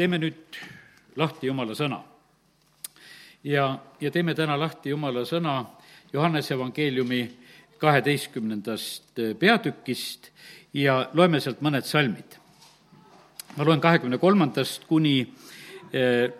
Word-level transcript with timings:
teeme 0.00 0.16
nüüd 0.16 0.56
lahti 1.20 1.50
Jumala 1.50 1.74
sõna. 1.76 1.98
ja, 3.44 3.66
ja 4.00 4.10
teeme 4.10 4.32
täna 4.34 4.56
lahti 4.56 4.94
Jumala 4.94 5.26
sõna 5.28 5.58
Johannese 6.12 6.54
evangeeliumi 6.54 7.20
kaheteistkümnendast 7.78 9.20
peatükist 9.38 10.30
ja 10.72 11.10
loeme 11.12 11.40
sealt 11.40 11.60
mõned 11.60 11.84
salmid. 11.84 12.38
ma 13.56 13.64
loen 13.64 13.80
kahekümne 13.80 14.18
kolmandast 14.18 14.88
kuni 14.88 15.20
eh, 15.92 16.32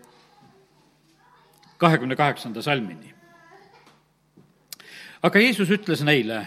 kahekümne 1.77 2.17
kaheksanda 2.17 2.63
salmini. 2.63 3.15
aga 5.23 5.39
Jeesus 5.39 5.69
ütles 5.69 6.01
neile, 6.01 6.47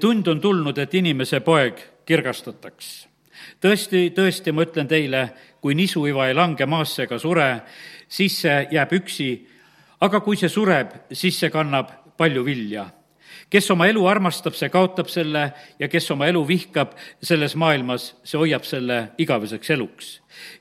tund 0.00 0.26
on 0.26 0.40
tulnud, 0.40 0.78
et 0.78 0.94
inimese 0.94 1.40
poeg 1.40 1.82
kirgastataks. 2.06 3.11
Tõesti, 3.60 4.10
tõesti, 4.16 4.52
ma 4.52 4.66
ütlen 4.66 4.88
teile, 4.88 5.28
kui 5.60 5.74
nisuiva 5.74 6.28
ei 6.28 6.34
lange 6.34 6.66
maasse 6.66 7.06
ega 7.06 7.18
sure, 7.18 7.48
siis 8.08 8.40
see 8.44 8.58
jääb 8.72 8.96
üksi, 8.98 9.30
aga 10.00 10.20
kui 10.20 10.36
see 10.36 10.50
sureb, 10.50 10.96
siis 11.12 11.38
see 11.38 11.50
kannab 11.50 11.90
palju 12.18 12.44
vilja 12.44 12.88
kes 13.52 13.70
oma 13.70 13.86
elu 13.90 14.06
armastab, 14.08 14.54
see 14.56 14.70
kaotab 14.72 15.10
selle 15.12 15.42
ja 15.80 15.88
kes 15.92 16.10
oma 16.14 16.26
elu 16.30 16.40
vihkab 16.48 16.94
selles 17.22 17.52
maailmas, 17.60 18.12
see 18.24 18.40
hoiab 18.40 18.64
selle 18.64 18.98
igaveseks 19.20 19.70
eluks. 19.74 20.12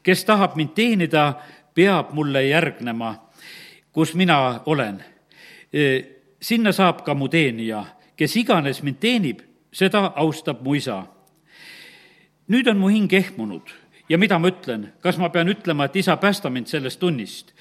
kes 0.03 0.25
tahab 0.27 0.57
mind 0.59 0.73
teenida, 0.75 1.33
peab 1.73 2.11
mulle 2.13 2.43
järgnema, 2.47 3.15
kus 3.91 4.13
mina 4.15 4.61
olen. 4.65 4.99
E, 5.73 5.83
sinna 6.41 6.71
saab 6.75 7.05
ka 7.05 7.15
mu 7.15 7.29
teenija, 7.31 7.85
kes 8.15 8.35
iganes 8.35 8.83
mind 8.83 8.99
teenib, 8.99 9.39
seda 9.71 10.11
austab 10.15 10.61
mu 10.63 10.75
isa. 10.75 11.05
Nüüd 12.51 12.67
on 12.67 12.77
mu 12.77 12.89
hing 12.91 13.13
ehmunud 13.13 13.71
ja 14.09 14.19
mida 14.19 14.39
ma 14.39 14.51
ütlen, 14.51 14.89
kas 15.01 15.17
ma 15.21 15.31
pean 15.31 15.49
ütlema, 15.51 15.87
et 15.87 15.95
isa, 16.01 16.17
päästa 16.19 16.51
mind 16.51 16.67
sellest 16.67 16.99
tunnist? 16.99 17.53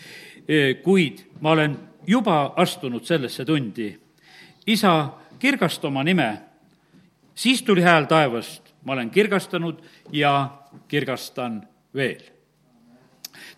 Kuid 0.83 1.23
ma 1.41 1.55
olen 1.55 1.77
juba 2.07 2.55
astunud 2.59 3.05
sellesse 3.07 3.45
tundi. 3.45 3.99
isa, 4.67 5.13
kirgasta 5.39 5.89
oma 5.89 6.05
nime. 6.05 6.43
siis 7.35 7.63
tuli 7.63 7.83
hääl 7.83 8.05
taevast, 8.05 8.63
ma 8.85 8.93
olen 8.93 9.11
kirgastanud 9.11 9.79
ja 10.13 10.51
kirgastan 10.89 11.69
veel. 11.95 12.23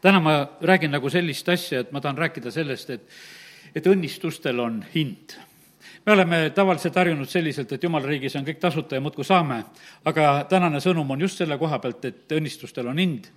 täna 0.01 0.21
ma 0.21 0.49
räägin 0.61 0.91
nagu 0.91 1.11
sellist 1.11 1.49
asja, 1.49 1.81
et 1.81 1.93
ma 1.93 2.01
tahan 2.01 2.19
rääkida 2.19 2.51
sellest, 2.51 2.91
et, 2.91 3.09
et 3.75 3.87
õnnistustel 3.87 4.61
on 4.61 4.85
hind 4.95 5.39
me 6.07 6.13
oleme 6.13 6.39
tavaliselt 6.55 6.97
harjunud 6.97 7.29
selliselt, 7.31 7.73
et 7.73 7.83
jumala 7.83 8.09
riigis 8.11 8.35
on 8.37 8.47
kõik 8.47 8.61
tasuta 8.63 8.99
ja 8.99 9.05
muudkui 9.05 9.25
saame, 9.27 9.63
aga 10.05 10.33
tänane 10.51 10.81
sõnum 10.83 11.11
on 11.15 11.21
just 11.21 11.39
selle 11.39 11.59
koha 11.59 11.79
pealt, 11.83 12.05
et 12.05 12.35
õnnistustel 12.39 12.89
on 12.91 12.99
hind. 12.99 13.29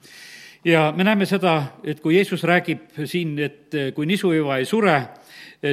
ja 0.66 0.91
me 0.97 1.03
näeme 1.03 1.25
seda, 1.30 1.77
et 1.83 2.02
kui 2.02 2.16
Jeesus 2.16 2.44
räägib 2.44 2.97
siin, 3.05 3.38
et 3.39 3.75
kui 3.95 4.05
nisuiva 4.05 4.57
ei 4.57 4.66
sure, 4.66 4.97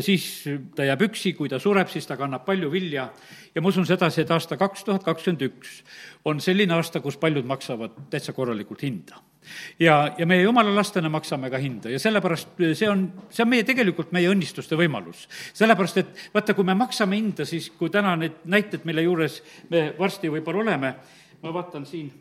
siis 0.01 0.45
ta 0.77 0.85
jääb 0.85 1.09
üksi, 1.09 1.33
kui 1.37 1.49
ta 1.49 1.59
sureb, 1.59 1.89
siis 1.89 2.07
ta 2.07 2.17
kannab 2.17 2.45
palju 2.45 2.71
vilja. 2.71 3.09
ja 3.55 3.63
ma 3.63 3.69
usun 3.69 3.87
sedasi, 3.87 4.23
et 4.23 4.31
aasta 4.31 4.57
kaks 4.57 4.85
tuhat 4.85 5.05
kakskümmend 5.05 5.43
üks 5.49 5.83
on 6.25 6.41
selline 6.41 6.75
aasta, 6.75 7.01
kus 7.01 7.17
paljud 7.17 7.45
maksavad 7.45 7.97
täitsa 8.11 8.33
korralikult 8.33 8.83
hinda. 8.83 9.32
Ja, 9.81 9.97
ja 10.19 10.27
meie 10.27 10.43
jumala 10.43 10.75
lastena 10.75 11.11
maksame 11.13 11.51
ka 11.51 11.61
hinda 11.63 11.93
ja 11.93 12.01
sellepärast 12.03 12.59
see 12.79 12.91
on, 12.91 13.07
see 13.31 13.45
on 13.45 13.53
meie, 13.53 13.67
tegelikult 13.69 14.13
meie 14.15 14.31
õnnistuste 14.33 14.79
võimalus. 14.79 15.27
sellepärast, 15.53 16.03
et 16.03 16.27
vaata, 16.35 16.55
kui 16.55 16.67
me 16.69 16.77
maksame 16.79 17.19
hinda, 17.19 17.47
siis 17.49 17.71
kui 17.79 17.91
täna 17.91 18.15
need 18.21 18.45
näited, 18.45 18.87
mille 18.89 19.07
juures 19.07 19.41
me 19.71 19.89
varsti 19.99 20.31
võib-olla 20.33 20.67
oleme, 20.67 20.95
ma 21.43 21.55
vaatan 21.55 21.87
siin, 21.89 22.13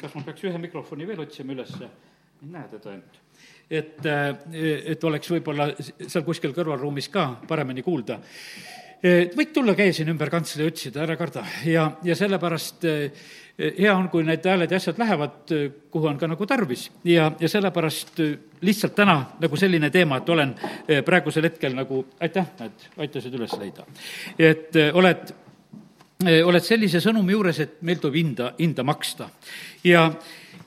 kas 0.00 0.14
ma 0.16 0.24
peaks 0.26 0.48
ühe 0.48 0.58
mikrofoni 0.62 1.08
veel 1.08 1.26
otsima 1.26 1.56
ülesse, 1.56 1.90
ei 2.42 2.52
näe 2.52 2.70
teda 2.72 2.94
ainult 2.94 3.22
et, 3.72 4.04
et 4.92 5.04
oleks 5.08 5.30
võib-olla 5.32 5.70
seal 5.80 6.24
kuskil 6.26 6.54
kõrvalruumis 6.56 7.08
ka 7.12 7.28
paremini 7.48 7.84
kuulda. 7.84 8.18
võid 9.02 9.52
tulla, 9.54 9.74
käia 9.74 9.94
siin 9.96 10.12
ümber 10.12 10.30
kantslei, 10.30 10.68
otsida, 10.68 11.02
ära 11.06 11.16
karda 11.18 11.44
ja, 11.66 11.88
ja 12.04 12.16
sellepärast 12.18 12.86
hea 13.78 13.92
on, 13.94 14.08
kui 14.10 14.24
need 14.26 14.46
hääled 14.46 14.70
ja 14.70 14.80
asjad 14.80 14.98
lähevad, 14.98 15.52
kuhu 15.90 16.06
on 16.10 16.18
ka 16.18 16.26
nagu 16.30 16.46
tarvis 16.46 16.88
ja, 17.04 17.30
ja 17.40 17.48
sellepärast 17.48 18.20
lihtsalt 18.60 18.94
täna 18.94 19.16
nagu 19.40 19.56
selline 19.56 19.90
teema, 19.90 20.18
et 20.18 20.28
olen 20.28 20.54
praegusel 21.04 21.46
hetkel 21.50 21.76
nagu, 21.76 22.04
aitäh, 22.20 22.48
et 22.64 22.88
aitasid 22.98 23.34
üles 23.38 23.54
leida. 23.58 23.86
et 24.38 24.78
oled 24.92 25.32
oled 26.22 26.62
sellise 26.62 27.00
sõnumi 27.02 27.34
juures, 27.34 27.58
et 27.64 27.80
meil 27.82 27.98
tuleb 27.98 28.20
hinda, 28.20 28.52
hinda 28.58 28.84
maksta. 28.86 29.28
ja, 29.84 30.04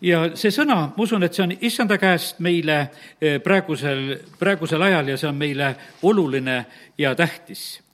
ja 0.01 0.21
see 0.35 0.51
sõna, 0.51 0.75
ma 0.91 1.03
usun, 1.03 1.23
et 1.23 1.33
see 1.33 1.45
on 1.45 1.55
issanda 1.61 1.97
käest 1.97 2.39
meile 2.43 2.89
praegusel, 3.43 4.19
praegusel 4.39 4.81
ajal 4.81 5.13
ja 5.13 5.17
see 5.17 5.29
on 5.29 5.39
meile 5.39 5.75
oluline 6.03 6.65
ja 6.97 7.15
tähtis 7.15 7.84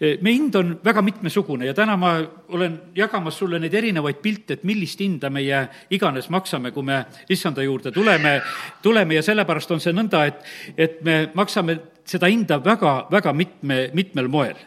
meie 0.00 0.34
hind 0.34 0.56
on 0.58 0.74
väga 0.84 1.02
mitmesugune 1.06 1.68
ja 1.68 1.74
täna 1.74 1.96
ma 1.96 2.16
olen 2.48 2.78
jagamas 2.96 3.38
sulle 3.38 3.60
neid 3.62 3.74
erinevaid 3.74 4.18
pilte, 4.22 4.58
et 4.58 4.64
millist 4.66 5.00
hinda 5.00 5.30
meie 5.30 5.60
iganes 5.94 6.28
maksame, 6.34 6.72
kui 6.74 6.82
me 6.82 7.04
issanda 7.30 7.62
juurde 7.62 7.92
tuleme, 7.94 8.40
tuleme 8.82 9.14
ja 9.14 9.22
sellepärast 9.22 9.70
on 9.70 9.80
see 9.80 9.94
nõnda, 9.94 10.24
et, 10.26 10.42
et 10.76 11.02
me 11.06 11.18
maksame 11.34 11.78
seda 12.04 12.28
hinda 12.28 12.58
väga, 12.64 12.94
väga 13.12 13.32
mitme, 13.32 13.78
mitmel 13.94 14.28
moel. 14.28 14.58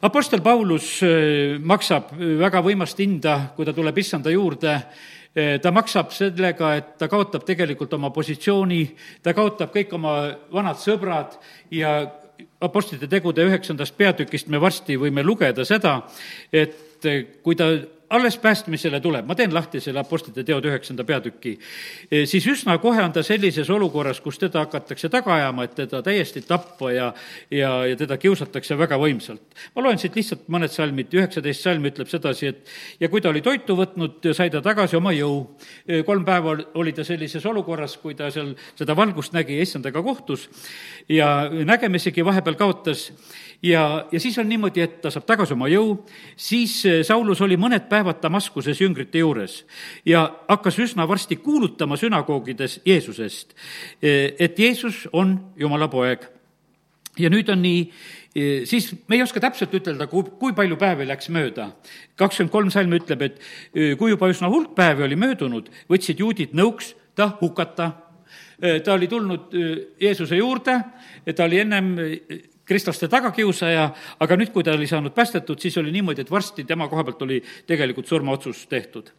Apostel 0.00 0.42
Paulus 0.42 1.00
eh, 1.02 1.58
maksab 1.58 2.12
väga 2.18 2.62
võimast 2.62 2.98
hinda, 3.02 3.38
kui 3.56 3.66
ta 3.66 3.74
tuleb 3.74 3.96
issanda 3.98 4.30
juurde. 4.30 4.74
Eh, 5.34 5.56
ta 5.62 5.72
maksab 5.74 6.12
sellega, 6.14 6.70
et 6.78 6.92
ta 6.98 7.08
kaotab 7.10 7.42
tegelikult 7.46 7.92
oma 7.98 8.12
positsiooni, 8.14 8.82
ta 9.22 9.34
kaotab 9.34 9.74
kõik 9.74 9.92
oma 9.98 10.14
vanad 10.54 10.78
sõbrad 10.78 11.34
ja 11.74 11.98
Apostlite 12.60 13.08
tegude 13.10 13.44
üheksandast 13.46 13.94
peatükist 13.98 14.48
me 14.50 14.60
varsti 14.62 14.96
võime 14.98 15.22
lugeda 15.26 15.64
seda, 15.66 16.00
et 16.52 17.06
kui 17.42 17.56
ta 17.58 17.70
alles 18.10 18.38
päästmisele 18.38 19.00
tuleb, 19.00 19.26
ma 19.26 19.34
teen 19.34 19.54
lahti 19.54 19.80
selle 19.80 20.00
Apostlite 20.00 20.44
teod 20.46 20.64
üheksanda 20.64 21.04
peatüki, 21.04 21.54
eh, 22.10 22.24
siis 22.26 22.46
üsna 22.48 22.78
kohe 22.82 23.02
on 23.02 23.12
ta 23.12 23.22
sellises 23.22 23.70
olukorras, 23.70 24.20
kus 24.24 24.38
teda 24.38 24.64
hakatakse 24.64 25.08
taga 25.12 25.34
ajama, 25.34 25.64
et 25.64 25.74
teda 25.76 26.02
täiesti 26.02 26.42
tappa 26.46 26.92
ja, 26.92 27.12
ja, 27.50 27.72
ja 27.86 27.96
teda 27.96 28.16
kiusatakse 28.16 28.78
väga 28.78 28.98
võimsalt. 29.00 29.42
ma 29.74 29.82
loen 29.82 29.98
siit 29.98 30.16
lihtsalt 30.16 30.48
mõned 30.48 30.72
salmid, 30.72 31.12
üheksateist 31.12 31.66
salm 31.66 31.84
ütleb 31.90 32.08
sedasi, 32.08 32.46
et 32.46 32.72
ja 33.00 33.08
kui 33.08 33.20
ta 33.20 33.28
oli 33.28 33.42
toitu 33.44 33.76
võtnud, 33.76 34.32
sai 34.32 34.50
ta 34.50 34.62
tagasi 34.64 34.96
oma 34.96 35.12
jõu. 35.12 35.44
Eh, 35.86 36.04
kolm 36.04 36.24
päeva 36.24 36.56
oli 36.74 36.92
ta 36.92 37.04
sellises 37.04 37.44
olukorras, 37.46 37.96
kui 38.00 38.14
ta 38.14 38.30
seal 38.30 38.54
seda 38.78 38.96
valgust 38.96 39.32
nägi, 39.36 39.60
issandaga 39.60 40.02
kohtus. 40.02 40.48
Ja 41.08 41.48
nägemisegi 41.50 42.24
vahepeal 42.24 42.56
kaotas. 42.56 43.08
Ja, 43.62 44.06
ja 44.12 44.20
siis 44.20 44.38
on 44.38 44.46
niimoodi, 44.48 44.80
et 44.80 45.00
ta 45.02 45.10
saab 45.10 45.24
tagasi 45.26 45.56
oma 45.56 45.66
jõu, 45.66 45.96
siis 46.38 46.76
eh, 46.86 47.00
Saulus 47.02 47.40
oli 47.42 47.56
mõned 47.58 47.88
päevad 47.90 47.97
Damaskuses 48.22 48.80
jüngrite 48.80 49.22
juures 49.22 49.62
ja 50.06 50.24
hakkas 50.48 50.78
üsna 50.82 51.08
varsti 51.08 51.36
kuulutama 51.36 51.96
sünagoogides 51.96 52.80
Jeesusest, 52.86 53.54
eh, 54.02 54.34
et 54.38 54.58
Jeesus 54.58 55.06
on 55.12 55.38
Jumala 55.56 55.88
poeg. 55.88 56.26
ja 57.18 57.28
nüüd 57.30 57.48
on 57.50 57.62
nii, 57.62 57.80
eh, 58.36 58.66
siis 58.66 58.92
me 59.08 59.16
ei 59.16 59.22
oska 59.22 59.40
täpselt 59.40 59.74
ütelda, 59.74 60.06
kui, 60.06 60.22
kui 60.38 60.52
palju 60.52 60.76
päevi 60.76 61.06
läks 61.06 61.28
mööda. 61.28 61.72
kakskümmend 62.16 62.52
kolm 62.52 62.70
salm 62.70 62.92
ütleb, 62.92 63.22
et 63.22 63.98
kui 63.98 64.10
juba 64.10 64.28
üsna 64.28 64.48
hulk 64.48 64.74
päevi 64.74 65.02
oli 65.02 65.16
möödunud, 65.16 65.68
võtsid 65.90 66.18
juudid 66.18 66.54
nõuks 66.54 66.94
ta 67.14 67.36
hukata 67.40 67.92
ta 68.84 68.92
oli 68.92 69.06
tulnud 69.06 69.52
Jeesuse 70.00 70.36
juurde, 70.36 70.80
ta 71.34 71.44
oli 71.44 71.60
ennem 71.60 71.94
kristlaste 72.68 73.08
tagakiusaja, 73.08 73.88
aga 74.20 74.36
nüüd, 74.38 74.52
kui 74.52 74.64
ta 74.64 74.76
oli 74.76 74.86
saanud 74.86 75.14
päästetud, 75.16 75.60
siis 75.60 75.76
oli 75.80 75.92
niimoodi, 75.94 76.24
et 76.24 76.30
varsti 76.30 76.66
tema 76.68 76.88
koha 76.88 77.06
pealt 77.08 77.24
oli 77.24 77.40
tegelikult 77.66 78.10
surmaotsus 78.10 78.66
tehtud 78.68 79.10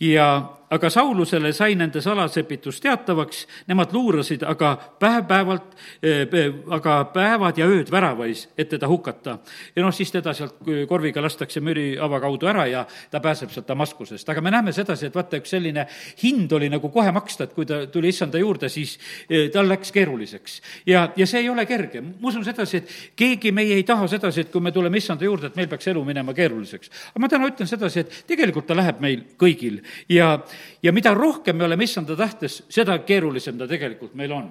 ja 0.00 0.56
aga 0.70 0.90
Saulusele 0.90 1.52
sai 1.54 1.74
nende 1.78 2.00
salasepitus 2.02 2.80
teatavaks, 2.82 3.44
nemad 3.70 3.92
luurasid 3.94 4.42
aga 4.46 4.72
päev-päevalt, 5.00 5.76
eh, 6.02 6.26
aga 6.74 6.96
päevad 7.14 7.58
ja 7.58 7.68
ööd 7.70 7.90
väravais, 7.90 8.48
et 8.58 8.68
teda 8.68 8.88
hukata. 8.88 9.38
ja 9.76 9.82
noh, 9.82 9.94
siis 9.94 10.10
teda 10.12 10.34
sealt 10.34 10.58
korviga 10.88 11.22
lastakse 11.22 11.60
müriava 11.60 12.20
kaudu 12.20 12.46
ära 12.46 12.66
ja 12.66 12.86
ta 13.10 13.20
pääseb 13.20 13.50
sealt 13.50 13.68
Damaskusest. 13.68 14.28
aga 14.28 14.40
me 14.40 14.50
näeme 14.50 14.72
sedasi, 14.72 15.06
et 15.06 15.14
vaata, 15.14 15.36
üks 15.36 15.50
selline 15.50 15.86
hind 16.22 16.52
oli 16.52 16.68
nagu 16.68 16.88
kohe 16.88 17.12
maksta, 17.12 17.44
et 17.44 17.52
kui 17.52 17.66
ta 17.66 17.86
tuli 17.86 18.08
issanda 18.08 18.38
juurde, 18.38 18.68
siis 18.68 18.98
eh, 19.30 19.50
tal 19.50 19.68
läks 19.68 19.92
keeruliseks. 19.92 20.62
ja, 20.86 21.12
ja 21.16 21.26
see 21.26 21.40
ei 21.40 21.48
ole 21.48 21.66
kerge. 21.66 22.00
ma 22.00 22.28
usun 22.28 22.44
sedasi, 22.44 22.76
et 22.76 22.90
keegi 23.16 23.52
meie 23.52 23.74
ei 23.74 23.84
taha 23.84 24.08
sedasi, 24.08 24.40
et 24.40 24.50
kui 24.50 24.60
me 24.60 24.72
tuleme 24.72 24.98
issanda 24.98 25.24
juurde, 25.24 25.46
et 25.46 25.56
meil 25.56 25.68
peaks 25.68 25.86
elu 25.86 26.04
minema 26.04 26.34
keeruliseks. 26.34 26.90
aga 27.14 27.20
ma 27.20 27.28
täna 27.28 27.46
ütlen 27.46 27.70
sedasi, 27.70 28.00
et 28.00 28.24
tegelikult 28.26 28.66
ta 28.66 28.74
läheb 28.74 29.00
meil 29.00 29.22
kõigil 29.38 29.85
ja, 30.08 30.30
ja 30.82 30.92
mida 30.92 31.14
rohkem 31.14 31.56
me 31.56 31.64
oleme 31.64 31.84
issanda 31.84 32.16
tahtes, 32.16 32.62
seda 32.72 32.98
keerulisem 33.06 33.58
ta 33.58 33.68
tegelikult 33.68 34.14
meil 34.14 34.32
on. 34.32 34.50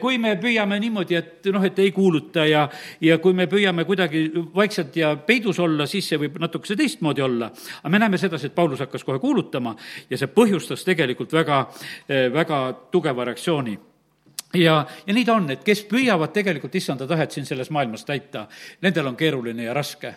kui 0.00 0.18
me 0.18 0.34
püüame 0.40 0.78
niimoodi, 0.80 1.18
et 1.18 1.50
noh, 1.52 1.64
et 1.64 1.78
ei 1.78 1.92
kuuluta 1.92 2.46
ja, 2.46 2.66
ja 3.00 3.18
kui 3.18 3.36
me 3.36 3.46
püüame 3.50 3.84
kuidagi 3.88 4.26
vaikselt 4.54 4.96
ja 4.96 5.14
peidus 5.16 5.60
olla, 5.62 5.86
siis 5.86 6.08
see 6.08 6.20
võib 6.20 6.40
natukese 6.42 6.76
teistmoodi 6.76 7.22
olla. 7.22 7.52
aga 7.82 7.92
me 7.92 8.02
näeme 8.02 8.18
sedasi, 8.18 8.50
et 8.50 8.54
Paulus 8.54 8.80
hakkas 8.84 9.04
kohe 9.04 9.18
kuulutama 9.22 9.76
ja 10.10 10.18
see 10.18 10.30
põhjustas 10.32 10.84
tegelikult 10.84 11.32
väga, 11.32 11.64
väga 12.32 12.60
tugeva 12.90 13.24
reaktsiooni 13.30 13.78
ja, 14.54 14.74
ja 15.06 15.14
nii 15.14 15.24
ta 15.24 15.36
on, 15.36 15.48
et 15.54 15.62
kes 15.64 15.84
püüavad 15.90 16.32
tegelikult 16.34 16.74
issanda 16.78 17.06
tahet 17.08 17.32
siin 17.32 17.46
selles 17.48 17.70
maailmas 17.74 18.04
täita, 18.08 18.46
nendel 18.82 19.12
on 19.12 19.16
keeruline 19.16 19.68
ja 19.68 19.74
raske. 19.74 20.14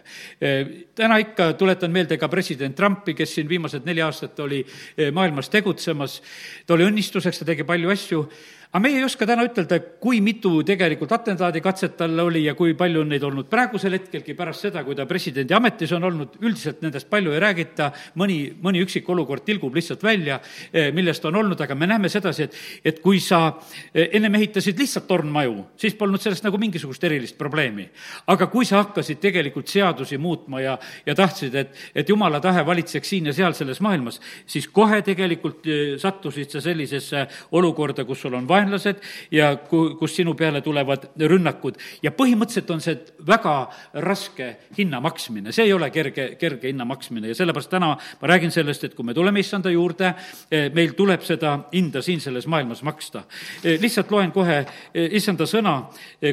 täna 0.96 1.18
ikka 1.22 1.54
tuletan 1.54 1.92
meelde 1.92 2.18
ka 2.18 2.28
president 2.30 2.76
Trumpi, 2.76 3.14
kes 3.14 3.36
siin 3.36 3.50
viimased 3.50 3.86
neli 3.86 4.02
aastat 4.02 4.40
oli 4.40 4.66
maailmas 5.14 5.50
tegutsemas, 5.50 6.22
ta 6.66 6.74
oli 6.74 6.88
õnnistuseks, 6.90 7.40
ta 7.40 7.46
tegi 7.46 7.64
palju 7.64 7.92
asju, 7.92 8.28
aga 8.76 8.82
meie 8.84 8.98
ei 9.00 9.06
oska 9.08 9.24
täna 9.24 9.46
ütelda, 9.48 9.78
kui 10.04 10.18
mitu 10.20 10.58
tegelikult 10.68 11.14
atentaadikatset 11.16 11.94
tal 11.96 12.20
oli 12.26 12.42
ja 12.44 12.58
kui 12.60 12.74
palju 12.76 13.06
on 13.06 13.14
neid 13.14 13.24
olnud 13.24 13.48
praegusel 13.48 13.96
hetkelgi 13.96 14.36
pärast 14.36 14.66
seda, 14.66 14.84
kui 14.84 14.98
ta 14.98 15.06
presidendi 15.08 15.56
ametis 15.56 15.94
on 15.96 16.04
olnud, 16.10 16.36
üldiselt 16.44 16.82
nendest 16.84 17.08
palju 17.08 17.32
ei 17.32 17.40
räägita, 17.40 17.88
mõni, 18.20 18.40
mõni 18.60 18.82
üksik 18.84 19.08
olukord 19.14 19.46
tilgub 19.48 19.76
lihtsalt 19.80 20.04
välja, 20.04 20.42
eh, 20.74 20.90
millest 20.92 21.24
on 21.24 21.40
olnud, 21.40 21.62
aga 21.64 21.78
me 21.80 21.88
näeme 21.88 22.12
sedasi, 22.12 22.50
et, 22.50 22.60
et 22.92 23.00
kui 23.00 23.22
sa 23.24 23.46
eh, 23.94 24.10
ennem 24.26 24.40
ehitasid 24.40 24.80
lihtsalt 24.80 25.06
tornmaju, 25.08 25.54
siis 25.78 25.94
polnud 25.96 26.22
sellest 26.22 26.46
nagu 26.46 26.58
mingisugust 26.58 27.04
erilist 27.06 27.38
probleemi. 27.38 27.86
aga 28.28 28.48
kui 28.48 28.66
sa 28.66 28.82
hakkasid 28.82 29.20
tegelikult 29.22 29.68
seadusi 29.70 30.18
muutma 30.18 30.62
ja, 30.62 30.78
ja 31.06 31.16
tahtsid, 31.16 31.56
et, 31.56 31.76
et 31.96 32.10
jumala 32.10 32.40
tahe 32.42 32.66
valitseks 32.66 33.10
siin 33.10 33.30
ja 33.30 33.34
seal 33.34 33.54
selles 33.54 33.82
maailmas, 33.82 34.20
siis 34.48 34.68
kohe 34.68 35.02
tegelikult 35.06 35.68
eh, 35.68 35.98
sattusid 36.02 36.50
sa 36.50 36.62
sellisesse 36.62 37.26
olukorda, 37.52 38.06
kus 38.06 38.24
sul 38.26 38.34
on 38.34 38.48
vaenlased 38.48 39.04
ja 39.32 39.56
ku-, 39.70 39.96
kus 40.00 40.16
sinu 40.18 40.34
peale 40.34 40.62
tulevad 40.66 41.12
rünnakud. 41.20 41.78
ja 42.02 42.12
põhimõtteliselt 42.12 42.72
on 42.74 42.82
see 42.82 42.98
väga 43.28 43.56
raske 44.02 44.50
hinna 44.78 45.00
maksmine, 45.04 45.54
see 45.54 45.70
ei 45.70 45.74
ole 45.74 45.92
kerge, 45.94 46.32
kerge 46.42 46.72
hinna 46.72 46.86
maksmine 46.86 47.30
ja 47.30 47.38
sellepärast 47.38 47.70
täna 47.70 47.94
ma 48.22 48.28
räägin 48.28 48.52
sellest, 48.52 48.84
et 48.84 48.96
kui 48.96 49.06
me 49.06 49.14
tuleme 49.14 49.40
issanda 49.40 49.70
juurde, 49.70 50.14
eh, 50.52 50.72
meil 50.74 50.98
tuleb 50.98 51.22
seda 51.22 51.58
hinda 51.74 52.02
siin 52.02 52.22
selles 52.22 52.48
maailmas 52.48 52.82
maksta. 52.84 53.26
Eh, 53.64 53.80
lihtsalt 53.82 54.10
loen 54.16 54.34
kohe 54.36 54.58
eh, 54.64 55.12
issanda 55.20 55.48
sõna, 55.50 55.78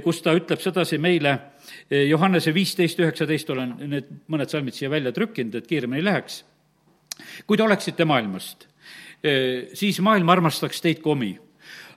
kus 0.04 0.22
ta 0.22 0.34
ütleb 0.38 0.62
sedasi 0.62 0.98
meile, 1.02 1.38
Johannese 1.92 2.54
viisteist, 2.54 2.98
üheksateist 2.98 3.50
olen 3.52 3.76
need 3.90 4.08
mõned 4.32 4.50
salmid 4.50 4.74
siia 4.74 4.90
välja 4.90 5.12
trükkinud, 5.14 5.54
et 5.60 5.68
kiiremini 5.68 6.02
läheks. 6.04 6.42
kui 7.46 7.56
te 7.56 7.62
oleksite 7.62 8.04
maailmast, 8.04 8.66
siis 9.78 10.00
maailm 10.00 10.28
armastaks 10.32 10.80
teid 10.82 11.02
kui 11.04 11.12
omi 11.12 11.32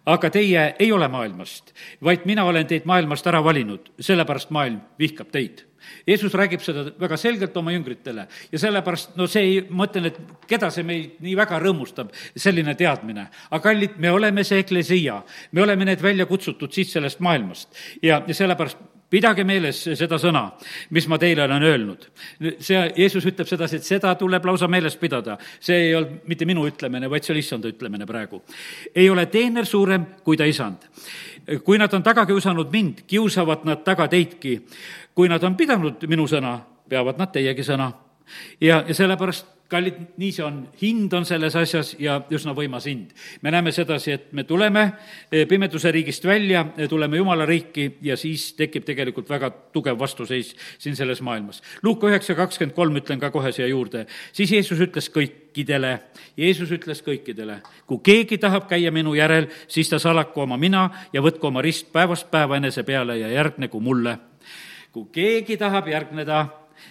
aga 0.06 0.30
teie 0.30 0.66
ei 0.80 0.92
ole 0.92 1.08
maailmast, 1.10 1.74
vaid 2.04 2.26
mina 2.30 2.46
olen 2.46 2.68
teid 2.70 2.86
maailmast 2.86 3.28
ära 3.28 3.42
valinud, 3.44 3.90
sellepärast 4.00 4.52
maailm 4.54 4.82
vihkab 5.00 5.32
teid. 5.34 5.66
Jeesus 6.08 6.34
räägib 6.34 6.64
seda 6.66 6.86
väga 7.00 7.18
selgelt 7.18 7.58
oma 7.58 7.74
jüngritele 7.76 8.28
ja 8.52 8.62
sellepärast, 8.62 9.16
no 9.20 9.28
see 9.32 9.44
ei, 9.44 9.62
ma 9.70 9.88
ütlen, 9.90 10.10
et 10.12 10.48
keda 10.50 10.72
see 10.74 10.86
meid 10.88 11.22
nii 11.26 11.36
väga 11.38 11.60
rõõmustab, 11.64 12.12
selline 12.36 12.76
teadmine. 12.80 13.28
aga 13.50 13.62
kallid, 13.70 13.98
me 13.98 14.12
oleme 14.12 14.44
see 14.44 14.60
eklesia, 14.64 15.22
me 15.52 15.64
oleme 15.66 15.86
need 15.86 16.02
välja 16.02 16.26
kutsutud 16.26 16.72
siit 16.72 16.92
sellest 16.92 17.20
maailmast 17.20 17.74
ja, 18.02 18.22
ja 18.28 18.34
sellepärast 18.34 18.78
pidage 19.10 19.46
meeles 19.48 19.80
seda 19.98 20.18
sõna, 20.22 20.44
mis 20.96 21.08
ma 21.12 21.20
teile 21.22 21.46
olen 21.46 21.64
öelnud. 21.64 22.08
see, 22.60 22.80
Jeesus 22.98 23.26
ütleb 23.30 23.48
sedasi, 23.50 23.80
et 23.80 23.88
seda 23.88 24.16
tuleb 24.20 24.46
lausa 24.46 24.68
meeles 24.72 24.98
pidada. 24.98 25.38
see 25.60 25.90
ei 25.90 25.96
olnud 25.96 26.26
mitte 26.28 26.46
minu 26.46 26.66
ütlemine, 26.68 27.10
vaid 27.10 27.24
see 27.24 27.36
oli 27.36 27.44
issanda 27.46 27.70
ütlemine 27.72 28.06
praegu. 28.06 28.42
ei 28.96 29.10
ole 29.10 29.26
teener 29.26 29.66
suurem 29.66 30.06
kui 30.24 30.38
ta 30.38 30.46
isand. 30.46 30.90
Kui 31.64 31.78
nad 31.78 31.94
on 31.94 32.04
taga 32.04 32.26
kiusanud 32.26 32.72
mind, 32.72 33.04
kiusavad 33.08 33.66
nad 33.66 33.84
taga 33.84 34.08
teidki. 34.08 34.66
kui 35.16 35.30
nad 35.30 35.44
on 35.44 35.56
pidanud 35.56 36.08
minu 36.08 36.28
sõna, 36.28 36.60
peavad 36.90 37.18
nad 37.18 37.32
teiegi 37.32 37.64
sõna. 37.64 37.92
ja, 38.62 38.84
ja 38.88 38.94
sellepärast 38.94 39.55
kallid, 39.70 39.98
nii 40.22 40.32
see 40.34 40.44
on, 40.46 40.60
hind 40.82 41.14
on 41.18 41.26
selles 41.26 41.56
asjas 41.58 41.96
ja 42.00 42.20
üsna 42.34 42.54
võimas 42.58 42.86
hind. 42.90 43.12
me 43.42 43.52
näeme 43.52 43.72
sedasi, 43.74 44.12
et 44.12 44.34
me 44.34 44.44
tuleme 44.44 44.84
eh, 45.32 45.48
pimeduse 45.50 45.92
riigist 45.92 46.26
välja, 46.26 46.66
eh, 46.78 46.90
tuleme 46.90 47.18
Jumala 47.18 47.46
riiki 47.46 47.98
ja 48.02 48.18
siis 48.18 48.54
tekib 48.54 48.86
tegelikult 48.86 49.30
väga 49.30 49.50
tugev 49.74 50.00
vastuseis 50.00 50.54
siin 50.78 50.96
selles 50.96 51.22
maailmas. 51.22 51.62
Luuka 51.84 52.08
üheksa 52.08 52.36
kakskümmend 52.36 52.76
kolm 52.76 53.02
ütlen 53.02 53.20
ka 53.20 53.32
kohe 53.32 53.52
siia 53.52 53.68
juurde. 53.68 54.06
siis 54.34 54.52
Jeesus 54.52 54.80
ütles 54.80 55.10
kõikidele, 55.10 56.00
Jeesus 56.38 56.72
ütles 56.72 57.02
kõikidele, 57.02 57.62
kui 57.86 58.00
keegi 58.04 58.38
tahab 58.38 58.70
käia 58.70 58.92
minu 58.92 59.16
järel, 59.16 59.50
siis 59.68 59.90
ta 59.90 60.00
salaku 60.00 60.42
oma 60.42 60.58
mina 60.58 60.90
ja 61.14 61.22
võtku 61.22 61.48
oma 61.48 61.62
rist 61.62 61.92
päevast 61.92 62.32
päeva 62.32 62.58
enese 62.58 62.84
peale 62.84 63.18
ja 63.18 63.32
järgnegu 63.34 63.80
mulle. 63.80 64.18
kui 64.92 65.10
keegi 65.12 65.58
tahab 65.58 65.88
järgneda, 65.88 66.48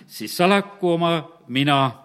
siis 0.07 0.37
salaku 0.37 0.91
oma 0.91 1.31
mina 1.49 2.04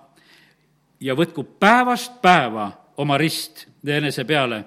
ja 0.99 1.15
võtku 1.15 1.43
päevast 1.43 2.21
päeva 2.21 2.71
oma 2.97 3.17
rist 3.17 3.67
enese 3.97 4.25
peale 4.27 4.63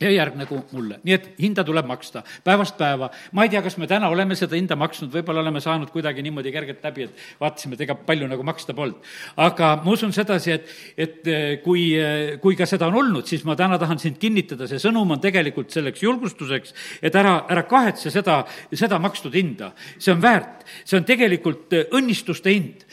ja 0.00 0.10
järgnegu 0.10 0.58
mulle. 0.72 0.98
nii 1.04 1.14
et 1.14 1.28
hinda 1.40 1.64
tuleb 1.64 1.86
maksta 1.88 2.22
päevast 2.44 2.76
päeva. 2.78 3.08
ma 3.32 3.44
ei 3.44 3.48
tea, 3.48 3.62
kas 3.62 3.76
me 3.80 3.86
täna 3.86 4.08
oleme 4.12 4.36
seda 4.36 4.56
hinda 4.56 4.76
maksnud, 4.76 5.08
võib-olla 5.12 5.40
oleme 5.40 5.60
saanud 5.60 5.90
kuidagi 5.90 6.22
niimoodi 6.22 6.52
kergelt 6.52 6.84
läbi, 6.84 7.06
et 7.08 7.22
vaatasime, 7.40 7.74
et 7.74 7.84
ega 7.86 7.94
palju 7.94 8.28
nagu 8.28 8.44
maksta 8.44 8.74
polnud. 8.74 9.00
aga 9.36 9.70
ma 9.84 9.92
usun 9.92 10.12
sedasi, 10.12 10.52
et, 10.52 10.74
et 10.96 11.30
eh, 11.32 11.46
kui, 11.64 11.86
eh, 11.96 12.36
kui 12.42 12.56
ka 12.56 12.66
seda 12.68 12.90
on 12.90 12.98
olnud, 13.00 13.26
siis 13.26 13.44
ma 13.48 13.56
täna 13.56 13.78
tahan 13.80 13.98
sind 14.02 14.18
kinnitada, 14.20 14.68
see 14.68 14.82
sõnum 14.82 15.16
on 15.16 15.22
tegelikult 15.22 15.72
selleks 15.72 16.04
julgustuseks, 16.04 16.74
et 17.02 17.16
ära, 17.16 17.38
ära 17.48 17.64
kahetse 17.68 18.12
seda, 18.12 18.42
seda 18.72 19.00
makstud 19.00 19.34
hinda. 19.34 19.72
see 19.98 20.12
on 20.12 20.20
väärt, 20.22 20.66
see 20.84 21.00
on 21.00 21.08
tegelikult 21.08 21.72
eh, 21.72 21.88
õnnistuste 21.96 22.52
hind. 22.52 22.84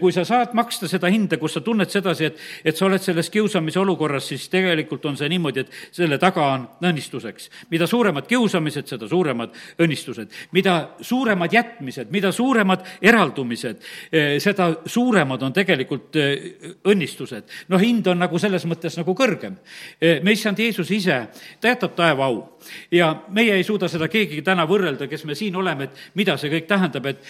kui 0.00 0.12
sa 0.12 0.24
saad 0.24 0.52
maksta 0.54 0.88
seda 0.88 1.08
hinda, 1.08 1.38
kus 1.40 1.54
sa 1.56 1.60
tunned 1.64 1.88
sedasi, 1.88 2.28
et, 2.28 2.38
et 2.64 2.76
sa 2.76 2.84
oled 2.86 3.00
selles 3.00 3.30
kiusamise 3.32 3.80
olukorras, 3.80 4.28
siis 4.28 4.48
tegelikult 4.52 5.06
on 5.08 5.16
see 5.16 5.28
niimoodi, 5.30 5.64
et 5.64 5.94
selle 5.94 6.18
taga 6.20 6.49
on 6.52 6.66
õnnistuseks. 6.82 7.48
mida 7.70 7.86
suuremad 7.86 8.26
kiusamised, 8.26 8.86
seda 8.86 9.08
suuremad 9.08 9.54
õnnistused. 9.78 10.28
mida 10.52 10.90
suuremad 11.00 11.52
jätmised, 11.52 12.10
mida 12.10 12.32
suuremad 12.32 12.84
eraldumised, 13.02 13.82
eh, 14.12 14.38
seda 14.40 14.70
suuremad 14.86 15.42
on 15.42 15.52
tegelikult 15.52 16.16
eh, 16.16 16.52
õnnistused. 16.84 17.44
noh, 17.68 17.80
hind 17.80 18.06
on 18.06 18.18
nagu 18.18 18.38
selles 18.38 18.66
mõttes 18.66 18.96
nagu 18.96 19.14
kõrgem. 19.14 19.56
Eh, 20.00 20.20
me 20.22 20.32
issand 20.32 20.58
Jeesus 20.58 20.90
ise, 20.90 21.28
ta 21.60 21.68
jätab 21.68 21.94
taeva 21.96 22.26
au 22.26 22.58
ja 22.90 23.14
meie 23.28 23.54
ei 23.54 23.64
suuda 23.64 23.88
seda 23.88 24.08
keegi 24.08 24.42
täna 24.42 24.66
võrrelda, 24.66 25.08
kes 25.08 25.24
me 25.24 25.34
siin 25.34 25.56
oleme, 25.56 25.84
et 25.84 25.96
mida 26.14 26.36
see 26.36 26.50
kõik 26.50 26.66
tähendab, 26.68 27.06
et 27.06 27.24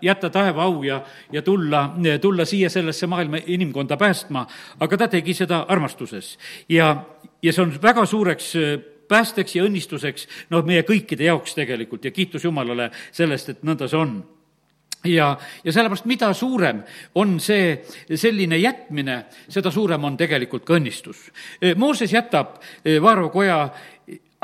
jätta 0.00 0.30
taeva 0.30 0.64
au 0.64 0.82
ja, 0.82 1.02
ja 1.32 1.42
tulla, 1.42 1.90
tulla 2.20 2.44
siia 2.44 2.70
sellesse 2.70 3.06
maailma 3.06 3.42
inimkonda 3.46 3.96
päästma, 3.96 4.46
aga 4.80 4.96
ta 4.96 5.08
tegi 5.08 5.34
seda 5.34 5.64
armastuses 5.68 6.36
ja 6.68 6.94
ja 7.42 7.52
see 7.52 7.64
on 7.64 7.74
väga 7.82 8.06
suureks 8.06 8.52
äh, 8.56 8.76
päästeks 9.08 9.56
ja 9.56 9.66
õnnistuseks, 9.66 10.26
noh, 10.50 10.64
meie 10.66 10.82
kõikide 10.86 11.28
jaoks 11.28 11.54
tegelikult 11.54 12.04
ja 12.04 12.14
kiitus 12.14 12.44
Jumalale 12.44 12.90
sellest, 13.14 13.52
et 13.52 13.66
nõnda 13.66 13.88
see 13.90 14.00
on 14.00 14.16
ja, 15.06 15.30
ja 15.64 15.74
sellepärast, 15.74 16.08
mida 16.10 16.32
suurem 16.34 16.82
on 17.14 17.36
see 17.42 17.76
selline 18.14 18.58
jätmine, 18.58 19.18
seda 19.48 19.70
suurem 19.70 20.04
on 20.08 20.16
tegelikult 20.18 20.66
ka 20.66 20.78
õnnistus. 20.80 21.28
Äh, 21.62 21.76
Mooses 21.78 22.12
jätab 22.12 22.58
äh, 22.58 22.96
Vaaro 23.02 23.28
koja, 23.34 23.60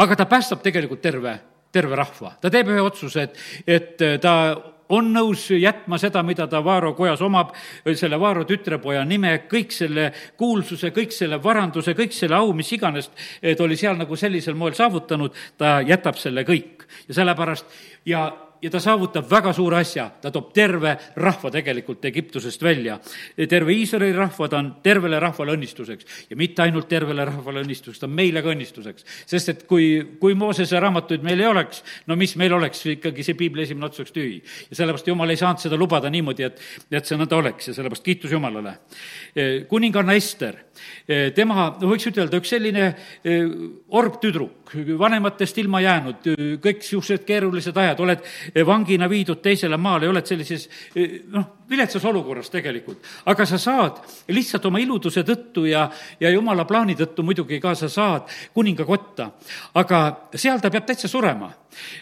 aga 0.03 0.19
ta 0.19 0.29
päästab 0.31 0.63
tegelikult 0.63 1.03
terve, 1.03 1.39
terve 1.73 1.97
rahva. 1.99 2.37
ta 2.41 2.51
teeb 2.51 2.71
ühe 2.71 2.85
otsuse, 2.85 3.27
et, 3.27 3.43
et 3.67 4.21
ta 4.21 4.35
on 4.93 5.11
nõus 5.15 5.49
jätma 5.57 5.99
seda, 6.01 6.23
mida 6.27 6.47
ta 6.51 6.63
Vaaro 6.65 6.93
kojas 6.99 7.23
omab, 7.25 7.55
selle 7.97 8.21
Vaaro 8.21 8.45
tütrepoja 8.49 9.05
nime, 9.09 9.35
kõik 9.51 9.73
selle 9.75 10.11
kuulsuse, 10.39 10.93
kõik 10.95 11.15
selle 11.17 11.41
varanduse, 11.43 11.97
kõik 11.99 12.15
selle 12.17 12.39
au, 12.39 12.53
mis 12.57 12.73
iganes 12.77 13.11
ta 13.43 13.65
oli 13.65 13.77
seal 13.81 13.99
nagu 14.01 14.17
sellisel 14.17 14.57
moel 14.59 14.77
saavutanud, 14.79 15.35
ta 15.59 15.81
jätab 15.87 16.21
selle 16.21 16.45
kõik. 16.49 16.87
ja 17.09 17.15
sellepärast 17.15 17.67
ja 18.07 18.27
ja 18.63 18.71
ta 18.71 18.81
saavutab 18.81 19.27
väga 19.31 19.53
suure 19.57 19.81
asja, 19.83 20.07
ta 20.23 20.31
toob 20.31 20.53
terve 20.55 20.95
rahva 21.19 21.51
tegelikult 21.51 22.05
Egiptusest 22.07 22.63
välja. 22.63 22.99
terve 23.49 23.75
Iisraeli 23.75 24.13
rahva, 24.15 24.49
ta 24.49 24.59
on 24.59 24.71
tervele 24.83 25.19
rahvale 25.21 25.57
õnnistuseks 25.57 26.29
ja 26.31 26.37
mitte 26.39 26.63
ainult 26.63 26.89
tervele 26.89 27.25
rahvale 27.27 27.65
õnnistuseks, 27.65 28.01
ta 28.01 28.07
on 28.07 28.15
meile 28.15 28.43
ka 28.43 28.53
õnnistuseks. 28.55 29.05
sest 29.27 29.49
et 29.49 29.65
kui, 29.67 30.17
kui 30.21 30.35
Moosese 30.39 30.81
raamatuid 30.81 31.23
meil 31.27 31.41
ei 31.41 31.47
oleks, 31.47 31.83
no 32.07 32.17
mis 32.17 32.37
meil 32.37 32.55
oleks, 32.55 32.85
ikkagi 32.95 33.27
see 33.27 33.35
piibli 33.39 33.67
esimene 33.67 33.87
ots 33.87 33.99
oleks 33.99 34.15
tühi. 34.15 34.43
ja 34.71 34.77
sellepärast 34.77 35.09
Jumal 35.09 35.31
ei 35.31 35.41
saanud 35.41 35.63
seda 35.63 35.77
lubada 35.77 36.11
niimoodi, 36.11 36.47
et, 36.47 36.63
et 36.91 37.07
see 37.07 37.19
nõnda 37.19 37.41
oleks 37.43 37.69
ja 37.69 37.75
sellepärast 37.75 38.07
kiitus 38.07 38.33
Jumalale. 38.33 38.79
kuninganna 39.69 40.15
Ester, 40.15 40.57
tema, 41.35 41.73
võiks 41.81 42.07
ütelda, 42.07 42.39
üks 42.39 42.55
selline 42.55 42.93
orgtüdruk, 43.91 44.62
vanematest 44.99 45.59
ilma 45.63 45.81
jäänud, 45.81 46.29
kõik 46.63 46.83
niisugused 46.83 47.25
keerulised 47.29 47.77
ajad, 47.77 48.01
oled 48.01 48.65
vangina 48.67 49.09
viidud 49.11 49.43
teisele 49.43 49.77
maale 49.77 50.09
oled 50.09 50.27
sellises 50.27 50.69
noh, 51.33 51.49
viletsas 51.71 52.05
olukorras 52.05 52.51
tegelikult, 52.51 53.03
aga 53.27 53.47
sa 53.47 53.59
saad 53.59 54.03
lihtsalt 54.29 54.67
oma 54.69 54.81
iluduse 54.83 55.25
tõttu 55.27 55.67
ja, 55.71 55.89
ja 56.21 56.31
jumala 56.31 56.67
plaani 56.69 56.97
tõttu 56.99 57.25
muidugi 57.27 57.61
ka 57.63 57.75
sa 57.79 57.89
saad 57.89 58.29
kuninga 58.55 58.85
kotta. 58.85 59.31
aga 59.75 60.29
seal 60.35 60.61
ta 60.61 60.71
peab 60.71 60.87
täitsa 60.87 61.09
surema 61.09 61.53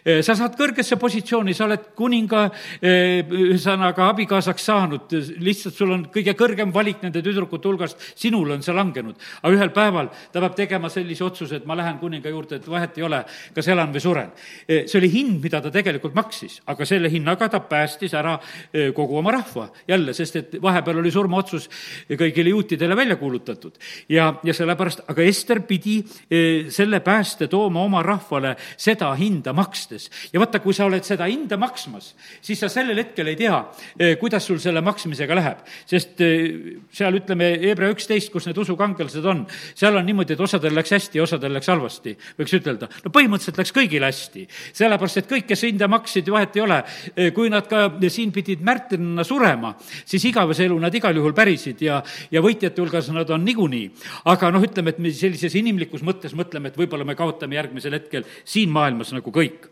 Eh, 0.04 0.20
sa 0.26 0.34
saad 0.38 0.56
kõrgesse 0.58 0.98
positsiooni, 1.00 1.54
sa 1.54 1.66
oled 1.66 1.90
kuninga 1.98 2.42
eh, 2.82 3.22
ühesõnaga 3.22 4.08
abikaasaks 4.10 4.66
saanud, 4.66 5.14
lihtsalt 5.42 5.76
sul 5.76 5.94
on 5.94 6.04
kõige 6.12 6.34
kõrgem 6.38 6.72
valik 6.74 7.04
nende 7.04 7.22
tüdrukute 7.24 7.70
hulgast, 7.70 8.00
sinul 8.18 8.50
on 8.56 8.64
see 8.66 8.74
langenud. 8.74 9.18
aga 9.42 9.54
ühel 9.54 9.72
päeval 9.74 10.10
ta 10.32 10.42
peab 10.42 10.56
tegema 10.58 10.90
sellise 10.90 11.24
otsuse, 11.24 11.60
et 11.60 11.68
ma 11.70 11.76
lähen 11.78 12.00
kuninga 12.02 12.32
juurde, 12.32 12.58
et 12.58 12.68
vahet 12.68 12.98
ei 12.98 13.06
ole, 13.06 13.22
kas 13.54 13.68
elan 13.68 13.94
või 13.94 14.02
suren. 14.02 14.32
Eh, 14.66 14.86
see 14.86 14.98
oli 14.98 15.12
hind, 15.12 15.38
mida 15.42 15.60
ta 15.60 15.70
tegelikult 15.70 16.14
maksis, 16.18 16.60
aga 16.66 16.86
selle 16.86 17.10
hinnaga 17.10 17.48
ta 17.48 17.60
päästis 17.60 18.14
ära 18.14 18.38
kogu 18.94 19.18
oma 19.18 19.32
rahva 19.34 19.59
jälle, 19.88 20.14
sest 20.16 20.36
et 20.36 20.56
vahepeal 20.62 21.02
oli 21.02 21.10
surmaotsus 21.10 21.68
kõigile 22.10 22.54
juutidele 22.54 22.96
välja 22.96 23.16
kuulutatud. 23.16 23.78
ja, 24.08 24.34
ja 24.44 24.54
sellepärast, 24.54 25.04
aga 25.08 25.22
Ester 25.22 25.60
pidi 25.66 26.00
selle 26.68 27.00
pääste 27.00 27.48
tooma 27.48 27.82
oma 27.82 28.02
rahvale 28.02 28.56
seda 28.76 29.10
hinda 29.14 29.52
makstes. 29.52 30.10
ja 30.32 30.40
vaata, 30.40 30.60
kui 30.60 30.74
sa 30.74 30.86
oled 30.88 31.04
seda 31.06 31.26
hinda 31.30 31.56
maksmas, 31.60 32.14
siis 32.42 32.60
sa 32.60 32.68
sellel 32.72 32.98
hetkel 33.00 33.30
ei 33.30 33.38
tea, 33.38 33.58
eh, 33.98 34.16
kuidas 34.20 34.46
sul 34.46 34.60
selle 34.62 34.82
maksmisega 34.84 35.36
läheb. 35.36 35.64
sest 35.86 36.20
eh, 36.20 36.80
seal 36.92 37.20
ütleme, 37.20 37.50
Hebra 37.60 37.90
üksteist, 37.92 38.32
kus 38.32 38.46
need 38.48 38.58
usukangelased 38.58 39.24
on, 39.26 39.44
seal 39.74 39.96
on 39.96 40.06
niimoodi, 40.06 40.34
et 40.36 40.40
osadel 40.40 40.74
läks 40.76 40.94
hästi 40.96 41.20
ja 41.20 41.26
osadel 41.26 41.54
läks 41.56 41.70
halvasti, 41.72 42.16
võiks 42.38 42.56
ütelda. 42.60 42.88
no 43.04 43.12
põhimõtteliselt 43.14 43.60
läks 43.60 43.74
kõigil 43.76 44.06
hästi, 44.06 44.46
sellepärast 44.72 45.22
et 45.22 45.30
kõik, 45.30 45.48
kes 45.50 45.66
hinda 45.68 45.88
maksid, 45.90 46.30
vahet 46.30 46.56
ei 46.56 46.64
ole, 46.64 46.80
kui 47.34 47.50
nad 47.52 47.68
ka 47.70 47.88
siin 48.08 48.32
pidid 48.32 48.62
märtrinina 48.66 49.24
surema, 49.40 49.72
siis 50.04 50.24
igavese 50.28 50.66
elu 50.68 50.76
nad 50.82 50.94
igal 50.94 51.16
juhul 51.16 51.34
pärisid 51.36 51.80
ja, 51.84 52.00
ja 52.32 52.44
võitjate 52.44 52.82
hulgas 52.82 53.10
nad 53.14 53.30
on 53.32 53.44
niikuinii. 53.48 53.90
aga 54.30 54.52
noh, 54.52 54.64
ütleme, 54.64 54.92
et 54.92 55.02
me 55.02 55.12
sellises 55.16 55.56
inimlikus 55.58 56.04
mõttes 56.06 56.36
mõtleme, 56.36 56.70
et 56.70 56.80
võib-olla 56.80 57.08
me 57.08 57.16
kaotame 57.18 57.56
järgmisel 57.56 57.96
hetkel 57.96 58.26
siin 58.44 58.72
maailmas 58.74 59.14
nagu 59.16 59.32
kõik. 59.34 59.70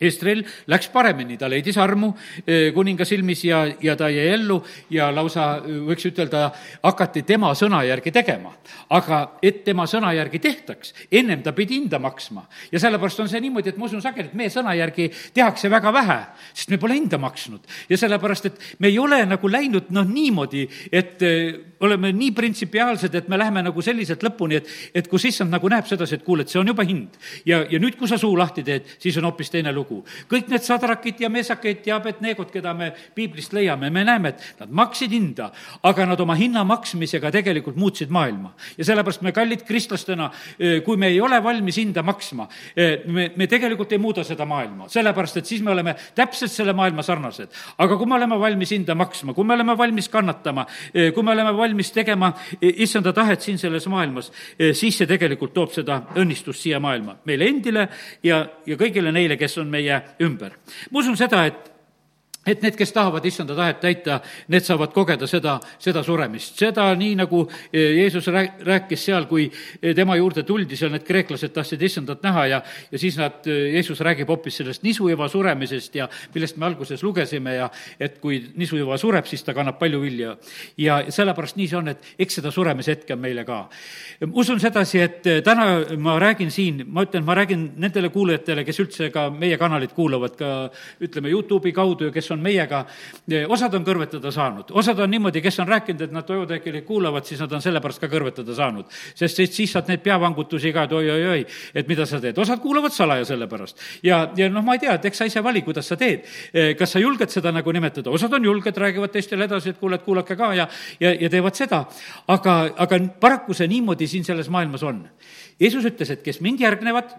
Estrel 0.00 0.42
läks 0.70 0.88
paremini, 0.90 1.36
ta 1.38 1.48
leidis 1.50 1.76
armu 1.78 2.10
eh, 2.46 2.72
kuninga 2.74 3.06
silmis 3.06 3.44
ja, 3.46 3.62
ja 3.82 3.94
ta 3.96 4.08
jäi 4.10 4.26
ellu 4.34 4.58
ja 4.90 5.10
lausa 5.14 5.46
eh, 5.60 5.76
võiks 5.86 6.08
ütelda, 6.10 6.48
hakati 6.82 7.22
tema 7.26 7.52
sõna 7.54 7.84
järgi 7.86 8.10
tegema. 8.14 8.52
aga 8.90 9.20
et 9.42 9.62
tema 9.64 9.86
sõna 9.86 10.12
järgi 10.14 10.38
tehtaks, 10.38 10.94
ennem 11.12 11.42
ta 11.42 11.52
pidi 11.52 11.78
hinda 11.78 11.98
maksma. 11.98 12.46
ja 12.72 12.80
sellepärast 12.80 13.20
on 13.20 13.28
see 13.30 13.40
niimoodi, 13.40 13.70
et 13.70 13.78
ma 13.78 13.86
usun 13.86 14.02
sageli, 14.02 14.28
et 14.32 14.34
meie 14.34 14.50
sõna 14.50 14.74
järgi 14.74 15.10
tehakse 15.34 15.70
väga 15.70 15.92
vähe, 15.92 16.18
sest 16.52 16.70
me 16.70 16.78
pole 16.78 16.98
hinda 16.98 17.18
maksnud. 17.18 17.60
ja 17.88 17.98
sellepärast, 17.98 18.46
et 18.46 18.60
me 18.78 18.90
ei 18.90 18.98
ole 18.98 19.22
nagu 19.26 19.48
läinud 19.48 19.94
noh, 19.94 20.08
niimoodi, 20.08 20.66
et 20.92 21.22
eh, 21.22 21.54
oleme 21.84 22.12
nii 22.12 22.32
printsipiaalsed, 22.36 23.14
et 23.14 23.28
me 23.28 23.38
läheme 23.38 23.62
nagu 23.64 23.82
selliselt 23.84 24.22
lõpuni, 24.24 24.60
et, 24.60 24.70
et 24.94 25.08
kus 25.10 25.26
issand 25.30 25.52
nagu 25.52 25.68
näeb 25.70 25.86
sedasi, 25.88 26.18
et 26.18 26.24
kuule, 26.26 26.44
et 26.44 26.52
see 26.52 26.60
on 26.60 26.70
juba 26.70 26.84
hind. 26.86 27.18
ja, 27.46 27.62
ja 27.70 27.80
nüüd, 27.80 27.98
kui 27.98 28.08
sa 28.10 28.18
suu 28.20 28.36
lahti 28.38 28.64
teed, 28.66 28.88
siis 28.98 29.16
on 29.20 29.28
hoopis 29.28 29.50
teine 29.52 29.72
lugu. 29.72 30.02
kõik 30.30 30.50
need 30.52 30.64
sadrakid 30.64 31.20
ja 31.20 31.30
mesakid 31.32 31.86
ja 31.86 31.98
abedneegod, 32.00 32.50
keda 32.52 32.74
me 32.74 32.92
piiblist 33.14 33.52
leiame, 33.56 33.90
me 33.90 34.04
näeme, 34.04 34.34
et 34.34 34.60
nad 34.60 34.70
maksid 34.70 35.12
hinda, 35.14 35.50
aga 35.82 36.06
nad 36.08 36.20
oma 36.20 36.36
hinna 36.38 36.64
maksmisega 36.64 37.30
tegelikult 37.34 37.76
muutsid 37.76 38.10
maailma. 38.10 38.54
ja 38.78 38.84
sellepärast 38.84 39.22
me 39.22 39.32
kallid 39.32 39.64
kristlastena, 39.66 40.30
eh, 40.58 40.80
kui 40.84 40.96
me 40.96 41.08
ei 41.12 41.20
ole 41.20 41.42
valmis 41.42 41.76
hinda 41.76 42.02
maksma, 42.02 42.48
eh, 42.76 43.04
me, 43.06 43.30
me 43.36 43.46
tegelikult 43.46 43.92
ei 43.92 43.98
muuda 43.98 44.24
seda 44.24 44.46
maailma, 44.48 44.88
sellepärast 44.88 45.36
et 45.36 45.46
siis 45.46 45.62
me 45.62 45.70
oleme 45.70 45.96
täpselt 46.14 46.52
selle 46.52 46.72
maailma 46.72 47.02
sarnased. 47.02 47.48
aga 47.78 47.96
kui 47.96 48.06
me 48.06 48.14
oleme 48.14 48.38
valmis 48.40 48.70
hinda 48.70 48.94
maksma, 48.94 49.34
kui 49.34 49.44
me 49.44 49.54
oleme 49.54 49.76
valmis 49.78 50.08
kannatama, 50.08 50.66
eh, 50.94 51.12
kui 51.12 51.22
me 51.22 51.32
oleme 51.32 51.52
valmis 51.56 51.73
valmis 51.74 51.90
tegema 51.92 52.30
issanda 52.62 53.12
tahet 53.12 53.42
siin 53.42 53.58
selles 53.58 53.86
maailmas, 53.90 54.30
siis 54.72 54.98
see 54.98 55.10
tegelikult 55.10 55.54
toob 55.54 55.72
seda 55.74 56.00
õnnistust 56.20 56.62
siia 56.62 56.80
maailma, 56.80 57.18
meile 57.26 57.48
endile 57.50 57.88
ja, 58.22 58.44
ja 58.66 58.78
kõigile 58.78 59.12
neile, 59.12 59.36
kes 59.36 59.58
on 59.58 59.70
meie 59.70 60.00
ümber. 60.22 60.54
ma 60.90 61.00
usun 61.00 61.16
seda, 61.18 61.44
et 61.46 61.73
et 62.46 62.62
need, 62.62 62.76
kes 62.76 62.92
tahavad 62.92 63.24
issanda 63.24 63.56
tahet 63.56 63.80
täita, 63.80 64.18
need 64.52 64.64
saavad 64.64 64.92
kogeda 64.94 65.26
seda, 65.28 65.56
seda 65.80 66.02
suremist. 66.04 66.58
seda 66.60 66.86
nii, 66.98 67.14
nagu 67.18 67.44
e, 67.72 67.84
Jeesus 68.00 68.28
rääkis 68.28 69.06
seal, 69.08 69.26
kui 69.30 69.46
e, 69.48 69.94
tema 69.96 70.16
juurde 70.20 70.44
tuldi, 70.46 70.76
seal 70.76 70.92
need 70.92 71.06
kreeklased 71.06 71.54
tahtsid 71.54 71.82
issandat 71.82 72.24
näha 72.24 72.46
ja, 72.52 72.60
ja 72.92 73.00
siis 73.00 73.16
nad, 73.20 73.40
e, 73.48 73.74
Jeesus 73.76 74.00
räägib 74.04 74.28
hoopis 74.28 74.60
sellest 74.60 74.84
nisuiva 74.84 75.28
suremisest 75.32 75.96
ja 76.00 76.08
millest 76.34 76.60
me 76.60 76.68
alguses 76.68 77.02
lugesime 77.02 77.56
ja 77.56 77.70
et 78.00 78.18
kui 78.20 78.40
nisuiva 78.60 78.98
sureb, 79.00 79.26
siis 79.30 79.44
ta 79.44 79.54
kannab 79.56 79.78
palju 79.80 80.02
vilja. 80.02 80.36
ja 80.78 81.00
sellepärast 81.08 81.56
nii 81.56 81.68
see 81.70 81.78
on, 81.80 81.88
et 81.94 82.12
eks 82.18 82.40
seda 82.40 82.52
suremise 82.54 82.92
hetke 82.94 83.16
on 83.16 83.22
meile 83.22 83.44
ka. 83.48 83.64
usun 84.32 84.60
sedasi, 84.60 85.00
et 85.00 85.30
täna 85.44 85.96
ma 85.98 86.18
räägin 86.20 86.50
siin, 86.52 86.84
ma 86.86 87.04
ütlen, 87.06 87.24
ma 87.24 87.34
räägin 87.34 87.70
nendele 87.80 88.10
kuulajatele, 88.12 88.64
kes 88.64 88.80
üldse 88.84 89.10
ka 89.14 89.28
meie 89.30 89.56
kanalit 89.58 89.92
kuulavad, 89.96 90.36
ka 90.36 90.52
ütleme, 91.04 91.32
Youtube'i 91.32 91.72
kaudu 91.74 92.08
ja 92.08 92.14
kes 92.14 92.30
on 92.33 92.33
on 92.34 92.42
meiega, 92.42 92.84
osad 93.48 93.74
on 93.78 93.86
kõrvetada 93.86 94.32
saanud, 94.34 94.72
osad 94.76 95.00
on 95.04 95.12
niimoodi, 95.14 95.42
kes 95.44 95.60
on 95.62 95.70
rääkinud, 95.70 96.04
et 96.06 96.14
nad 96.14 96.26
toidutekilit 96.26 96.86
kuulavad, 96.86 97.26
siis 97.28 97.40
nad 97.42 97.52
on 97.54 97.62
sellepärast 97.64 98.02
ka 98.02 98.10
kõrvetada 98.12 98.56
saanud. 98.56 98.90
sest 99.14 99.40
siis, 99.40 99.54
siis 99.56 99.72
saad 99.72 99.88
neid 99.88 100.02
peavangutusi 100.04 100.72
ka, 100.74 100.86
et 100.88 100.92
oi-oi-oi, 100.92 101.46
et 101.74 101.88
mida 101.88 102.06
sa 102.06 102.20
teed, 102.20 102.38
osad 102.38 102.60
kuulavad 102.62 102.92
salaja 102.94 103.24
sellepärast. 103.28 103.80
ja, 104.02 104.28
ja 104.36 104.50
noh, 104.50 104.64
ma 104.64 104.76
ei 104.76 104.84
tea, 104.84 104.98
et 104.98 105.08
eks 105.10 105.22
sa 105.22 105.28
ise 105.30 105.42
vali, 105.44 105.62
kuidas 105.62 105.88
sa 105.88 105.96
teed. 106.00 106.26
kas 106.78 106.96
sa 106.96 107.02
julged 107.02 107.30
seda 107.30 107.52
nagu 107.54 107.72
nimetada, 107.72 108.10
osad 108.10 108.32
on 108.34 108.44
julged, 108.44 108.76
räägivad 108.76 109.12
teistele 109.14 109.48
edasi, 109.48 109.74
et 109.74 109.80
kuule, 109.80 110.00
et 110.00 110.06
kuulake 110.06 110.36
ka 110.36 110.52
ja, 110.54 110.68
ja, 111.00 111.14
ja 111.14 111.30
teevad 111.30 111.54
seda. 111.54 111.84
aga, 112.28 112.58
aga 112.76 113.00
paraku 113.20 113.54
see 113.54 113.68
niimoodi 113.68 114.08
siin 114.10 114.24
selles 114.24 114.50
maailmas 114.52 114.82
on 114.82 115.04
Jeesus 115.60 115.84
ütles, 115.86 116.10
et 116.10 116.22
kes 116.24 116.40
mind 116.42 116.60
järgnevad, 116.64 117.12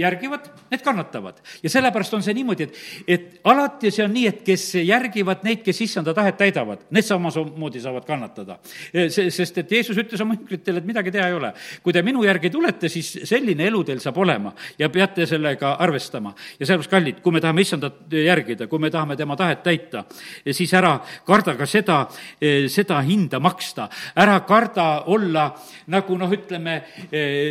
järgivad, 0.00 0.46
need 0.72 0.82
kannatavad. 0.84 1.40
ja 1.62 1.70
sellepärast 1.70 2.14
on 2.16 2.22
see 2.24 2.34
niimoodi, 2.34 2.64
et, 2.64 2.78
et 3.06 3.40
alati 3.44 3.90
see 3.92 4.04
on 4.04 4.14
nii, 4.14 4.26
et 4.30 4.40
kes 4.46 4.64
järgivad 4.80 5.44
neid, 5.44 5.60
kes 5.64 5.80
issanda 5.84 6.14
tahet 6.16 6.38
täidavad, 6.40 6.86
need 6.90 7.04
samamoodi 7.04 7.82
saavad 7.84 8.06
kannatada. 8.08 8.58
sest 9.12 9.58
et 9.58 9.72
Jeesus 9.72 9.98
ütles 10.00 10.20
oma 10.24 10.38
jüngritele, 10.38 10.80
et 10.80 10.88
midagi 10.88 11.12
teha 11.12 11.28
ei 11.28 11.36
ole. 11.36 11.52
kui 11.82 11.92
te 11.92 12.02
minu 12.02 12.24
järgi 12.24 12.50
tulete, 12.50 12.88
siis 12.88 13.12
selline 13.28 13.66
elu 13.68 13.84
teil 13.84 14.00
saab 14.00 14.18
olema 14.24 14.54
ja 14.78 14.88
peate 14.88 15.26
sellega 15.26 15.74
arvestama. 15.74 16.34
ja 16.58 16.66
sellepärast, 16.66 16.90
kallid, 16.90 17.20
kui 17.22 17.32
me 17.32 17.40
tahame 17.40 17.60
issandat 17.60 18.12
järgida, 18.12 18.66
kui 18.66 18.78
me 18.78 18.90
tahame 18.90 19.16
tema 19.16 19.36
tahet 19.36 19.62
täita, 19.62 20.04
siis 20.50 20.72
ära 20.74 20.96
karda 21.26 21.56
ka 21.60 21.66
seda, 21.66 22.06
seda 22.68 23.00
hinda 23.04 23.40
maksta. 23.40 23.88
ära 24.16 24.40
karda 24.48 25.04
olla 25.12 25.50
nagu 25.92 26.16
noh, 26.18 26.32
ütleme, 26.32 26.80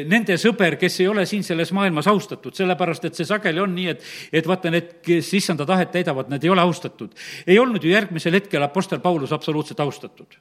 nende 0.10 0.31
nende 0.32 0.40
sõber, 0.40 0.78
kes 0.80 1.00
ei 1.02 1.08
ole 1.12 1.26
siin 1.28 1.44
selles 1.44 1.72
maailmas 1.76 2.08
austatud, 2.08 2.56
sellepärast 2.56 3.06
et 3.08 3.18
see 3.18 3.28
sageli 3.28 3.60
on 3.62 3.74
nii, 3.76 3.88
et, 3.92 4.04
et 4.40 4.48
vaata, 4.48 4.72
need, 4.72 4.94
kes 5.04 5.32
issanda 5.36 5.66
tahet 5.68 5.92
täidavad, 5.92 6.30
need 6.32 6.46
ei 6.46 6.52
ole 6.54 6.64
austatud. 6.64 7.12
ei 7.48 7.60
olnud 7.60 7.84
ju 7.84 7.92
järgmisel 7.92 8.38
hetkel 8.40 8.64
Apostel 8.64 9.02
Paulus 9.04 9.34
absoluutselt 9.36 9.80
austatud. 9.80 10.38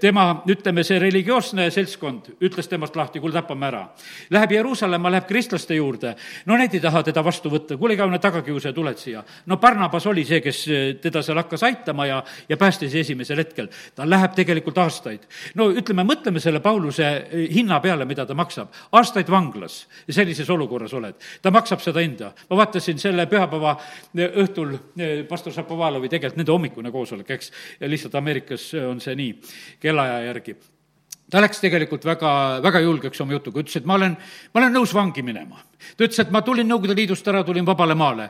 tema, 0.00 0.42
ütleme, 0.48 0.84
see 0.84 0.98
religioosne 1.00 1.70
seltskond 1.70 2.34
ütles 2.40 2.68
temast 2.68 2.96
lahti, 2.96 3.20
kuule, 3.20 3.34
tapame 3.36 3.66
ära. 3.70 3.82
Läheb 4.30 4.52
Jeruusalemma, 4.58 5.10
läheb 5.14 5.28
kristlaste 5.28 5.78
juurde, 5.78 6.14
no 6.46 6.58
need 6.60 6.74
ei 6.76 6.82
taha 6.84 7.02
teda 7.06 7.24
vastu 7.24 7.50
võtta, 7.52 7.78
kuule, 7.80 7.96
kaune 7.96 8.20
tagakiusaja, 8.20 8.74
tuled 8.76 9.00
siia. 9.00 9.24
no 9.46 9.56
Barnabas 9.56 10.06
oli 10.06 10.24
see, 10.24 10.42
kes 10.44 10.64
teda 11.02 11.22
seal 11.22 11.40
hakkas 11.40 11.64
aitama 11.64 12.06
ja, 12.06 12.22
ja 12.48 12.56
päästis 12.56 12.94
esimesel 12.94 13.40
hetkel. 13.40 13.70
ta 13.94 14.04
läheb 14.08 14.36
tegelikult 14.36 14.78
aastaid. 14.78 15.24
no 15.54 15.70
ütleme, 15.72 16.04
mõtleme 16.04 16.42
selle 16.42 16.60
Pauluse 16.60 17.08
hinna 17.32 17.80
peale, 17.80 18.04
mida 18.04 18.26
ta 18.26 18.34
maksab 18.34 18.74
aastaid 19.06 19.30
vanglas 19.30 19.80
ja 20.08 20.18
sellises 20.18 20.50
olukorras 20.50 20.94
oled. 20.98 21.16
ta 21.42 21.50
maksab 21.54 21.80
seda 21.84 22.02
hinda. 22.04 22.32
ma 22.50 22.60
vaatasin 22.62 22.98
selle 22.98 23.26
pühapäeva 23.30 23.76
õhtul 24.26 24.76
eh, 24.98 25.24
pastor 25.28 25.54
Šapovalovi, 25.54 26.10
tegelikult 26.12 26.42
nende 26.42 26.52
hommikune 26.52 26.92
koosolek, 26.92 27.30
eks, 27.38 27.52
lihtsalt 27.86 28.14
Ameerikas 28.18 28.72
on 28.86 29.00
see 29.00 29.14
nii, 29.16 29.36
kellaaja 29.80 30.24
järgi 30.30 30.56
ta 31.30 31.40
läks 31.42 31.58
tegelikult 31.62 32.04
väga, 32.06 32.32
väga 32.62 32.82
julgeks 32.84 33.20
oma 33.24 33.34
jutuga, 33.34 33.62
ütles, 33.64 33.80
et 33.80 33.88
ma 33.88 33.96
olen, 33.98 34.14
ma 34.54 34.60
olen 34.60 34.76
nõus 34.78 34.92
vangi 34.94 35.24
minema. 35.26 35.58
ta 35.96 36.06
ütles, 36.06 36.20
et 36.22 36.30
ma 36.30 36.42
tulin 36.42 36.68
Nõukogude 36.68 36.96
Liidust 36.96 37.26
ära, 37.28 37.42
tulin 37.44 37.66
vabale 37.66 37.94
maale. 37.94 38.28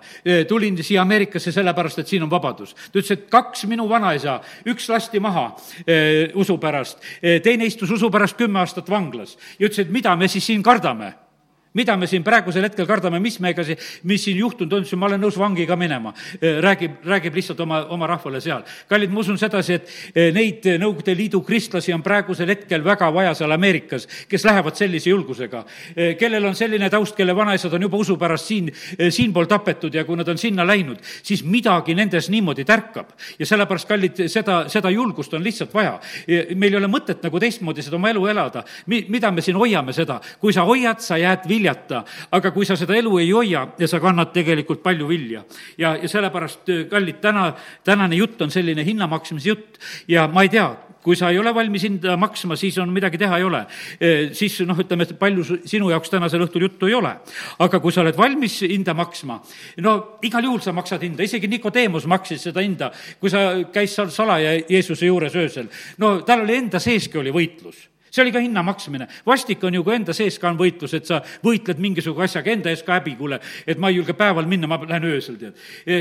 Tulin 0.49 0.77
siia 0.83 1.03
Ameerikasse 1.03 1.53
sellepärast, 1.53 1.99
et 2.01 2.09
siin 2.09 2.25
on 2.25 2.31
vabadus. 2.31 2.75
ta 2.75 2.99
ütles, 2.99 3.13
et 3.13 3.29
kaks 3.31 3.67
minu 3.67 3.89
vanaisa, 3.89 4.41
üks 4.67 4.89
lasti 4.89 5.21
maha 5.21 5.51
eh, 5.87 6.33
usu 6.35 6.59
pärast, 6.59 6.99
teine 7.43 7.67
istus 7.67 7.91
usu 7.91 8.11
pärast 8.11 8.37
kümme 8.37 8.61
aastat 8.61 8.91
vanglas 8.91 9.37
ja 9.59 9.69
ütles, 9.69 9.85
et 9.85 9.91
mida 9.93 10.17
me 10.17 10.29
siis 10.29 10.47
siin 10.47 10.63
kardame 10.63 11.26
mida 11.77 11.97
me 11.97 12.09
siin 12.09 12.25
praegusel 12.25 12.65
hetkel 12.67 12.89
kardame, 12.89 13.21
mis 13.23 13.39
meiega 13.45 13.65
siin, 13.67 13.81
mis 14.09 14.25
siin 14.25 14.41
juhtunud 14.41 14.79
on, 14.79 14.87
siis 14.89 14.99
ma 14.99 15.11
olen 15.11 15.21
nõus 15.23 15.37
vangi 15.39 15.67
ka 15.69 15.77
minema. 15.77 16.15
räägib, 16.41 17.03
räägib 17.05 17.35
lihtsalt 17.37 17.61
oma, 17.61 17.83
oma 17.93 18.07
rahvale 18.07 18.41
seal. 18.41 18.65
kallid, 18.89 19.13
ma 19.13 19.21
usun 19.21 19.39
sedasi, 19.39 19.75
et 19.75 20.35
neid 20.35 20.65
Nõukogude 20.81 21.15
Liidu 21.17 21.41
kristlasi 21.45 21.93
on 21.95 22.03
praegusel 22.03 22.49
hetkel 22.51 22.85
väga 22.85 23.09
vaja 23.13 23.35
seal 23.35 23.53
Ameerikas, 23.53 24.07
kes 24.29 24.45
lähevad 24.45 24.77
sellise 24.77 25.11
julgusega, 25.11 25.65
kellel 26.19 26.45
on 26.49 26.57
selline 26.59 26.89
taust, 26.91 27.17
kelle 27.17 27.35
vanaisad 27.37 27.75
on 27.77 27.87
juba 27.87 28.01
usu 28.01 28.17
pärast 28.21 28.51
siin, 28.51 28.71
siinpool 29.11 29.49
tapetud 29.51 29.95
ja 29.95 30.05
kui 30.05 30.17
nad 30.19 30.29
on 30.29 30.39
sinna 30.39 30.67
läinud, 30.67 31.01
siis 31.23 31.45
midagi 31.45 31.95
nendes 31.95 32.31
niimoodi 32.33 32.65
tärkab. 32.65 33.13
ja 33.39 33.47
sellepärast, 33.47 33.89
kallid, 33.89 34.27
seda, 34.33 34.65
seda 34.73 34.91
julgust 34.91 35.35
on 35.35 35.45
lihtsalt 35.45 35.75
vaja. 35.75 35.99
meil 36.55 36.73
ei 36.73 36.79
ole 36.79 36.91
mõtet 36.91 37.23
nagu 37.23 37.41
teistmoodi 37.41 37.83
seda 37.83 37.97
oma 37.97 38.11
elu 38.11 38.27
elada. 38.27 38.65
Mi-, 38.87 39.05
mida 39.09 39.31
me 39.31 39.43
siin 39.43 39.57
hoiame 39.57 39.93
seda, 39.93 40.21
kui 40.41 40.53
sa 40.53 40.65
hoiad, 40.67 41.01
sa 41.05 41.19
jääd 41.21 41.47
viljata, 41.67 42.05
aga 42.31 42.53
kui 42.55 42.67
sa 42.67 42.77
seda 42.79 42.97
elu 42.97 43.19
ei 43.19 43.31
hoia 43.33 43.67
ja 43.79 43.89
sa 43.89 44.01
kannad 44.01 44.33
tegelikult 44.35 44.83
palju 44.83 45.09
vilja. 45.09 45.45
ja, 45.79 45.97
ja 45.97 46.09
sellepärast, 46.09 46.67
kallid, 46.91 47.21
täna, 47.21 47.55
tänane 47.85 48.17
jutt 48.17 48.41
on 48.43 48.51
selline 48.51 48.85
hinna 48.85 49.07
maksmise 49.07 49.49
jutt 49.49 49.79
ja 50.09 50.29
ma 50.29 50.43
ei 50.43 50.49
tea, 50.49 50.69
kui 51.03 51.17
sa 51.17 51.31
ei 51.31 51.39
ole 51.39 51.53
valmis 51.55 51.85
hinda 51.87 52.17
maksma, 52.17 52.57
siis 52.57 52.79
on 52.79 52.91
midagi 52.91 53.19
teha 53.19 53.39
ei 53.39 53.45
ole. 53.45 53.65
siis 54.33 54.61
noh, 54.67 54.79
ütleme, 54.79 55.07
et 55.07 55.19
palju 55.19 55.45
sinu 55.65 55.91
jaoks 55.91 56.11
tänasel 56.11 56.43
õhtul 56.47 56.67
juttu 56.67 56.87
ei 56.87 56.95
ole. 56.95 57.17
aga 57.59 57.81
kui 57.81 57.93
sa 57.93 58.03
oled 58.03 58.17
valmis 58.17 58.61
hinda 58.63 58.95
maksma, 58.95 59.41
no 59.83 60.19
igal 60.23 60.45
juhul 60.45 60.63
sa 60.63 60.73
maksad 60.73 61.03
hinda, 61.03 61.23
isegi 61.23 61.49
Nikodeemus 61.49 62.07
maksis 62.07 62.49
seda 62.49 62.63
hinda, 62.63 62.93
kui 63.21 63.31
sa 63.31 63.63
käis 63.73 63.95
seal 63.95 64.11
salaja 64.11 64.57
Jeesuse 64.69 65.07
juures 65.07 65.35
öösel. 65.35 65.69
no 65.99 66.21
tal 66.27 66.47
oli 66.47 66.59
enda 66.63 66.83
seeski 66.83 67.19
oli 67.19 67.35
võitlus 67.35 67.96
see 68.17 68.25
oli 68.25 68.33
ka 68.33 68.41
hinna 68.41 68.63
maksmine. 68.65 69.07
vastik 69.27 69.65
on 69.65 69.75
ju, 69.75 69.85
kui 69.85 69.95
enda 69.95 70.15
sees 70.17 70.39
ka 70.41 70.49
on 70.49 70.57
võitlus, 70.57 70.95
et 70.97 71.09
sa 71.09 71.21
võitled 71.45 71.81
mingisuguse 71.83 72.31
asjaga, 72.31 72.53
enda 72.55 72.73
ees 72.73 72.83
ka 72.87 72.97
häbi, 72.97 73.13
kuule, 73.19 73.39
et 73.69 73.79
ma 73.79 73.91
ei 73.93 73.99
julge 73.99 74.15
päeval 74.17 74.49
minna, 74.49 74.69
ma 74.71 74.79
lähen 74.81 75.05
öösel, 75.11 75.37
tead. 75.41 75.59
E, 75.85 75.99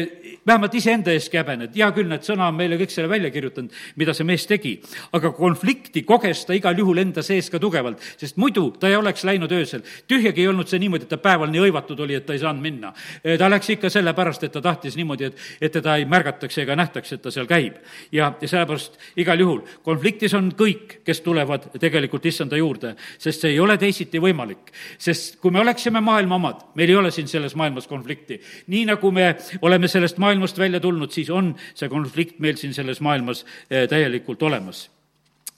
vähemalt 0.48 0.78
iseenda 0.80 1.12
eestki 1.12 1.42
häbened, 1.42 1.74
hea 1.76 1.90
küll, 1.96 2.08
need 2.08 2.24
sõna 2.24 2.48
on 2.48 2.56
meile 2.56 2.80
kõik 2.80 2.94
selle 2.94 3.12
välja 3.12 3.32
kirjutanud, 3.36 3.74
mida 4.00 4.16
see 4.16 4.28
mees 4.28 4.48
tegi. 4.48 4.78
aga 5.16 5.32
konflikti 5.36 6.04
koges 6.08 6.46
ta 6.46 6.56
igal 6.56 6.78
juhul 6.78 7.02
enda 7.04 7.24
sees 7.24 7.50
ka 7.52 7.60
tugevalt, 7.60 8.00
sest 8.18 8.38
muidu 8.38 8.70
ta 8.80 8.88
ei 8.88 8.96
oleks 8.96 9.24
läinud 9.28 9.52
öösel. 9.52 9.84
tühjagi 10.08 10.42
ei 10.42 10.48
olnud 10.48 10.72
see 10.72 10.80
niimoodi, 10.80 11.04
et 11.04 11.10
ta 11.10 11.18
päeval 11.18 11.52
nii 11.52 11.66
hõivatud 11.68 12.00
oli, 12.00 12.16
et 12.16 12.26
ta 12.26 12.34
ei 12.34 12.40
saanud 12.40 12.64
minna. 12.64 12.94
E, 13.24 13.38
ta 13.38 13.50
läks 13.52 13.70
ikka 13.76 13.92
sellepärast, 13.92 14.44
et 14.44 14.56
ta 14.56 14.62
tahtis 14.62 14.96
niimoodi, 14.96 15.26
et, 15.32 15.46
et 15.62 15.72
teda 15.72 15.98
ei 16.00 16.08
märgataks 16.08 16.64
ega 16.64 16.80
nähtaks, 16.80 17.12
et 17.12 17.22
ta 17.22 17.32
seal 17.32 17.48
käib. 17.48 17.76
ja, 18.12 18.32
ja 18.42 18.48
sellepärast 18.48 19.00
igal 19.18 19.40
juhul 19.40 19.62
konfliktis 19.84 20.34
on 20.34 20.54
kõik, 20.56 21.02
kes 21.04 21.22
tulevad 21.22 21.68
tegelikult 21.80 22.05
tegelikult 22.06 22.26
issanda 22.30 22.58
juurde, 22.60 22.94
sest 23.18 23.44
see 23.44 23.54
ei 23.56 23.60
ole 23.60 23.78
teisiti 23.82 24.22
võimalik. 24.22 24.72
sest 24.98 25.40
kui 25.42 25.52
me 25.52 25.60
oleksime 25.60 26.02
maailma 26.02 26.36
omad, 26.36 26.66
meil 26.76 26.90
ei 26.90 26.96
ole 26.96 27.12
siin 27.12 27.28
selles 27.28 27.56
maailmas 27.56 27.88
konflikti. 27.88 28.40
nii 28.68 28.86
nagu 28.86 29.12
me 29.12 29.36
oleme 29.62 29.88
sellest 29.88 30.18
maailmast 30.18 30.58
välja 30.58 30.80
tulnud, 30.80 31.12
siis 31.12 31.30
on 31.30 31.56
see 31.74 31.90
konflikt 31.90 32.40
meil 32.40 32.56
siin 32.56 32.74
selles 32.74 33.02
maailmas 33.02 33.46
eh, 33.70 33.88
täielikult 33.90 34.44
olemas 34.44 34.95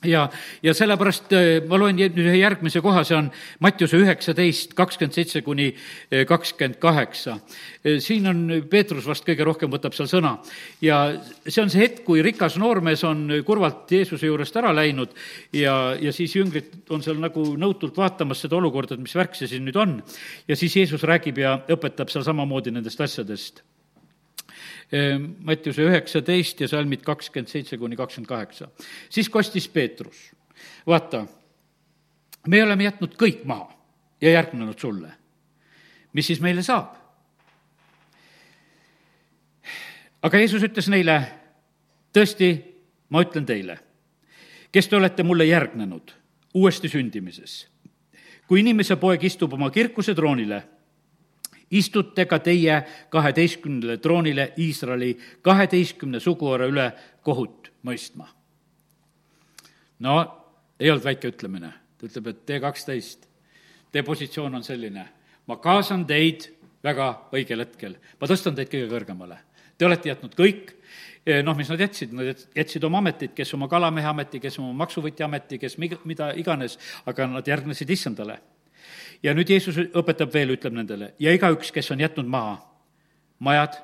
ja, 0.06 0.28
ja 0.62 0.74
sellepärast 0.78 1.34
äh, 1.34 1.48
ma 1.68 1.78
loen 1.80 1.98
ühe 1.98 2.36
järgmise 2.38 2.82
koha, 2.86 3.02
see 3.08 3.18
on 3.18 3.30
Mattiuse 3.64 3.98
üheksateist, 3.98 4.76
kakskümmend 4.78 5.16
seitse 5.16 5.42
kuni 5.46 5.72
äh, 5.72 6.24
kakskümmend 6.30 6.78
kaheksa. 6.82 7.38
Äh, 7.82 7.98
siin 8.04 8.30
on, 8.30 8.44
Peetrus 8.70 9.08
vast 9.10 9.26
kõige 9.28 9.48
rohkem 9.48 9.72
võtab 9.74 9.96
seal 9.98 10.10
sõna 10.12 10.36
ja 10.84 11.00
see 11.48 11.64
on 11.64 11.74
see 11.74 11.82
hetk, 11.82 12.04
kui 12.06 12.22
rikas 12.26 12.60
noormees 12.62 13.04
on 13.08 13.40
kurvalt 13.48 13.90
Jeesuse 13.92 14.30
juurest 14.30 14.60
ära 14.62 14.74
läinud 14.76 15.16
ja, 15.56 15.96
ja 16.00 16.14
siis 16.14 16.36
jüngrid 16.38 16.92
on 16.94 17.02
seal 17.06 17.18
nagu 17.22 17.50
nõutult 17.58 17.98
vaatamas 17.98 18.46
seda 18.46 18.60
olukorda, 18.60 18.96
et 18.96 19.06
mis 19.06 19.18
värk 19.18 19.38
see 19.38 19.50
siin 19.50 19.66
nüüd 19.66 19.82
on. 19.82 19.98
ja 20.48 20.60
siis 20.60 20.78
Jeesus 20.78 21.08
räägib 21.08 21.42
ja 21.42 21.58
õpetab 21.74 22.14
seal 22.14 22.26
samamoodi 22.28 22.76
nendest 22.76 23.02
asjadest 23.02 23.66
Mattiuse 25.44 25.84
üheksateist 25.84 26.62
ja 26.64 26.68
salmid 26.72 27.02
kakskümmend 27.04 27.52
seitse 27.52 27.78
kuni 27.78 27.96
kakskümmend 28.00 28.30
kaheksa. 28.30 28.70
siis 29.10 29.30
kostis 29.30 29.68
Peetrus, 29.68 30.32
vaata, 30.88 31.26
me 32.48 32.64
oleme 32.64 32.84
jätnud 32.84 33.18
kõik 33.20 33.44
maha 33.46 33.68
ja 34.22 34.32
järgnenud 34.32 34.80
sulle. 34.80 35.12
mis 36.14 36.28
siis 36.28 36.40
meile 36.42 36.64
saab? 36.64 36.96
aga 40.22 40.40
Jeesus 40.40 40.64
ütles 40.64 40.88
neile, 40.88 41.18
tõesti, 42.16 42.54
ma 43.10 43.22
ütlen 43.24 43.46
teile, 43.46 43.78
kes 44.72 44.88
te 44.88 44.96
olete 44.96 45.24
mulle 45.24 45.46
järgnenud 45.46 46.16
uuesti 46.54 46.90
sündimises, 46.90 47.68
kui 48.48 48.64
inimese 48.64 48.96
poeg 48.96 49.24
istub 49.24 49.54
oma 49.54 49.70
kirkuse 49.72 50.16
troonile 50.16 50.64
istute 51.72 52.26
ka 52.26 52.40
teie 52.40 52.80
kaheteistkümnele 53.10 53.98
troonile 53.98 54.54
Iisraeli 54.58 55.18
kaheteistkümne 55.42 56.20
suguhaara 56.20 56.68
üle 56.68 56.92
kohut 57.24 57.72
mõistma. 57.84 58.28
no 60.00 60.14
ei 60.80 60.92
olnud 60.92 61.04
väike 61.04 61.32
ütlemine, 61.32 61.72
ta 61.98 62.06
ütleb, 62.06 62.28
et 62.28 62.46
tee 62.46 62.60
kaksteist, 62.62 63.28
teie 63.92 64.04
positsioon 64.04 64.56
on 64.56 64.64
selline, 64.64 65.08
ma 65.48 65.58
kaasan 65.58 66.06
teid 66.06 66.52
väga 66.84 67.10
õigel 67.34 67.66
hetkel, 67.66 67.98
ma 68.22 68.28
tõstan 68.30 68.56
teid 68.56 68.70
kõige 68.72 68.90
kõrgemale. 68.92 69.40
Te 69.78 69.86
olete 69.86 70.10
jätnud 70.10 70.36
kõik, 70.38 70.76
eh, 71.26 71.42
noh, 71.44 71.58
mis 71.58 71.70
nad 71.70 71.80
jätsid, 71.82 72.14
nad 72.14 72.46
jätsid 72.56 72.84
oma 72.84 73.02
ametit, 73.02 73.34
kes 73.34 73.54
oma 73.54 73.68
kalamehe 73.68 74.08
ameti, 74.08 74.40
kes 74.40 74.60
oma 74.60 74.74
maksuvõtja 74.86 75.26
ameti, 75.26 75.58
kes 75.58 75.78
mida 75.78 76.32
iganes, 76.36 76.78
aga 77.06 77.28
nad 77.28 77.48
järgnesid 77.48 77.90
issandale 77.90 78.40
ja 79.24 79.34
nüüd 79.34 79.50
Jeesus 79.50 79.78
õpetab 79.78 80.34
veel, 80.34 80.54
ütleb 80.56 80.76
nendele, 80.78 81.14
ja 81.20 81.34
igaüks, 81.36 81.72
kes 81.74 81.92
on 81.94 82.02
jätnud 82.04 82.30
maha 82.30 82.58
majad 83.44 83.78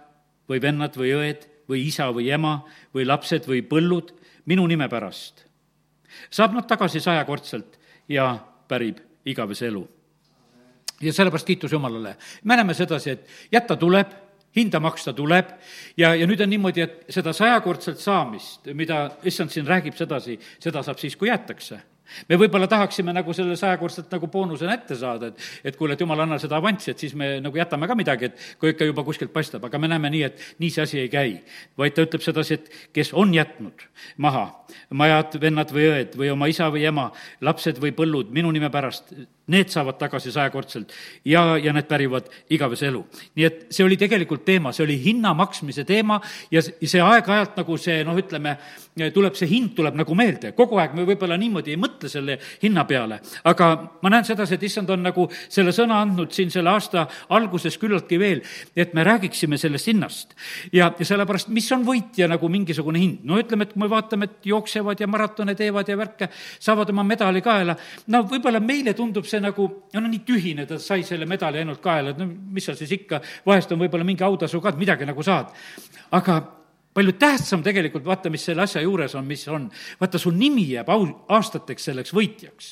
või 0.49 0.61
vennad 0.61 0.95
või 0.97 1.13
õed 1.17 1.47
või 1.69 1.85
isa 1.87 2.09
või 2.13 2.29
ema 2.33 2.59
või 2.95 3.05
lapsed 3.07 3.47
või 3.47 3.63
põllud 3.65 4.13
minu 4.49 4.65
nime 4.67 4.89
pärast, 4.91 5.45
saab 6.29 6.55
nad 6.57 6.67
tagasi 6.69 7.01
sajakordselt 7.03 7.79
ja 8.11 8.33
pärib 8.67 8.99
igavese 9.25 9.67
elu. 9.67 9.87
ja 11.01 11.13
sellepärast 11.13 11.47
kiitus 11.47 11.71
Jumalale. 11.71 12.15
me 12.43 12.55
näeme 12.55 12.73
sedasi, 12.73 13.09
et 13.09 13.27
jätta 13.51 13.75
tuleb, 13.75 14.07
hinda 14.55 14.79
maksta 14.79 15.13
tuleb 15.13 15.45
ja, 15.97 16.15
ja 16.15 16.27
nüüd 16.27 16.41
on 16.41 16.49
niimoodi, 16.49 16.81
et 16.81 17.05
seda 17.09 17.33
sajakordselt 17.33 17.99
saamist, 17.99 18.67
mida 18.73 19.09
issand 19.23 19.49
siin 19.49 19.67
räägib 19.67 19.95
sedasi, 19.95 20.39
seda 20.59 20.83
saab 20.83 20.99
siis, 20.99 21.15
kui 21.15 21.27
jäetakse 21.27 21.81
me 22.29 22.39
võib-olla 22.39 22.67
tahaksime 22.69 23.13
nagu 23.15 23.33
selle 23.35 23.55
sajakordselt 23.59 24.11
nagu 24.13 24.29
boonusena 24.31 24.77
ette 24.77 24.97
saada, 24.99 25.31
et, 25.31 25.49
et 25.63 25.77
kuule, 25.79 25.97
et 25.97 26.03
jumal, 26.03 26.23
anna 26.25 26.39
seda 26.41 26.59
avanssi, 26.59 26.91
et 26.93 27.05
siis 27.05 27.15
me 27.19 27.35
nagu 27.43 27.57
jätame 27.57 27.89
ka 27.89 27.97
midagi, 27.99 28.31
et 28.31 28.47
kui 28.61 28.73
ikka 28.73 28.87
juba 28.89 29.05
kuskilt 29.07 29.33
paistab, 29.33 29.65
aga 29.67 29.81
me 29.81 29.91
näeme 29.91 30.11
nii, 30.13 30.23
et 30.29 30.43
nii 30.63 30.73
see 30.73 30.87
asi 30.87 30.99
ei 31.03 31.11
käi. 31.11 31.37
vaid 31.77 31.95
ta 31.95 32.05
ütleb 32.05 32.23
sedasi, 32.23 32.59
et 32.59 32.93
kes 32.93 33.13
on 33.17 33.33
jätnud 33.33 33.87
maha 34.17 34.47
majad, 34.93 35.37
vennad 35.41 35.71
või 35.73 35.87
õed 35.91 36.17
või 36.17 36.31
oma 36.33 36.49
isa 36.51 36.69
või 36.73 36.85
ema, 36.89 37.09
lapsed 37.41 37.79
või 37.81 37.93
põllud 37.95 38.31
minu 38.33 38.51
nime 38.53 38.69
pärast, 38.73 39.13
need 39.51 39.67
saavad 39.67 39.97
tagasi 39.99 40.31
sajakordselt 40.31 40.93
ja, 41.27 41.57
ja 41.59 41.73
need 41.75 41.87
pärivad 41.89 42.29
igavese 42.53 42.87
elu. 42.87 43.01
nii 43.35 43.45
et 43.45 43.65
see 43.75 43.83
oli 43.83 43.97
tegelikult 43.99 44.45
teema, 44.47 44.71
see 44.71 44.85
oli 44.85 44.95
hinna 45.03 45.33
maksmise 45.35 45.83
teema 45.87 46.19
ja 46.51 46.61
see 46.63 47.01
aeg-ajalt 47.03 47.59
nagu 47.59 47.77
see 47.77 48.03
noh, 48.07 48.15
ütleme, 48.19 48.55
tuleb 49.13 49.35
see 49.35 49.49
hind 49.51 49.73
tuleb 49.75 49.97
nagu 49.99 50.15
meelde, 50.15 50.53
kogu 50.55 50.79
aeg 50.79 50.95
me 50.95 51.03
võib-olla 51.07 51.35
niimoodi 51.39 51.73
ei 51.73 51.81
mõtle 51.81 52.11
selle 52.11 52.37
hinna 52.61 52.85
peale, 52.87 53.19
aga 53.49 53.69
ma 54.03 54.13
näen 54.13 54.27
sedasi, 54.27 54.55
et 54.55 54.63
issand 54.69 54.93
on 54.95 55.03
nagu 55.09 55.27
selle 55.43 55.73
sõna 55.75 55.99
andnud 56.05 56.31
siin 56.31 56.53
selle 56.53 56.71
aasta 56.71 57.05
alguses 57.35 57.75
küllaltki 57.81 58.19
veel, 58.21 58.43
et 58.75 58.93
me 58.95 59.03
räägiksime 59.03 59.59
sellest 59.59 59.91
hinnast. 59.91 60.37
ja, 60.71 60.87
ja 60.87 61.05
sellepärast, 61.05 61.51
mis 61.51 61.67
on 61.75 61.83
võitja 61.87 62.29
nagu 62.31 62.47
mingisugune 62.47 63.01
hind, 63.01 63.27
no 63.27 63.41
ütleme, 63.41 63.67
et 63.67 63.75
kui 63.75 63.83
me 63.83 63.91
vaatame, 63.91 64.31
et 64.31 64.47
jooksevad 64.53 65.03
ja 65.03 65.07
maratone 65.11 65.55
teevad 65.59 65.89
ja 65.89 65.99
värke, 65.99 66.29
saavad 66.63 66.95
oma 66.95 67.03
medali 67.03 67.43
kaela, 67.43 67.75
no 68.07 68.23
võib-olla 68.29 68.63
meile 68.63 68.95
tundub 68.95 69.27
see 69.33 69.43
nagu, 69.43 69.69
no 69.93 70.07
nii 70.07 70.23
tühine, 70.27 70.67
ta 70.69 70.79
sai 70.81 71.05
selle 71.07 71.27
medali 71.29 71.61
ainult 71.61 71.81
kaela, 71.83 72.13
et 72.13 72.21
no 72.21 72.27
mis 72.27 72.65
seal 72.67 72.79
siis 72.79 72.93
ikka, 72.99 73.21
vahest 73.47 73.71
on 73.73 73.81
võib-olla 73.83 74.07
mingi 74.07 74.25
autasu 74.25 74.61
ka, 74.61 74.73
et 74.73 74.81
midagi 74.81 75.09
nagu 75.09 75.25
saad. 75.25 75.53
aga 76.13 76.41
palju 76.93 77.13
tähtsam 77.17 77.63
tegelikult, 77.65 78.05
vaata, 78.05 78.29
mis 78.33 78.43
selle 78.45 78.63
asja 78.65 78.81
juures 78.83 79.15
on, 79.17 79.25
mis 79.25 79.43
on. 79.49 79.65
vaata, 79.99 80.19
su 80.21 80.31
nimi 80.33 80.65
jääb 80.69 80.89
au-, 80.93 81.07
aastateks 81.33 81.89
selleks 81.89 82.13
võitjaks. 82.13 82.67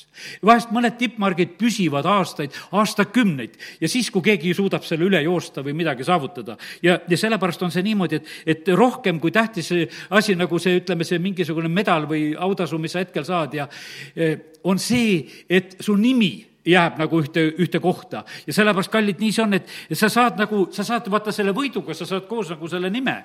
vahest 0.46 0.70
mõned 0.74 0.96
tippmargid 0.98 1.56
püsivad 1.58 2.06
aastaid, 2.06 2.54
aastakümneid 2.78 3.58
ja 3.80 3.90
siis, 3.90 4.10
kui 4.14 4.22
keegi 4.22 4.54
suudab 4.54 4.86
selle 4.86 5.08
üle 5.08 5.22
joosta 5.26 5.64
või 5.66 5.74
midagi 5.78 6.06
saavutada. 6.06 6.56
ja, 6.82 7.00
ja 7.08 7.18
sellepärast 7.18 7.66
on 7.66 7.74
see 7.74 7.82
niimoodi, 7.88 8.22
et, 8.22 8.32
et 8.46 8.72
rohkem 8.78 9.18
kui 9.20 9.34
tähtis 9.34 9.72
asi, 10.10 10.38
nagu 10.38 10.58
see, 10.62 10.78
ütleme, 10.82 11.06
see 11.08 11.18
mingisugune 11.22 11.68
medal 11.68 12.06
või 12.10 12.32
autasu, 12.38 12.78
mis 12.78 12.94
sa 12.94 13.02
hetkel 13.02 13.26
saad 13.26 13.58
ja 13.58 13.68
eh, 14.14 14.38
on 14.62 14.78
see, 14.78 15.26
et 15.50 15.76
su 15.82 15.96
nimi 15.98 16.51
jääb 16.66 16.98
nagu 17.00 17.20
ühte, 17.22 17.44
ühte 17.58 17.80
kohta. 17.80 18.24
ja 18.46 18.52
sellepärast, 18.52 18.90
kallid, 18.92 19.20
nii 19.20 19.32
see 19.32 19.44
on, 19.44 19.54
et 19.58 19.98
sa 19.98 20.08
saad 20.12 20.38
nagu, 20.40 20.66
sa 20.74 20.84
saad 20.86 21.08
vaata 21.10 21.32
selle 21.34 21.54
võiduga, 21.56 21.94
sa 21.94 22.06
saad 22.08 22.28
koos 22.30 22.52
nagu 22.54 22.68
selle 22.68 22.90
nime. 22.90 23.16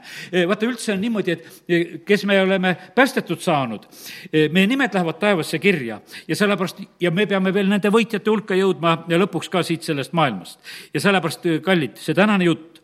vaata, 0.48 0.66
üldse 0.66 0.94
on 0.94 1.02
niimoodi, 1.02 1.36
et 1.36 2.06
kes 2.06 2.26
me 2.26 2.40
oleme 2.42 2.76
päästetud 2.96 3.42
saanud, 3.44 3.86
meie 4.34 4.68
nimed 4.68 4.94
lähevad 4.94 5.20
taevasse 5.22 5.60
kirja 5.60 6.00
ja 6.28 6.36
sellepärast, 6.36 6.82
ja 7.00 7.12
me 7.12 7.28
peame 7.28 7.54
veel 7.54 7.70
nende 7.70 7.92
võitjate 7.94 8.32
hulka 8.32 8.58
jõudma 8.58 9.04
ja 9.08 9.20
lõpuks 9.22 9.52
ka 9.54 9.64
siit 9.64 9.86
sellest 9.86 10.14
maailmast. 10.18 10.60
ja 10.94 11.04
sellepärast, 11.04 11.48
kallid, 11.66 11.98
see 12.02 12.18
tänane 12.18 12.50
jutt 12.50 12.77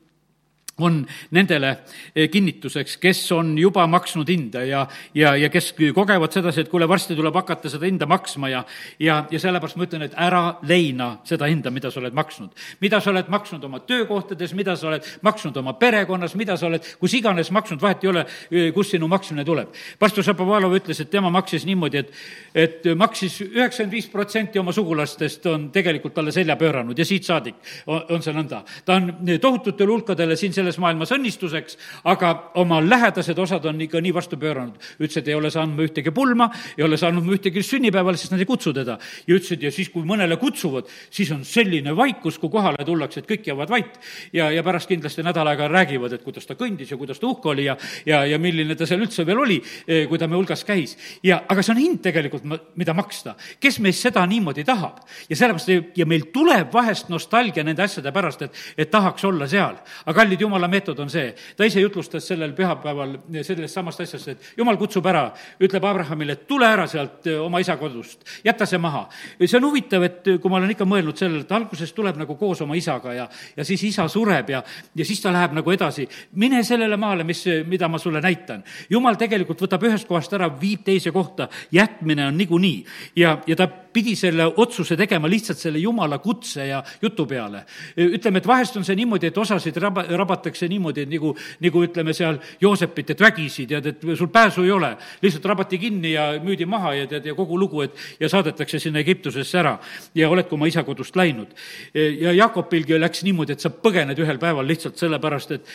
on 0.82 1.04
nendele 1.32 1.70
eh, 2.16 2.30
kinnituseks, 2.34 2.98
kes 2.98 3.20
on 3.36 3.52
juba 3.58 3.86
maksnud 3.88 4.30
hinda 4.30 4.64
ja, 4.66 4.82
ja, 5.14 5.36
ja 5.38 5.50
kes 5.54 5.74
kogevad 5.94 6.34
sedasi, 6.34 6.64
et 6.64 6.72
kuule, 6.72 6.88
varsti 6.90 7.14
tuleb 7.16 7.36
hakata 7.38 7.70
seda 7.70 7.86
hinda 7.86 8.08
maksma 8.10 8.50
ja, 8.50 8.64
ja, 9.00 9.20
ja 9.30 9.42
sellepärast 9.42 9.78
ma 9.78 9.86
ütlen, 9.86 10.06
et 10.08 10.16
ära 10.18 10.42
leina 10.66 11.12
seda 11.30 11.50
hinda, 11.52 11.70
mida 11.74 11.92
sa 11.94 12.02
oled 12.02 12.18
maksnud. 12.18 12.50
mida 12.82 13.00
sa 13.02 13.12
oled 13.14 13.30
maksnud 13.30 13.64
oma 13.64 13.84
töökohtades, 13.86 14.56
mida 14.58 14.76
sa 14.76 14.88
oled 14.90 15.06
maksnud 15.22 15.58
oma 15.62 15.76
perekonnas, 15.78 16.34
mida 16.36 16.58
sa 16.58 16.66
oled 16.72 16.90
kus 17.00 17.14
iganes 17.20 17.52
maksnud, 17.54 17.82
vahet 17.82 18.04
ei 18.04 18.10
ole, 18.10 18.26
eh, 18.50 18.72
kust 18.74 18.98
sinu 18.98 19.08
maksmine 19.08 19.46
tuleb. 19.46 19.70
pastor 20.00 20.24
Šapovalov 20.24 20.74
ütles, 20.74 21.00
et 21.02 21.10
tema 21.10 21.30
maksis 21.30 21.66
niimoodi, 21.70 21.98
et, 22.02 22.12
et 22.56 22.90
maksis 22.98 23.42
üheksakümmend 23.46 23.94
viis 23.94 24.10
protsenti 24.10 24.60
oma 24.60 24.74
sugulastest 24.74 25.46
on 25.46 25.70
tegelikult 25.72 26.14
talle 26.14 26.32
selja 26.32 26.58
pööranud 26.58 26.98
ja 26.98 27.06
siit 27.06 27.30
saadik 27.30 27.56
on, 27.86 28.02
on 28.10 28.26
see 28.26 28.34
nõnda. 28.34 28.64
ta 28.86 28.98
on 28.98 29.14
tohututele 29.42 29.92
hulkadele 29.92 30.36
siin 30.36 30.54
selles 30.64 30.80
maailmas 30.82 31.12
õnnistuseks, 31.14 31.78
aga 32.10 32.32
oma 32.62 32.80
lähedased 32.84 33.38
osad 33.40 33.66
on 33.70 33.82
ikka 33.84 34.02
nii 34.04 34.14
vastu 34.16 34.40
pööranud. 34.40 34.80
ütles, 35.00 35.18
et 35.20 35.28
ei 35.28 35.36
ole 35.36 35.52
saanud 35.52 35.76
mu 35.76 35.86
ühtegi 35.86 36.12
pulma, 36.16 36.50
ei 36.78 36.84
ole 36.84 36.98
saanud 36.98 37.26
mu 37.26 37.36
ühtegi 37.36 37.64
sünnipäeval, 37.64 38.18
sest 38.18 38.32
nad 38.32 38.40
ei 38.40 38.48
kutsu 38.48 38.74
teda. 38.74 38.98
ja 39.28 39.36
ütles, 39.36 39.52
et 39.52 39.64
ja 39.64 39.72
siis, 39.72 39.90
kui 39.90 40.04
mõnele 40.08 40.38
kutsuvad, 40.40 40.88
siis 41.10 41.32
on 41.32 41.44
selline 41.46 41.96
vaikus, 41.96 42.40
kui 42.40 42.50
kohale 42.50 42.86
tullakse, 42.86 43.20
et 43.20 43.30
kõik 43.30 43.48
jäävad 43.48 43.70
vait. 43.70 44.00
ja, 44.34 44.50
ja 44.52 44.64
pärast 44.64 44.88
kindlasti 44.88 45.24
nädal 45.24 45.48
aega 45.48 45.68
räägivad, 45.68 46.14
et 46.14 46.24
kuidas 46.24 46.48
ta 46.48 46.56
kõndis 46.56 46.92
ja 46.92 46.98
kuidas 46.98 47.20
ta 47.20 47.28
uhke 47.28 47.50
oli 47.50 47.66
ja, 47.66 47.78
ja, 48.06 48.24
ja 48.26 48.40
milline 48.40 48.76
ta 48.76 48.88
seal 48.90 49.04
üldse 49.04 49.26
veel 49.26 49.44
oli, 49.44 49.62
eh, 49.88 50.08
kui 50.08 50.20
ta 50.20 50.28
me 50.28 50.36
hulgas 50.40 50.64
käis. 50.64 50.98
ja, 51.24 51.44
aga 51.48 51.64
see 51.64 51.76
on 51.76 51.82
hind 51.82 52.02
tegelikult, 52.04 52.48
mida 52.76 52.94
maksta. 52.94 53.36
kes 53.60 53.80
meist 53.80 54.02
seda 54.02 54.26
niimoodi 54.26 54.64
tahab? 54.64 55.04
ja 55.30 55.36
sellepärast, 55.36 55.98
ja 55.98 56.06
meil 56.06 56.30
tuleb 56.34 56.72
vahest 56.74 57.10
nostalgia 57.10 57.64
nende 57.64 57.84
asjade 57.84 58.12
pärast, 58.12 58.42
et, 58.42 58.64
et 58.78 58.92
tahaks 58.92 59.24
olla 59.26 59.48
seal. 59.48 59.76
aga 60.06 60.24
kallid 60.24 60.42
jumala 60.54 60.68
meetod 60.70 61.00
on 61.02 61.10
see, 61.10 61.32
ta 61.58 61.66
ise 61.66 61.82
jutlustas 61.82 62.28
sellel 62.30 62.54
pühapäeval 62.54 63.16
sellest 63.42 63.74
samast 63.74 64.04
asjast, 64.04 64.28
et 64.30 64.50
jumal 64.58 64.78
kutsub 64.78 65.06
ära, 65.10 65.24
ütleb 65.64 65.86
Abrahamile, 65.90 66.36
et 66.38 66.46
tule 66.48 66.68
ära 66.70 66.86
sealt 66.90 67.26
eh, 67.28 67.40
oma 67.42 67.62
isa 67.64 67.76
kodust, 67.82 68.22
jäta 68.46 68.68
see 68.70 68.78
maha. 68.78 69.08
see 69.40 69.58
on 69.58 69.66
huvitav, 69.66 70.06
et 70.06 70.30
kui 70.42 70.52
ma 70.52 70.60
olen 70.60 70.76
ikka 70.76 70.86
mõelnud 70.86 71.18
sellele, 71.18 71.42
et 71.48 71.56
alguses 71.58 71.94
tuleb 71.94 72.20
nagu 72.22 72.38
koos 72.38 72.62
oma 72.62 72.78
isaga 72.78 73.16
ja, 73.18 73.28
ja 73.58 73.66
siis 73.66 73.84
isa 73.90 74.06
sureb 74.08 74.54
ja, 74.54 74.62
ja 74.96 75.06
siis 75.06 75.22
ta 75.22 75.34
läheb 75.34 75.58
nagu 75.58 75.74
edasi. 75.74 76.08
mine 76.36 76.64
sellele 76.64 76.98
maale, 76.98 77.24
mis, 77.24 77.46
mida 77.66 77.90
ma 77.90 77.98
sulle 77.98 78.22
näitan. 78.22 78.64
jumal 78.90 79.18
tegelikult 79.18 79.66
võtab 79.66 79.88
ühest 79.90 80.08
kohast 80.08 80.34
ära, 80.34 80.52
viib 80.62 80.84
teise 80.86 81.12
kohta, 81.12 81.50
jätmine 81.72 82.28
on 82.28 82.38
niikuinii. 82.38 82.86
ja, 83.16 83.40
ja 83.48 83.56
ta 83.56 83.70
pidi 83.94 84.16
selle 84.18 84.46
otsuse 84.46 84.98
tegema 84.98 85.30
lihtsalt 85.30 85.60
selle 85.60 85.80
jumala 85.80 86.18
kutse 86.20 86.68
ja 86.68 86.84
jutu 87.02 87.26
peale. 87.30 87.64
ütleme, 87.98 88.38
et 88.38 88.48
vahest 88.48 88.78
on 88.78 88.86
see 88.86 88.96
niimoodi, 88.96 89.30
et 89.30 89.38
osasid 89.38 89.78
raba, 89.82 90.06
rabatakse 90.10 90.68
niimoodi, 90.68 91.06
et 91.06 91.12
nagu, 91.12 91.34
nagu 91.64 91.84
ütleme 91.86 92.14
seal 92.14 92.40
Joosepit, 92.62 93.14
et 93.14 93.22
vägisi, 93.22 93.68
tead, 93.68 93.86
et 93.86 94.06
sul 94.18 94.32
pääsu 94.34 94.64
ei 94.64 94.72
ole. 94.72 94.96
lihtsalt 95.22 95.46
rabati 95.46 95.78
kinni 95.78 96.14
ja 96.14 96.28
müüdi 96.44 96.66
maha 96.66 96.94
ja 96.94 97.08
tead, 97.08 97.26
ja 97.26 97.36
kogu 97.36 97.60
lugu, 97.60 97.82
et 97.82 97.98
ja 98.20 98.30
saadetakse 98.30 98.80
sinna 98.80 99.00
Egiptusesse 99.00 99.60
ära 99.60 99.78
ja 100.16 100.30
oledki 100.30 100.56
oma 100.56 100.68
isa 100.68 100.84
kodust 100.84 101.16
läinud. 101.16 101.48
ja 101.94 102.32
Jakobilgi 102.32 103.00
läks 103.00 103.24
niimoodi, 103.24 103.54
et 103.54 103.60
sa 103.60 103.70
põgened 103.70 104.20
ühel 104.20 104.40
päeval 104.40 104.68
lihtsalt 104.68 104.98
sellepärast, 104.98 105.52
et 105.52 105.68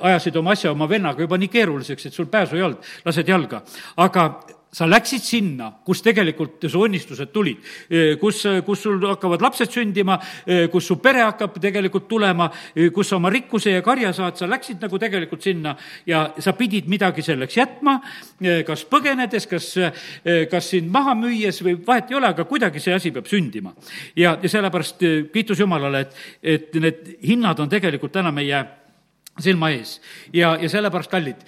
ajasid 0.00 0.36
oma 0.36 0.54
asja 0.56 0.72
oma 0.72 0.88
vennaga 0.88 1.22
juba 1.22 1.38
nii 1.38 1.48
keeruliseks, 1.52 2.06
et 2.06 2.14
sul 2.14 2.30
pääsu 2.30 2.56
ei 2.56 2.62
olnud, 2.62 2.92
lased 3.04 3.28
jalga. 3.28 3.62
aga 3.96 4.26
sa 4.72 4.86
läksid 4.88 5.22
sinna, 5.24 5.70
kus 5.86 6.02
tegelikult 6.04 6.66
su 6.68 6.82
õnnistused 6.84 7.30
tulid, 7.32 7.62
kus, 8.20 8.42
kus 8.66 8.82
sul 8.84 8.98
hakkavad 9.06 9.44
lapsed 9.44 9.72
sündima, 9.72 10.18
kus 10.72 10.88
su 10.90 10.98
pere 11.02 11.22
hakkab 11.24 11.56
tegelikult 11.62 12.08
tulema, 12.10 12.48
kus 12.94 13.12
sa 13.12 13.16
oma 13.16 13.30
rikkuse 13.32 13.76
ja 13.76 13.84
karja 13.86 14.12
saad, 14.16 14.36
sa 14.36 14.48
läksid 14.50 14.82
nagu 14.84 15.00
tegelikult 15.00 15.44
sinna 15.46 15.76
ja 16.08 16.26
sa 16.42 16.52
pidid 16.58 16.90
midagi 16.92 17.24
selleks 17.24 17.56
jätma, 17.56 17.98
kas 18.66 18.84
põgenedes, 18.90 19.48
kas, 19.50 19.72
kas 20.50 20.72
sind 20.74 20.92
maha 20.92 21.16
müües 21.18 21.62
või 21.64 21.78
vahet 21.86 22.12
ei 22.12 22.20
ole, 22.20 22.34
aga 22.34 22.48
kuidagi 22.48 22.82
see 22.82 22.96
asi 22.96 23.14
peab 23.14 23.30
sündima. 23.30 23.72
ja, 24.16 24.36
ja 24.42 24.50
sellepärast 24.50 25.06
kiitus 25.32 25.62
Jumalale, 25.62 26.04
et, 26.04 26.18
et 26.42 26.82
need 26.82 27.14
hinnad 27.24 27.60
on 27.62 27.72
tegelikult 27.72 28.12
täna 28.12 28.34
meie 28.34 28.64
silma 29.40 29.70
ees. 29.70 30.00
ja, 30.32 30.56
ja 30.60 30.68
sellepärast, 30.68 31.10
kallid, 31.10 31.40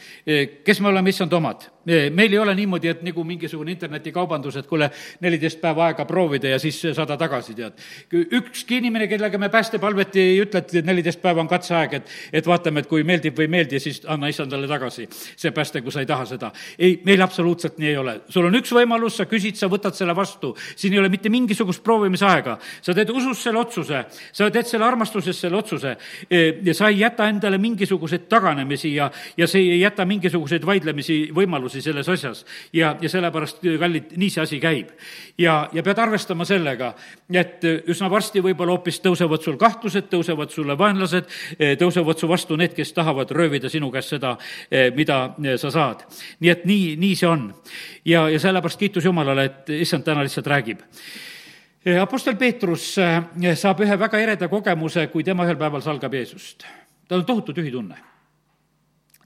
kes 0.64 0.80
me 0.80 0.90
oleme 0.92 1.12
issand 1.12 1.32
omad 1.32 1.68
meil 1.86 2.32
ei 2.32 2.38
ole 2.38 2.54
niimoodi, 2.54 2.88
et 2.88 3.02
nagu 3.02 3.24
mingisugune 3.24 3.72
internetikaubandus, 3.72 4.56
et 4.56 4.66
kuule, 4.66 4.90
neliteist 5.20 5.60
päeva 5.60 5.86
aega 5.88 6.04
proovida 6.04 6.54
ja 6.54 6.58
siis 6.58 6.80
saada 6.92 7.16
tagasi, 7.16 7.54
tead. 7.54 7.78
ükski 8.12 8.78
inimene, 8.82 9.08
kellega 9.08 9.38
me 9.38 9.48
päästepalveti 9.48 10.20
ei 10.20 10.40
ütle, 10.42 10.58
et 10.64 10.84
neliteist 10.84 11.22
päeva 11.22 11.40
on 11.40 11.48
katseaeg, 11.48 11.94
et, 12.00 12.16
et 12.32 12.46
vaatame, 12.46 12.80
et 12.80 12.90
kui 12.90 13.04
meeldib 13.06 13.38
või 13.38 13.48
ei 13.48 13.54
meeldi, 13.56 13.80
siis 13.80 14.02
anna 14.06 14.28
issandale 14.28 14.68
tagasi 14.68 15.08
see 15.36 15.52
pääste, 15.54 15.82
kui 15.82 15.92
sa 15.92 16.00
ei 16.00 16.06
taha 16.06 16.26
seda. 16.26 16.50
ei, 16.78 17.00
meil 17.04 17.22
absoluutselt 17.22 17.78
nii 17.78 17.88
ei 17.88 17.96
ole. 17.96 18.20
sul 18.28 18.46
on 18.46 18.58
üks 18.58 18.72
võimalus, 18.74 19.18
sa 19.18 19.26
küsid, 19.30 19.56
sa 19.56 19.68
võtad 19.70 19.96
selle 19.96 20.14
vastu. 20.16 20.54
siin 20.76 20.92
ei 20.92 20.98
ole 20.98 21.08
mitte 21.08 21.28
mingisugust 21.28 21.82
proovimisaega. 21.84 22.58
sa 22.82 22.94
teed 22.94 23.10
usus 23.10 23.42
selle 23.42 23.58
otsuse, 23.58 24.04
sa 24.32 24.50
teed 24.50 24.66
selle 24.66 24.86
armastuses 24.86 25.40
selle 25.40 25.56
otsuse 25.56 25.96
e, 26.30 26.60
ja 26.64 26.74
sa 26.74 26.88
ei 26.88 27.00
jäta 27.00 27.28
endale 27.28 27.58
mingisuguseid 27.58 28.28
taganemisi 28.28 28.94
ja, 28.94 29.10
ja 29.36 29.46
see 29.46 29.62
ei 29.74 29.80
jäta 29.80 30.04
mingisuguseid 30.08 30.66
vaidlemisi, 30.66 31.18
võimalusi 31.34 31.77
edasi 31.78 31.82
selles 31.82 32.08
asjas. 32.08 32.44
ja, 32.72 32.96
ja 33.00 33.08
sellepärast, 33.08 33.62
kallid, 33.78 34.12
nii 34.16 34.30
see 34.30 34.42
asi 34.42 34.60
käib. 34.60 34.90
ja, 35.38 35.68
ja 35.72 35.82
pead 35.82 35.98
arvestama 35.98 36.44
sellega, 36.44 36.94
et 37.32 37.62
üsna 37.88 38.10
varsti 38.10 38.42
võib-olla 38.42 38.76
hoopis 38.76 39.00
tõusevad 39.00 39.42
sul 39.42 39.56
kahtlused, 39.56 40.08
tõusevad 40.10 40.50
sulle 40.50 40.78
vaenlased, 40.78 41.28
tõusevad 41.78 42.18
su 42.18 42.28
vastu 42.28 42.56
need, 42.56 42.74
kes 42.74 42.92
tahavad 42.92 43.30
röövida 43.30 43.68
sinu 43.68 43.90
käest 43.90 44.14
seda, 44.16 44.36
mida 44.94 45.34
sa 45.56 45.70
saad. 45.70 46.04
nii 46.40 46.50
et 46.50 46.64
nii, 46.64 46.96
nii 46.96 47.16
see 47.16 47.28
on. 47.28 47.54
ja, 48.04 48.28
ja 48.28 48.38
sellepärast 48.38 48.78
kiitus 48.78 49.04
Jumalale, 49.04 49.44
et 49.44 49.74
issand 49.80 50.04
täna 50.04 50.22
lihtsalt 50.22 50.46
räägib 50.46 50.82
Apostel 52.02 52.34
Peetrus 52.36 52.96
saab 52.98 53.78
ühe 53.80 53.96
väga 53.96 54.18
ereda 54.20 54.48
kogemuse, 54.50 55.06
kui 55.08 55.24
tema 55.24 55.46
ühel 55.46 55.56
päeval 55.56 55.80
salgab 55.80 56.12
Jeesust. 56.12 56.66
tal 57.08 57.22
on 57.22 57.24
tohutu 57.24 57.54
tühitunne. 57.54 57.96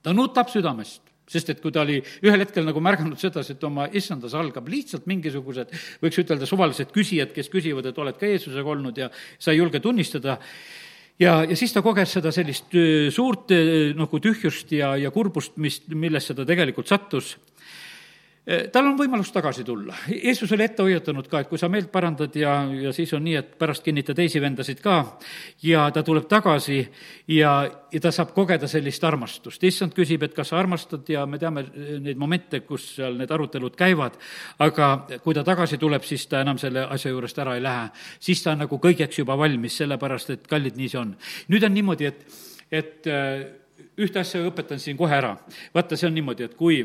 ta 0.02 0.12
nutab 0.12 0.48
südamest 0.48 1.11
sest 1.32 1.54
et 1.54 1.62
kui 1.62 1.72
ta 1.74 1.82
oli 1.86 1.98
ühel 2.24 2.44
hetkel 2.44 2.66
nagu 2.68 2.82
märganud 2.84 3.20
sedasi, 3.20 3.56
et 3.56 3.66
oma 3.68 3.88
issandas 3.92 4.36
algab 4.38 4.68
lihtsalt 4.72 5.08
mingisugused, 5.10 5.72
võiks 6.02 6.20
ütelda, 6.22 6.48
suvalised 6.48 6.92
küsijad, 6.94 7.32
kes 7.34 7.50
küsivad, 7.52 7.88
et 7.88 7.98
oled 7.98 8.18
ka 8.20 8.30
Jeesusega 8.30 8.74
olnud 8.76 9.02
ja 9.02 9.10
sa 9.38 9.54
ei 9.54 9.62
julge 9.62 9.80
tunnistada, 9.82 10.38
ja, 11.20 11.38
ja 11.48 11.58
siis 11.58 11.72
ta 11.74 11.82
koges 11.84 12.18
seda 12.18 12.32
sellist 12.34 12.76
suurt 13.14 13.52
nagu 13.98 14.22
tühjust 14.22 14.72
ja, 14.76 14.94
ja 15.00 15.12
kurbust, 15.14 15.56
mis, 15.56 15.80
millesse 15.88 16.36
ta 16.36 16.46
tegelikult 16.48 16.90
sattus 16.92 17.36
tal 18.42 18.88
on 18.90 18.96
võimalus 18.98 19.30
tagasi 19.30 19.62
tulla. 19.62 19.94
Jeesus 20.10 20.50
oli 20.52 20.64
ette 20.64 20.82
hoiatanud 20.82 21.28
ka, 21.30 21.42
et 21.42 21.48
kui 21.50 21.60
sa 21.60 21.68
meelt 21.70 21.92
parandad 21.92 22.34
ja, 22.34 22.56
ja 22.74 22.90
siis 22.94 23.12
on 23.14 23.22
nii, 23.22 23.36
et 23.38 23.52
pärast 23.58 23.84
kinnita 23.86 24.16
teisi 24.18 24.40
vendasid 24.42 24.80
ka 24.82 24.96
ja 25.62 25.84
ta 25.94 26.02
tuleb 26.02 26.26
tagasi 26.30 26.80
ja, 27.30 27.52
ja 27.92 28.00
ta 28.02 28.10
saab 28.10 28.32
kogeda 28.34 28.66
sellist 28.66 29.04
armastust. 29.06 29.62
issand 29.62 29.94
küsib, 29.94 30.24
et 30.26 30.34
kas 30.34 30.50
sa 30.50 30.58
armastad 30.58 31.06
ja 31.08 31.22
me 31.26 31.38
teame 31.38 31.62
neid 32.02 32.18
momente, 32.18 32.64
kus 32.66 32.88
seal 32.96 33.14
need 33.20 33.30
arutelud 33.30 33.76
käivad, 33.78 34.18
aga 34.58 34.88
kui 35.22 35.38
ta 35.38 35.44
tagasi 35.46 35.78
tuleb, 35.78 36.02
siis 36.02 36.26
ta 36.26 36.40
enam 36.42 36.58
selle 36.58 36.82
asja 36.90 37.12
juurest 37.12 37.38
ära 37.38 37.54
ei 37.54 37.62
lähe. 37.62 37.90
siis 38.18 38.42
ta 38.42 38.56
on 38.56 38.64
nagu 38.66 38.78
kõigeks 38.82 39.22
juba 39.22 39.38
valmis, 39.38 39.76
sellepärast 39.78 40.34
et 40.34 40.50
kallid, 40.50 40.74
nii 40.76 40.90
see 40.90 40.98
on. 40.98 41.14
nüüd 41.48 41.62
on 41.62 41.74
niimoodi, 41.78 42.10
et, 42.10 42.26
et 42.72 43.06
äh, 43.06 43.46
ühte 44.02 44.18
asja 44.18 44.42
õpetan 44.42 44.82
siin 44.82 44.98
kohe 44.98 45.14
ära. 45.14 45.36
vaata, 45.74 45.96
see 45.96 46.10
on 46.10 46.18
niimoodi, 46.18 46.50
et 46.50 46.58
kui 46.58 46.82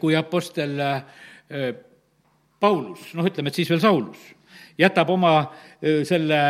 kui 0.00 0.16
Apostel 0.16 0.80
äh, 0.80 1.72
Paulus, 2.60 3.14
noh, 3.16 3.26
ütleme, 3.26 3.48
et 3.48 3.56
siis 3.56 3.70
veel 3.70 3.80
Saulus, 3.80 4.20
jätab 4.78 5.08
oma 5.10 5.34
selle 5.80 6.40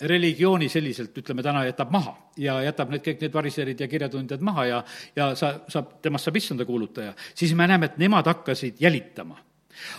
religiooni 0.00 0.68
selliselt, 0.68 1.16
ütleme 1.18 1.42
täna, 1.42 1.64
jätab 1.68 1.90
maha 1.92 2.14
ja 2.40 2.56
jätab 2.64 2.92
need 2.92 3.04
kõik 3.04 3.24
need 3.24 3.34
variserid 3.34 3.80
ja 3.80 3.88
kirjatundjad 3.90 4.42
maha 4.44 4.66
ja, 4.68 4.80
ja 5.16 5.30
sa, 5.38 5.52
saab, 5.68 5.98
temast 6.02 6.28
saab 6.28 6.38
issanda 6.40 6.64
kuulutaja, 6.68 7.12
siis 7.34 7.52
me 7.56 7.66
näeme, 7.68 7.90
et 7.90 7.98
nemad 8.00 8.28
hakkasid 8.30 8.80
jälitama. 8.80 9.38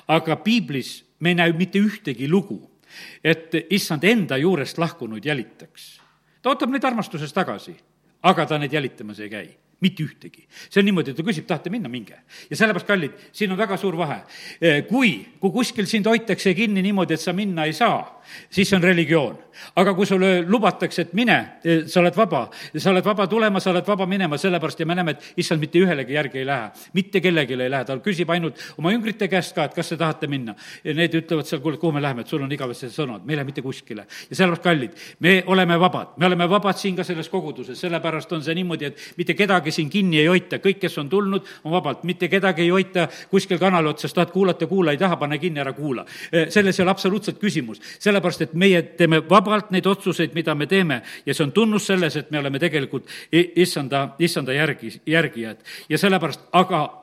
aga 0.07 0.36
piiblis 0.36 1.03
me 1.19 1.29
ei 1.29 1.36
näe 1.36 1.53
mitte 1.53 1.79
ühtegi 1.79 2.29
lugu, 2.29 2.60
et 3.23 3.53
issand 3.69 4.03
enda 4.03 4.38
juurest 4.38 4.77
lahkunuid 4.77 5.25
jälitaks. 5.25 6.01
ta 6.41 6.49
ootab 6.49 6.69
neid 6.69 6.84
armastuses 6.84 7.34
tagasi, 7.34 7.75
aga 8.23 8.45
ta 8.45 8.57
neid 8.57 8.73
jälitamas 8.73 9.19
ei 9.19 9.29
käi 9.29 9.49
mitte 9.82 10.04
ühtegi. 10.06 10.46
see 10.70 10.80
on 10.82 10.86
niimoodi, 10.86 11.15
ta 11.17 11.26
küsib, 11.26 11.48
tahate 11.50 11.72
minna, 11.74 11.89
minge. 11.89 12.17
ja 12.50 12.58
sellepärast, 12.58 12.88
kallid, 12.88 13.17
siin 13.34 13.52
on 13.52 13.60
väga 13.60 13.78
suur 13.82 13.98
vahe. 13.98 14.22
Kui, 14.89 15.13
kui 15.41 15.52
kuskil 15.52 15.89
sind 15.89 16.08
hoitakse 16.10 16.54
kinni 16.58 16.84
niimoodi, 16.86 17.17
et 17.17 17.24
sa 17.24 17.34
minna 17.34 17.65
ei 17.65 17.74
saa, 17.74 18.20
siis 18.49 18.69
see 18.69 18.75
on 18.77 18.84
religioon. 18.84 19.38
aga 19.75 19.93
kui 19.93 20.05
sulle 20.07 20.41
lubatakse, 20.47 21.01
et 21.01 21.13
mine, 21.13 21.36
sa 21.86 21.99
oled 21.99 22.15
vaba, 22.15 22.45
sa 22.77 22.89
oled 22.89 23.05
vaba 23.05 23.27
tulema, 23.27 23.60
sa 23.60 23.69
oled 23.69 23.86
vaba 23.88 24.07
minema, 24.10 24.38
sellepärast 24.39 24.79
ja 24.79 24.86
me 24.89 24.95
näeme, 24.95 25.12
et 25.12 25.43
issand 25.43 25.62
mitte 25.62 25.77
ühelegi 25.77 26.15
järgi 26.15 26.39
ei 26.41 26.47
lähe, 26.47 26.69
mitte 26.97 27.21
kellelegi 27.21 27.57
ei 27.57 27.69
lähe, 27.69 27.86
ta 27.86 27.97
küsib 28.01 28.31
ainult 28.34 28.57
oma 28.77 28.93
üngrite 28.95 29.27
käest 29.29 29.53
ka, 29.55 29.67
et 29.67 29.75
kas 29.75 29.91
te 29.91 29.97
tahate 29.99 30.27
minna. 30.31 30.55
ja 30.84 30.95
need 30.97 31.13
ütlevad 31.19 31.45
seal, 31.45 31.62
kuule, 31.62 31.77
kuhu 31.77 31.91
me 31.91 32.01
läheme, 32.01 32.21
et 32.21 32.31
sul 32.31 32.41
on 32.41 32.51
igavesed 32.51 32.93
sõnad, 32.95 33.25
me 33.25 33.34
ei 33.34 33.41
lähe 33.41 33.49
mitte 33.51 33.62
kuskile. 33.62 34.07
ja 34.29 34.36
sellepärast, 34.36 34.63
kallid, 34.63 34.97
me 35.19 35.43
oleme 35.45 35.77
vabad, 35.79 36.15
me 36.17 36.25
oleme 36.25 36.49
vabad 36.49 36.79
siin 36.79 36.95
ka 36.95 37.03
selles 37.03 37.29
koguduses, 37.29 37.79
sellepärast 37.79 38.31
on 38.34 38.43
see 38.43 38.55
niimoodi, 38.55 38.86
et 38.89 39.05
mitte 39.17 39.36
kedagi 39.38 39.71
siin 39.71 39.89
kinni 39.89 40.21
ei 40.23 40.27
hoita, 40.31 40.62
kõik, 40.63 40.79
kes 40.81 40.97
on 41.03 41.10
tulnud, 41.10 41.47
on 41.63 41.75
vabalt, 41.75 42.03
mitte 42.07 42.31
kedagi 42.31 42.65
ei 42.65 42.73
hoita 42.73 43.07
kuskil 43.29 43.60
kanali 43.60 43.91
otsas, 43.91 44.13
tahad 44.13 44.31
kuulata, 44.31 44.67
kuula, 44.67 44.95
ei 44.95 45.01
taha, 45.01 45.17
pane 45.21 45.38
kinni, 45.41 45.62
ära 45.62 45.73
kuula. 45.73 46.05
selles 46.49 46.79
ei 46.79 46.84
ole 46.84 46.91
absoluutselt 46.91 47.39
küsimus, 47.41 47.81
sellepärast 48.12 48.47
et 48.47 48.54
meie 48.54 48.82
teeme 49.00 49.21
vabalt 49.30 49.71
neid 49.71 49.88
otsuseid, 49.88 50.36
mida 50.36 50.56
me 50.56 50.67
teeme 50.67 51.02
ja 51.26 51.34
see 51.34 51.47
on 51.47 51.56
tunnus 51.56 51.88
selles, 51.88 52.15
et 52.19 52.32
me 52.32 52.39
oleme 52.39 52.60
tegelikult 52.60 53.08
issanda, 53.32 54.10
issanda 54.19 54.54
järgi, 54.54 54.93
järgijad. 55.08 55.63
ja 55.89 55.97
sellepärast, 55.97 56.50
aga 56.52 57.01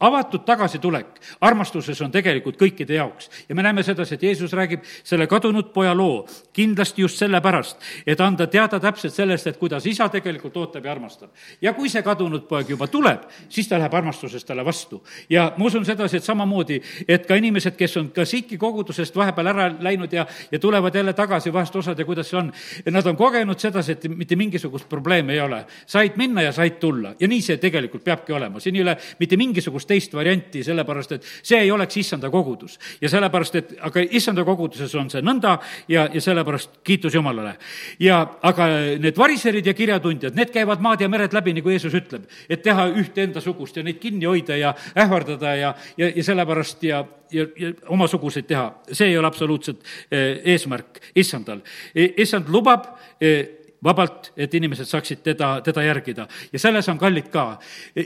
avatud 0.00 0.44
tagasitulek 0.44 1.06
armastuses 1.40 2.00
on 2.04 2.10
tegelikult 2.12 2.58
kõikide 2.60 2.98
jaoks 2.98 3.30
ja 3.48 3.54
me 3.56 3.62
näeme 3.64 3.82
sedasi, 3.82 4.14
et 4.14 4.22
Jeesus 4.22 4.52
räägib 4.52 4.82
selle 5.04 5.26
kadunud 5.26 5.70
poja 5.72 5.94
loo 5.96 6.26
kindlasti 6.52 7.02
just 7.02 7.16
sellepärast, 7.16 7.78
et 8.06 8.20
anda 8.20 8.46
teada 8.46 8.80
täpselt 8.80 9.14
sellest, 9.14 9.46
et 9.46 9.56
kuidas 9.56 9.86
isa 9.86 10.08
tegelikult 10.12 10.56
ootab 10.56 10.84
ja 10.84 10.92
armastab. 10.92 11.30
ja 11.62 11.72
kui 11.72 11.88
see 11.88 12.02
kadunud 12.02 12.44
poeg 12.48 12.70
juba 12.70 12.86
tuleb, 12.92 13.24
siis 13.48 13.68
ta 13.68 13.78
läheb 13.78 13.94
armastuses 13.94 14.44
talle 14.44 14.64
vastu. 14.64 15.02
ja 15.30 15.52
ma 15.56 15.64
usun 15.64 15.84
sedasi, 15.84 16.16
et 16.16 16.24
samamoodi, 16.24 16.80
et 17.08 17.26
ka 17.26 17.34
inimesed, 17.34 17.76
kes 17.76 17.96
on 17.96 18.10
ka 18.10 18.24
siiki 18.24 18.58
kogudusest 18.58 19.16
vahepeal 19.16 19.46
ära 19.46 19.70
läinud 19.80 20.12
ja, 20.12 20.26
ja 20.50 20.58
tulevad 20.58 20.94
jälle 20.94 21.12
tagasi, 21.12 21.52
vahest 21.52 21.76
osad 21.76 21.98
ja 21.98 22.04
kuidas 22.04 22.30
see 22.30 22.38
on, 22.38 22.52
nad 22.90 23.06
on 23.06 23.16
kogenud 23.16 23.58
sedasi, 23.58 23.96
et 23.96 24.08
mitte 24.08 24.36
mingisugust 24.36 24.88
probleemi 24.88 25.32
ei 25.32 25.40
ole. 25.40 25.64
said 25.86 26.16
minna 26.16 26.42
ja 26.42 26.52
said 26.52 26.76
tulla 26.80 27.14
ja 27.20 27.28
nii 27.28 27.42
see 27.42 27.56
tegelikult 27.56 28.04
peabki 28.04 28.32
olema, 28.32 28.60
siin 28.60 28.76
ei 28.76 28.82
ole 28.82 28.96
mitte 29.18 29.36
mingisugust 29.36 29.85
mingisugust 29.86 29.88
teist 29.88 30.14
varianti, 30.14 30.62
sellepärast 30.64 31.12
et 31.12 31.26
see 31.42 31.60
ei 31.62 31.70
oleks 31.70 31.96
issanda 31.96 32.30
kogudus. 32.30 32.78
ja 33.00 33.08
sellepärast, 33.08 33.54
et 33.54 33.74
aga 33.80 34.02
issanda 34.10 34.44
koguduses 34.44 34.94
on 34.94 35.10
see 35.10 35.22
nõnda 35.22 35.58
ja, 35.88 36.08
ja 36.12 36.20
sellepärast 36.20 36.82
kiitus 36.84 37.14
Jumalale. 37.14 37.56
ja 37.98 38.38
aga 38.42 38.66
need 38.98 39.16
variserid 39.16 39.66
ja 39.66 39.74
kirjatundjad, 39.74 40.34
need 40.34 40.50
käivad 40.50 40.80
maad 40.80 41.00
ja 41.00 41.08
mered 41.08 41.32
läbi, 41.32 41.54
nagu 41.54 41.70
Jeesus 41.70 41.94
ütleb, 41.94 42.26
et 42.48 42.62
teha 42.62 42.88
ühte 42.88 43.22
endasugust 43.22 43.76
ja 43.76 43.82
neid 43.82 43.98
kinni 43.98 44.26
hoida 44.26 44.56
ja 44.56 44.74
ähvardada 44.96 45.54
ja, 45.56 45.74
ja, 45.96 46.10
ja 46.14 46.24
sellepärast 46.24 46.82
ja, 46.82 47.04
ja, 47.30 47.46
ja 47.56 47.72
omasuguseid 47.88 48.46
teha, 48.46 48.70
see 48.92 49.10
ei 49.10 49.18
ole 49.18 49.26
absoluutselt 49.26 49.84
eh, 50.10 50.42
eesmärk 50.52 51.00
issandal. 51.14 51.62
E, 51.94 52.12
issand 52.22 52.48
lubab 52.48 52.86
eh, 53.20 53.65
vabalt, 53.86 54.32
et 54.36 54.54
inimesed 54.54 54.88
saaksid 54.88 55.22
teda, 55.24 55.60
teda 55.64 55.84
järgida. 55.86 56.26
ja 56.52 56.58
selles 56.58 56.88
on 56.88 56.98
kallid 56.98 57.28
ka. 57.32 57.58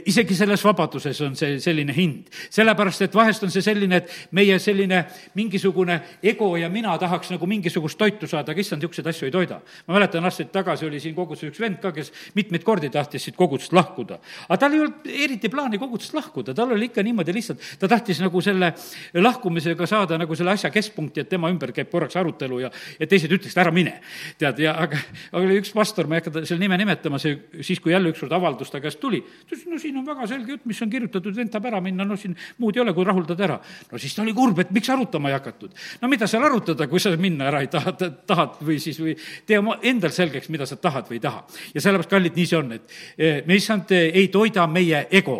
isegi 0.05 0.35
selles 0.35 0.63
vabaduses 0.65 1.21
on 1.25 1.35
see 1.35 1.59
selline 1.59 1.93
hind. 1.95 2.29
sellepärast, 2.49 3.01
et 3.07 3.15
vahest 3.15 3.43
on 3.43 3.51
see 3.51 3.63
selline, 3.65 4.01
et 4.01 4.11
meie 4.31 4.59
selline 4.59 5.03
mingisugune 5.35 5.99
ego 6.23 6.55
ja 6.57 6.69
mina 6.69 6.97
tahaks 7.01 7.31
nagu 7.33 7.47
mingisugust 7.47 7.97
toitu 7.97 8.27
saada, 8.27 8.51
aga 8.51 8.61
issand, 8.61 8.81
niisuguseid 8.81 9.07
asju 9.07 9.29
ei 9.29 9.35
toida. 9.35 9.61
ma 9.87 9.97
mäletan, 9.97 10.25
aastaid 10.25 10.51
tagasi 10.53 10.85
oli 10.85 10.99
siin 10.99 11.15
koguduses 11.15 11.51
üks 11.51 11.61
vend 11.61 11.81
ka, 11.81 11.91
kes 11.95 12.11
mitmeid 12.35 12.63
kordi 12.63 12.89
tahtis 12.89 13.25
siit 13.25 13.35
kogudusest 13.39 13.73
lahkuda. 13.73 14.19
aga 14.47 14.57
tal 14.57 14.73
ei 14.73 14.83
olnud 14.85 15.11
eriti 15.25 15.49
plaani 15.49 15.81
kogudusest 15.81 16.13
lahkuda, 16.17 16.53
tal 16.57 16.75
oli 16.75 16.91
ikka 16.91 17.03
niimoodi 17.03 17.33
lihtsalt, 17.33 17.61
ta 17.79 17.89
tahtis 17.91 18.21
nagu 18.21 18.41
selle 18.41 18.73
lahkumisega 19.13 19.87
saada 19.89 20.17
nagu 20.21 20.35
selle 20.35 20.53
asja 20.53 20.69
keskpunkti, 20.73 21.25
et 21.25 21.29
tema 21.29 21.49
ümber 21.51 21.73
käib 21.75 21.89
korraks 21.91 22.15
arutelu 22.19 22.59
ja, 22.65 22.71
ja 22.99 23.07
teised 23.07 23.31
ütleksid, 23.31 23.59
ära 23.61 23.73
mine. 23.73 23.97
tead, 24.37 24.59
ja 24.61 24.75
aga, 24.85 24.99
aga 25.31 25.43
oli 25.43 25.59
üks 25.61 25.70
pastor, 25.75 26.07
ma 26.07 26.17
ei 26.17 26.21
hakka 26.21 26.43
selle 26.45 26.61
nime 26.61 26.77
nimetama, 26.79 27.19
see, 27.21 27.37
siis 27.65 27.79
kui 27.83 27.93
jälle 27.93 28.11
ükskord 28.13 28.33
avaldus 28.35 28.71
ta 28.71 28.81
käest 28.83 28.99
tuli, 29.01 29.21
ta 29.21 29.55
ütles, 29.55 29.67
no 29.69 29.79
siin 29.81 29.97
on 29.99 30.05
väga 30.07 30.27
selge 30.29 30.55
jutt, 30.55 30.65
mis 30.69 30.81
on 30.83 30.91
kirjutatud, 30.91 31.35
vend 31.35 31.51
tahab 31.53 31.69
ära 31.71 31.81
minna, 31.83 32.05
no 32.07 32.17
siin 32.19 32.35
muud 32.61 32.77
ei 32.77 32.83
ole, 32.83 32.93
kui 32.97 33.05
rahuldada 33.07 33.45
ära. 33.47 33.57
no 33.91 34.01
siis 34.01 34.15
ta 34.15 34.23
oli 34.23 34.33
kurb, 34.37 34.59
et 34.63 34.71
miks 34.75 34.89
arutama 34.89 35.31
ei 35.31 35.37
hakatud. 35.37 35.75
no 36.01 36.09
mida 36.11 36.27
seal 36.27 36.45
arutada, 36.47 36.87
kui 36.91 36.99
sa 36.99 37.13
minna 37.17 37.47
ära 37.51 37.61
ei 37.65 37.69
taha, 37.71 37.93
tahad 38.27 38.59
või 38.65 38.79
siis, 38.83 38.99
või 39.01 39.15
tee 39.45 39.59
oma 39.59 39.77
endal 39.81 40.13
selgeks, 40.15 40.49
mida 40.53 40.65
sa 40.69 40.77
tahad 40.81 41.09
või 41.09 41.19
ei 41.19 41.23
taha. 41.27 41.45
ja 41.73 41.81
sellepärast, 41.81 42.11
kallid, 42.11 42.35
nii 42.37 42.49
see 42.49 42.59
on, 42.59 42.71
et 42.77 42.97
e, 43.17 43.31
me 43.47 43.57
issand 43.59 43.91
ei 43.97 44.27
toida 44.33 44.67
meie 44.67 45.05
ego. 45.11 45.39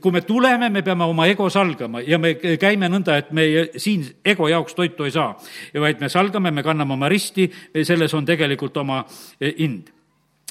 kui 0.00 0.12
me 0.12 0.22
tuleme, 0.24 0.70
me 0.72 0.82
peame 0.82 1.04
oma 1.04 1.26
ego 1.28 1.50
salgama 1.52 2.00
ja 2.00 2.16
me 2.18 2.34
käime 2.40 2.88
nõnda, 2.88 3.18
et 3.20 3.32
me 3.36 3.44
siin 3.76 4.06
ego 4.24 4.48
jaoks 4.48 4.74
toitu 4.74 5.04
ei 5.04 5.12
saa, 5.12 5.34
vaid 5.74 6.00
me 6.00 6.08
salgame, 6.08 6.50
me 6.50 6.64
kanname 6.64 6.96
oma 6.96 7.10
risti, 7.12 7.44
selles 7.84 8.14
on 8.16 8.24
tegelikult 8.24 8.76
oma 8.80 9.02
hind 9.60 9.90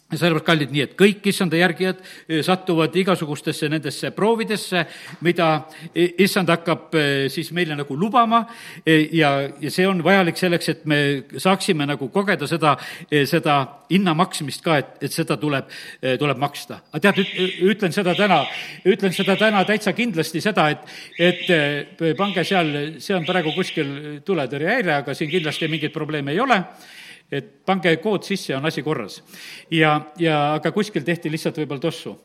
ja 0.09 0.17
sellepärast, 0.17 0.45
kallid, 0.45 0.71
nii 0.73 0.81
et 0.81 0.93
kõik 0.97 1.27
issanda 1.29 1.57
järgijad 1.59 1.99
e, 2.01 2.39
satuvad 2.45 2.95
igasugustesse 2.97 3.67
nendesse 3.69 4.09
proovidesse, 4.15 4.81
mida 5.25 5.49
issand 5.93 6.49
hakkab 6.49 6.95
siis 7.29 7.51
meile 7.53 7.77
nagu 7.77 7.97
lubama 7.97 8.41
ja, 8.85 9.31
ja 9.61 9.71
see 9.73 9.85
on 9.87 10.01
vajalik 10.05 10.39
selleks, 10.39 10.71
et 10.73 10.87
me 10.89 10.99
saaksime 11.37 11.85
nagu 11.89 12.09
kogeda 12.13 12.49
seda, 12.49 12.73
seda 13.29 13.59
hinna 13.91 14.15
maksmist 14.17 14.65
ka, 14.65 14.79
et, 14.81 14.95
et 15.05 15.13
seda 15.13 15.37
tuleb, 15.41 15.69
tuleb 16.01 16.41
maksta. 16.41 16.81
aga 16.89 17.13
tead, 17.13 17.33
ütlen 17.69 17.93
seda 17.93 18.15
täna, 18.17 18.41
ütlen 18.89 19.13
seda 19.13 19.35
täna 19.37 19.61
täitsa 19.67 19.93
kindlasti 19.97 20.41
seda, 20.41 20.71
et, 20.73 20.89
et 21.21 22.01
pange 22.17 22.45
seal, 22.47 22.73
see 22.97 23.17
on 23.17 23.29
praegu 23.29 23.53
kuskil 23.57 24.21
tuletõrjehäire, 24.25 25.03
aga 25.03 25.13
siin 25.17 25.29
kindlasti 25.29 25.69
mingeid 25.69 25.93
probleeme 25.93 26.33
ei 26.33 26.41
ole 26.41 26.63
et 27.31 27.49
pange 27.65 27.95
kood 28.01 28.25
sisse, 28.25 28.55
on 28.57 28.65
asi 28.65 28.83
korras. 28.83 29.21
ja, 29.71 29.99
ja 30.17 30.37
aga 30.55 30.71
kuskil 30.75 31.05
tehti 31.05 31.31
lihtsalt 31.31 31.57
võib-olla 31.61 31.83
tossu. 31.83 32.15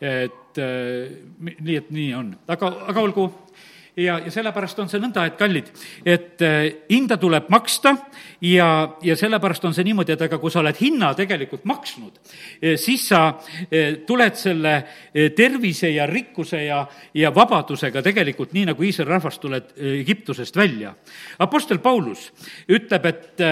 et 0.00 0.60
äh, 0.60 1.12
nii, 1.40 1.76
et 1.76 1.90
nii 1.90 2.14
on, 2.14 2.34
aga, 2.48 2.72
aga 2.92 3.04
olgu 3.04 3.30
ja, 3.96 4.18
ja 4.18 4.30
sellepärast 4.32 4.78
on 4.82 4.90
see 4.90 5.00
nõnda, 5.00 5.24
et 5.26 5.38
kallid, 5.40 5.70
et 6.04 6.42
äh, 6.44 6.66
hinda 6.90 7.16
tuleb 7.20 7.48
maksta 7.52 7.94
ja, 8.44 8.68
ja 9.02 9.16
sellepärast 9.16 9.64
on 9.68 9.74
see 9.76 9.86
niimoodi, 9.88 10.12
et 10.12 10.24
aga 10.26 10.38
kui 10.42 10.52
sa 10.52 10.60
oled 10.60 10.76
hinna 10.80 11.12
tegelikult 11.16 11.64
maksnud, 11.68 12.20
äh, 12.20 12.76
siis 12.80 13.06
sa 13.08 13.22
äh, 13.32 14.02
tuled 14.06 14.36
selle 14.36 14.74
tervise 15.36 15.88
ja 15.94 16.06
rikkuse 16.08 16.60
ja, 16.66 16.82
ja 17.16 17.32
vabadusega 17.34 18.02
tegelikult 18.04 18.52
nii, 18.52 18.66
nagu 18.72 18.84
Iisraeli 18.84 19.14
rahvas 19.14 19.38
tuled 19.40 19.72
Egiptusest 19.76 20.56
välja. 20.56 20.92
Apostel 21.42 21.78
Paulus 21.84 22.28
ütleb, 22.68 23.06
et 23.08 23.42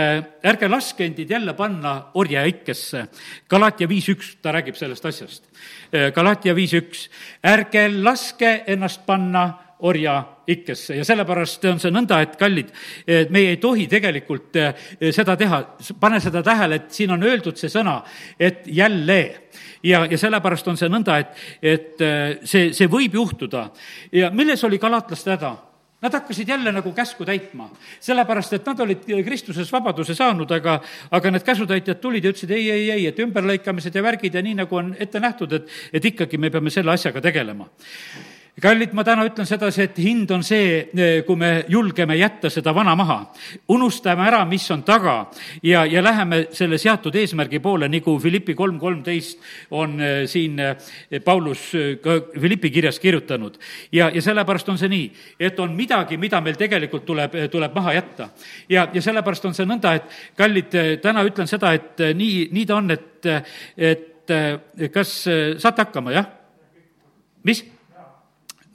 ärge 0.45 0.69
laske 0.69 1.07
endid 1.07 1.31
jälle 1.31 1.55
panna 1.57 1.95
orjaikkesse. 2.21 3.07
Galatia 3.51 3.89
viis 3.89 4.09
üks, 4.13 4.35
ta 4.43 4.53
räägib 4.55 4.77
sellest 4.77 5.09
asjast. 5.09 5.49
Galatia 6.15 6.55
viis 6.57 6.75
üks, 6.77 7.07
ärge 7.55 7.87
laske 7.95 8.57
ennast 8.75 9.07
panna 9.07 9.47
orjaikkesse 9.79 10.97
ja 10.97 11.05
sellepärast 11.05 11.65
on 11.69 11.81
see 11.83 11.93
nõnda, 11.93 12.21
et 12.23 12.37
kallid, 12.39 12.71
meie 13.35 13.55
ei 13.55 13.61
tohi 13.63 13.87
tegelikult 13.91 14.57
eh, 14.61 14.87
seda 15.15 15.37
teha, 15.41 15.61
pane 16.01 16.21
seda 16.23 16.43
tähele, 16.47 16.81
et 16.81 16.95
siin 16.95 17.13
on 17.15 17.23
öeldud 17.27 17.59
see 17.59 17.73
sõna, 17.73 18.01
et 18.39 18.67
jälle. 18.67 19.21
Ja, 19.85 20.07
ja 20.09 20.17
sellepärast 20.19 20.69
on 20.71 20.79
see 20.81 20.89
nõnda, 20.89 21.19
et, 21.21 21.45
et 21.61 22.03
eh, 22.03 22.41
see, 22.49 22.73
see 22.77 22.89
võib 22.91 23.19
juhtuda. 23.19 23.69
ja 24.13 24.31
milles 24.31 24.65
oli 24.65 24.79
galatlaste 24.79 25.35
häda? 25.37 25.55
Nad 26.05 26.13
hakkasid 26.13 26.49
jälle 26.49 26.73
nagu 26.73 26.91
käsku 26.93 27.25
täitma, 27.25 27.71
sellepärast 28.01 28.53
et 28.53 28.67
nad 28.69 28.81
olid 28.85 29.07
Kristuses 29.25 29.71
vabaduse 29.73 30.13
saanud, 30.15 30.51
aga, 30.53 30.75
aga 31.11 31.31
need 31.33 31.47
käsutäitjad 31.47 32.03
tulid 32.03 32.25
ja 32.25 32.33
ütlesid 32.35 32.53
ei, 32.53 32.67
ei, 32.71 32.91
ei, 32.93 33.07
et 33.09 33.23
ümberlõikamised 33.25 33.97
ja 33.97 34.03
värgid 34.05 34.37
ja 34.37 34.43
nii, 34.45 34.59
nagu 34.59 34.77
on 34.77 34.93
ette 35.01 35.21
nähtud, 35.21 35.57
et, 35.57 35.73
et 35.97 36.13
ikkagi 36.13 36.37
me 36.37 36.53
peame 36.53 36.73
selle 36.75 36.93
asjaga 36.93 37.25
tegelema 37.25 37.71
kallid, 38.63 38.93
ma 38.95 39.03
täna 39.03 39.25
ütlen 39.27 39.47
sedasi, 39.49 39.83
et 39.89 39.97
hind 39.99 40.31
on 40.35 40.45
see, 40.47 40.87
eh, 40.95 41.23
kui 41.27 41.37
me 41.37 41.65
julgeme 41.69 42.15
jätta 42.17 42.51
seda 42.51 42.75
vana 42.75 42.95
maha. 42.95 43.33
unustame 43.69 44.23
ära, 44.27 44.45
mis 44.45 44.71
on 44.71 44.83
taga 44.83 45.31
ja, 45.63 45.85
ja 45.85 46.03
läheme 46.03 46.47
selle 46.53 46.79
seatud 46.79 47.15
eesmärgi 47.15 47.59
poole, 47.59 47.89
nagu 47.89 48.19
Philippi 48.21 48.55
kolm 48.55 48.79
kolmteist 48.79 49.39
on 49.71 50.01
eh, 50.01 50.27
siin 50.27 50.59
eh, 50.59 50.77
Paulus 51.25 51.73
ka 52.03 52.21
Philippi 52.39 52.71
kirjas 52.71 52.99
kirjutanud. 52.99 53.59
ja, 53.93 54.11
ja 54.15 54.23
sellepärast 54.23 54.69
on 54.69 54.79
see 54.79 54.89
nii, 54.89 55.13
et 55.41 55.59
on 55.59 55.75
midagi, 55.75 56.17
mida 56.17 56.41
meil 56.41 56.55
tegelikult 56.57 57.05
tuleb, 57.05 57.35
tuleb 57.51 57.75
maha 57.75 57.93
jätta. 57.93 58.29
ja, 58.69 58.89
ja 58.95 59.03
sellepärast 59.03 59.45
on 59.45 59.55
see 59.55 59.67
nõnda, 59.67 59.95
et 59.95 60.37
kallid, 60.37 60.71
täna 61.03 61.25
ütlen 61.27 61.51
seda, 61.51 61.73
et 61.75 61.99
nii, 62.15 62.49
nii 62.53 62.67
ta 62.67 62.77
on, 62.77 62.91
et, 62.91 63.27
et 63.77 64.91
kas 64.93 65.23
saate 65.59 65.89
hakkama, 65.89 66.15
jah? 66.15 66.29
mis? 67.43 67.74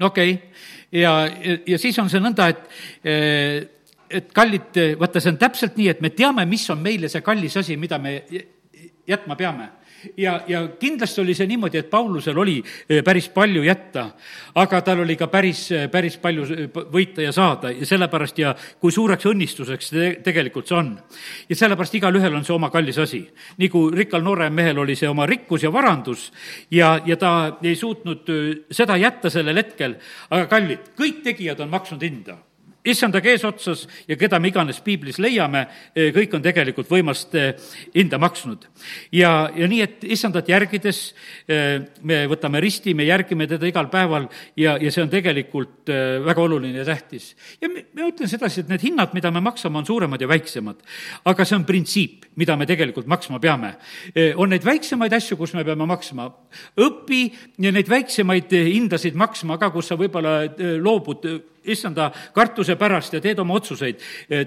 Okei 0.01 0.33
okay., 0.33 1.01
ja, 1.01 1.13
ja 1.67 1.77
siis 1.77 1.99
on 1.99 2.09
see 2.09 2.21
nõnda, 2.23 2.49
et 2.49 3.75
et 4.09 4.31
kallid, 4.33 4.73
vaata, 4.97 5.21
see 5.21 5.29
on 5.29 5.38
täpselt 5.38 5.75
nii, 5.77 5.89
et 5.91 5.99
me 6.01 6.09
teame, 6.09 6.45
mis 6.49 6.63
on 6.73 6.79
meile 6.81 7.12
see 7.12 7.21
kallis 7.21 7.59
asi, 7.62 7.75
mida 7.77 7.99
me 8.01 8.15
jätma 9.07 9.38
peame 9.38 9.67
ja, 10.17 10.41
ja 10.47 10.62
kindlasti 10.79 11.21
oli 11.21 11.35
see 11.35 11.47
niimoodi, 11.49 11.79
et 11.79 11.89
Paulusel 11.89 12.38
oli 12.38 12.57
eh, 12.62 13.03
päris 13.05 13.29
palju 13.33 13.63
jätta, 13.63 14.05
aga 14.59 14.81
tal 14.85 15.03
oli 15.03 15.15
ka 15.19 15.27
päris, 15.31 15.65
eh, 15.75 15.88
päris 15.91 16.17
palju 16.21 16.47
eh, 16.55 16.81
võita 16.93 17.23
ja 17.25 17.33
saada 17.35 17.71
ja 17.71 17.85
sellepärast 17.85 18.41
ja 18.41 18.55
kui 18.79 18.91
suureks 18.95 19.29
õnnistuseks 19.29 19.91
see 19.93 20.12
tegelikult 20.25 20.69
see 20.69 20.77
on. 20.79 20.91
ja 21.49 21.55
sellepärast 21.55 21.99
igalühel 21.99 22.35
on 22.35 22.45
see 22.45 22.55
oma 22.55 22.69
kallis 22.73 22.97
asi. 22.97 23.23
nagu 23.57 23.89
rikkal 23.91 24.23
noorel 24.23 24.51
mehel 24.53 24.79
oli 24.79 24.95
see 24.95 25.09
oma 25.09 25.25
rikkus 25.29 25.63
ja 25.63 25.73
varandus 25.73 26.31
ja, 26.71 26.99
ja 27.05 27.17
ta 27.17 27.57
ei 27.63 27.75
suutnud 27.75 28.29
seda 28.71 28.97
jätta 28.97 29.29
sellel 29.29 29.57
hetkel, 29.57 29.97
aga 30.29 30.47
kallid, 30.47 30.93
kõik 30.97 31.23
tegijad 31.23 31.59
on 31.59 31.69
maksnud 31.69 32.03
hinda 32.03 32.38
issandaga 32.91 33.32
eesotsas 33.32 33.86
ja 34.08 34.17
keda 34.19 34.39
me 34.39 34.49
iganes 34.52 34.80
piiblis 34.84 35.19
leiame, 35.21 35.65
eh, 35.95 36.10
kõik 36.15 36.36
on 36.38 36.43
tegelikult 36.43 36.89
võimast 36.89 37.36
eh, 37.38 37.54
hinda 37.95 38.19
maksnud. 38.21 38.65
ja, 39.12 39.49
ja 39.56 39.67
nii, 39.67 39.82
et 39.82 40.04
issandat 40.04 40.49
järgides 40.49 41.02
eh, 41.47 41.80
me 42.02 42.21
võtame 42.32 42.62
risti, 42.63 42.93
me 42.93 43.08
järgime 43.08 43.47
teda 43.47 43.67
igal 43.67 43.89
päeval 43.91 44.28
ja, 44.58 44.78
ja 44.82 44.91
see 44.91 45.04
on 45.04 45.12
tegelikult 45.12 45.89
väga 46.25 46.41
oluline 46.41 46.82
ja 46.82 46.86
tähtis. 46.86 47.36
ja 47.62 47.69
ma 47.69 48.08
ütlen 48.08 48.30
sedasi, 48.30 48.62
et 48.62 48.71
need 48.71 48.84
hinnad, 48.84 49.13
mida 49.13 49.32
me 49.32 49.41
maksame, 49.43 49.78
on 49.78 49.86
suuremad 49.86 50.21
ja 50.21 50.28
väiksemad. 50.28 50.82
aga 51.25 51.45
see 51.45 51.58
on 51.58 51.65
printsiip, 51.65 52.25
mida 52.36 52.58
me 52.58 52.65
tegelikult 52.69 53.08
maksma 53.08 53.39
peame. 53.39 53.75
on 54.36 54.49
neid 54.49 54.65
väiksemaid 54.65 55.13
asju, 55.13 55.38
kus 55.38 55.54
me 55.54 55.63
peame 55.63 55.86
maksma. 55.86 56.30
õpi 56.78 57.21
neid 57.58 57.89
väiksemaid 57.89 58.52
hindasid 58.52 59.15
maksma 59.15 59.58
ka, 59.58 59.71
kus 59.73 59.88
sa 59.91 59.97
võib-olla 59.99 60.41
loobud 60.82 61.25
issanda 61.69 62.10
kartuse 62.34 62.75
pärast 62.79 63.13
ja 63.13 63.21
teed 63.21 63.39
oma 63.39 63.58
otsuseid, 63.60 64.01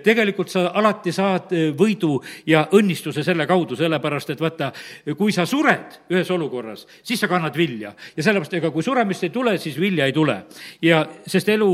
tegelikult 0.04 0.50
sa 0.52 0.68
alati 0.74 1.12
saad 1.12 1.52
võidu 1.78 2.16
ja 2.46 2.66
õnnistuse 2.72 3.24
selle 3.24 3.46
kaudu, 3.46 3.76
sellepärast 3.78 4.32
et 4.34 4.40
vaata, 4.42 4.72
kui 5.18 5.32
sa 5.32 5.46
sured 5.48 5.98
ühes 6.12 6.30
olukorras, 6.30 6.86
siis 7.02 7.20
sa 7.20 7.28
kannad 7.28 7.56
vilja. 7.56 7.94
ja 8.16 8.22
sellepärast, 8.22 8.54
ega 8.58 8.70
kui 8.70 8.82
suremist 8.82 9.24
ei 9.24 9.30
tule, 9.30 9.56
siis 9.58 9.78
vilja 9.80 10.06
ei 10.06 10.12
tule. 10.12 10.42
ja 10.82 11.04
sest 11.26 11.48
elu 11.48 11.68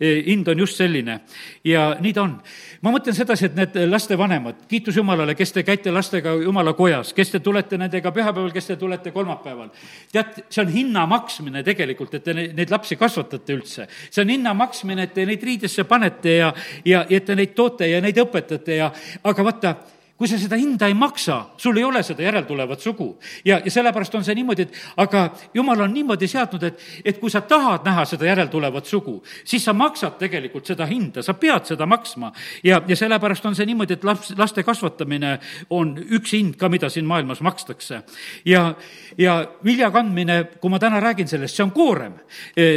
e, 0.00 0.22
hind 0.26 0.48
on 0.48 0.58
just 0.58 0.76
selline 0.76 1.20
ja 1.64 1.96
nii 2.00 2.12
ta 2.12 2.22
on. 2.22 2.36
ma 2.82 2.92
mõtlen 2.94 3.16
sedasi, 3.16 3.48
et 3.48 3.56
need 3.58 3.78
lastevanemad, 3.88 4.64
kiitus 4.68 4.96
Jumalale, 4.96 5.34
kes 5.34 5.52
te 5.52 5.64
käite 5.66 5.92
lastega 5.92 6.34
Jumala 6.42 6.74
kojas, 6.76 7.12
kes 7.16 7.34
te 7.34 7.40
tulete 7.40 7.78
nendega 7.80 8.12
pühapäeval, 8.12 8.52
kes 8.54 8.72
te 8.72 8.76
tulete 8.80 9.10
kolmapäeval. 9.14 9.70
tead, 10.12 10.44
see 10.48 10.62
on 10.62 10.72
hinna 10.72 11.06
maksmine 11.10 11.62
tegelikult, 11.66 12.14
et 12.14 12.24
te 12.24 12.34
neid 12.34 12.70
lapsi 12.70 12.96
kasvatate 12.96 13.56
üldse. 13.56 13.88
see 14.10 14.22
on 14.22 14.28
hinna 14.30 14.54
maksmine, 14.54 14.93
teadmine, 14.94 15.02
et 15.02 15.14
te 15.14 15.26
neid 15.26 15.42
riidesse 15.42 15.84
panete 15.84 16.36
ja, 16.38 16.52
ja, 16.84 17.04
ja 17.08 17.18
et 17.18 17.26
te 17.26 17.34
neid 17.34 17.54
toote 17.54 17.88
ja 17.88 18.00
neid 18.00 18.18
õpetate 18.18 18.78
ja, 18.78 18.90
aga 19.24 19.44
vaata, 19.44 19.74
kui 20.14 20.28
sa 20.30 20.38
seda 20.38 20.54
hinda 20.54 20.86
ei 20.86 20.94
maksa, 20.94 21.40
sul 21.58 21.76
ei 21.76 21.84
ole 21.84 22.02
seda 22.06 22.22
järeltulevat 22.22 22.80
sugu. 22.80 23.18
ja, 23.44 23.58
ja 23.64 23.70
sellepärast 23.70 24.14
on 24.14 24.24
see 24.24 24.34
niimoodi, 24.38 24.62
et 24.62 24.76
aga 24.96 25.24
jumal 25.54 25.80
on 25.80 25.92
niimoodi 25.92 26.28
seadnud, 26.30 26.62
et, 26.62 26.84
et 27.04 27.18
kui 27.18 27.30
sa 27.30 27.40
tahad 27.42 27.82
näha 27.84 28.04
seda 28.06 28.28
järeltulevat 28.28 28.86
sugu, 28.86 29.16
siis 29.44 29.64
sa 29.64 29.74
maksad 29.74 30.14
tegelikult 30.18 30.70
seda 30.70 30.86
hinda, 30.86 31.22
sa 31.22 31.34
pead 31.34 31.66
seda 31.66 31.86
maksma. 31.86 32.30
ja, 32.62 32.80
ja 32.86 32.96
sellepärast 32.96 33.46
on 33.46 33.58
see 33.58 33.66
niimoodi, 33.66 33.98
et 33.98 34.06
laps, 34.06 34.30
laste 34.38 34.62
kasvatamine 34.62 35.38
on 35.70 35.96
üks 35.98 36.36
hind 36.38 36.54
ka, 36.60 36.70
mida 36.70 36.88
siin 36.88 37.10
maailmas 37.10 37.42
makstakse. 37.42 38.02
ja, 38.46 38.74
ja 39.18 39.36
vilja 39.64 39.90
kandmine, 39.90 40.44
kui 40.60 40.70
ma 40.70 40.78
täna 40.78 41.02
räägin 41.02 41.28
sellest, 41.28 41.56
see 41.56 41.66
on 41.66 41.74
koorem. 41.74 42.14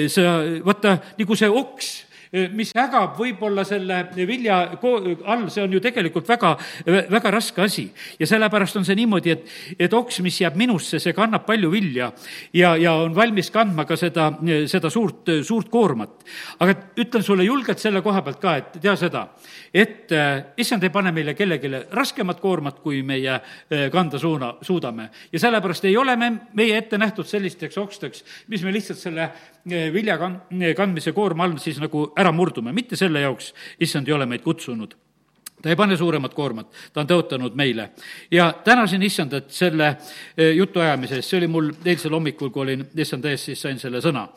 sa, 0.10 0.42
vaata, 0.66 0.98
nagu 1.22 1.38
see 1.38 1.50
oks 1.54 2.07
mis 2.54 2.74
ägab 2.78 3.16
võib-olla 3.20 3.64
selle 3.68 4.02
vilja 4.28 4.60
all, 5.26 5.48
see 5.54 5.64
on 5.64 5.74
ju 5.74 5.82
tegelikult 5.84 6.28
väga, 6.30 6.54
väga 6.86 7.32
raske 7.32 7.62
asi. 7.64 7.88
ja 8.20 8.28
sellepärast 8.28 8.78
on 8.80 8.86
see 8.86 8.98
niimoodi, 9.00 9.32
et, 9.32 9.48
et 9.80 9.94
oks, 9.94 10.20
mis 10.26 10.42
jääb 10.42 10.58
minusse, 10.60 11.00
see 11.00 11.16
kannab 11.18 11.46
palju 11.48 11.72
vilja 11.72 12.12
ja, 12.54 12.76
ja 12.76 12.94
on 13.04 13.16
valmis 13.16 13.52
kandma 13.54 13.86
ka 13.88 13.98
seda, 14.00 14.32
seda 14.68 14.92
suurt, 14.94 15.32
suurt 15.44 15.70
koormat. 15.72 16.24
aga 16.60 16.76
ütlen 16.98 17.24
sulle 17.24 17.48
julgelt 17.48 17.80
selle 17.80 18.02
koha 18.06 18.24
pealt 18.26 18.42
ka, 18.42 18.58
et 18.58 18.80
tea 18.82 18.96
seda, 19.00 19.28
et 19.78 20.14
issand 20.58 20.84
ei 20.84 20.94
pane 20.94 21.12
meile 21.16 21.36
kellelegi 21.38 21.72
raskemat 21.94 22.42
koormat, 22.42 22.80
kui 22.84 23.04
meie 23.06 23.38
kanda 23.94 24.20
suuna, 24.20 24.54
suudame. 24.62 25.10
ja 25.32 25.40
sellepärast 25.40 25.86
ei 25.86 25.98
ole 25.98 26.16
me, 26.18 26.32
meie 26.58 26.78
ette 26.78 26.98
nähtud 26.98 27.28
sellisteks 27.30 27.78
oksteks, 27.78 28.24
mis 28.48 28.64
me 28.64 28.74
lihtsalt 28.74 29.00
selle 29.00 29.30
vilja 29.94 30.18
kandmise 30.76 31.14
koorma 31.14 31.46
all 31.46 31.60
siis 31.62 31.82
nagu 31.84 32.10
ära 32.18 32.32
murdume, 32.32 32.74
mitte 32.74 33.00
selle 33.00 33.22
jaoks, 33.26 33.54
issand 33.80 34.08
ei 34.08 34.18
ole 34.18 34.26
meid 34.26 34.46
kutsunud 34.46 34.98
ta 35.62 35.70
ei 35.70 35.76
pane 35.76 35.98
suuremat 35.98 36.34
koormat, 36.38 36.68
ta 36.94 37.02
on 37.02 37.08
tõotanud 37.10 37.56
meile. 37.58 37.90
ja 38.32 38.52
tänasin 38.64 39.02
issandat 39.04 39.50
selle 39.52 39.88
e, 40.38 40.52
jutuajamise 40.52 41.18
eest, 41.18 41.32
see 41.32 41.40
oli 41.40 41.48
mul 41.50 41.72
eilsel 41.86 42.14
hommikul, 42.14 42.52
kui 42.54 42.62
olin 42.62 42.84
issanda 42.96 43.32
ees, 43.32 43.46
siis 43.50 43.62
sain 43.62 43.80
selle 43.80 44.02
sõna. 44.02 44.28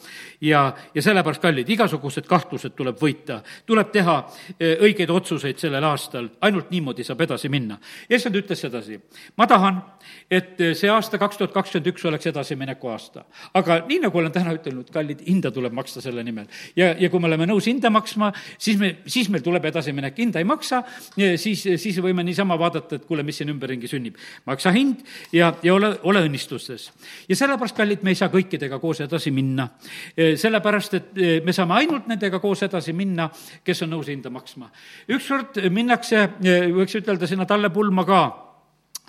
ja, 0.40 0.62
ja 0.94 1.02
sellepärast, 1.02 1.42
kallid, 1.42 1.68
igasugused 1.68 2.24
kahtlused 2.28 2.72
tuleb 2.76 2.96
võita, 3.00 3.42
tuleb 3.68 3.90
teha 3.92 4.16
e, 4.56 4.72
õigeid 4.88 5.12
otsuseid 5.12 5.60
sellel 5.60 5.84
aastal, 5.84 6.30
ainult 6.40 6.70
niimoodi 6.72 7.04
saab 7.04 7.20
edasi 7.26 7.52
minna. 7.52 7.76
issand 8.08 8.40
ütles 8.40 8.64
sedasi, 8.64 8.96
ma 9.36 9.46
tahan, 9.50 9.82
et 10.30 10.56
see 10.72 10.88
aasta 10.88 11.20
kaks 11.20 11.36
tuhat 11.36 11.52
kakskümmend 11.52 11.92
üks 11.92 12.08
oleks 12.08 12.32
edasimineku 12.32 12.88
aasta. 12.88 13.26
aga 13.54 13.82
nii, 13.84 14.00
nagu 14.06 14.18
olen 14.18 14.32
täna 14.32 14.56
ütelnud, 14.56 14.88
kallid, 14.88 15.20
hinda 15.28 15.52
tuleb 15.52 15.76
maksta 15.76 16.00
selle 16.00 16.24
nimel. 16.24 16.48
ja, 16.76 16.94
ja 16.96 17.12
kui 17.12 17.20
me 17.20 17.28
oleme 17.28 17.52
nõus 17.52 17.68
hinda 17.68 17.92
maksma, 17.92 18.32
siis 18.56 18.80
me, 18.80 18.94
siis 19.04 19.28
meil 19.28 19.44
tuleb 19.44 19.68
edasiminek, 19.68 20.16
hinda 20.16 20.40
ei 20.40 20.48
maksa 20.48 20.80
siis, 21.16 21.62
siis 21.76 21.98
võime 22.02 22.24
niisama 22.26 22.58
vaadata, 22.58 22.96
et 22.96 23.06
kuule, 23.08 23.22
mis 23.26 23.40
siin 23.40 23.50
ümberringi 23.52 23.88
sünnib. 23.90 24.16
maksa 24.46 24.72
hind 24.74 25.04
ja, 25.32 25.52
ja 25.62 25.74
ole, 25.74 25.92
ole 26.02 26.24
õnnistustes. 26.26 26.90
ja 27.28 27.36
sellepärast, 27.36 27.76
kallid, 27.76 28.02
me 28.02 28.10
ei 28.10 28.18
saa 28.18 28.28
kõikidega 28.28 28.78
koos 28.80 29.00
edasi 29.00 29.30
minna. 29.30 29.68
sellepärast, 30.16 30.94
et 30.94 31.24
me 31.44 31.52
saame 31.52 31.74
ainult 31.74 32.06
nendega 32.10 32.40
koos 32.40 32.62
edasi 32.62 32.92
minna, 32.92 33.30
kes 33.64 33.82
on 33.82 33.90
nõus 33.90 34.08
hinda 34.08 34.30
maksma. 34.30 34.70
ükskord 35.08 35.62
minnakse, 35.70 36.28
võiks 36.74 37.00
ütelda, 37.00 37.26
sinna 37.26 37.46
tallepulma 37.46 38.04
ka 38.04 38.22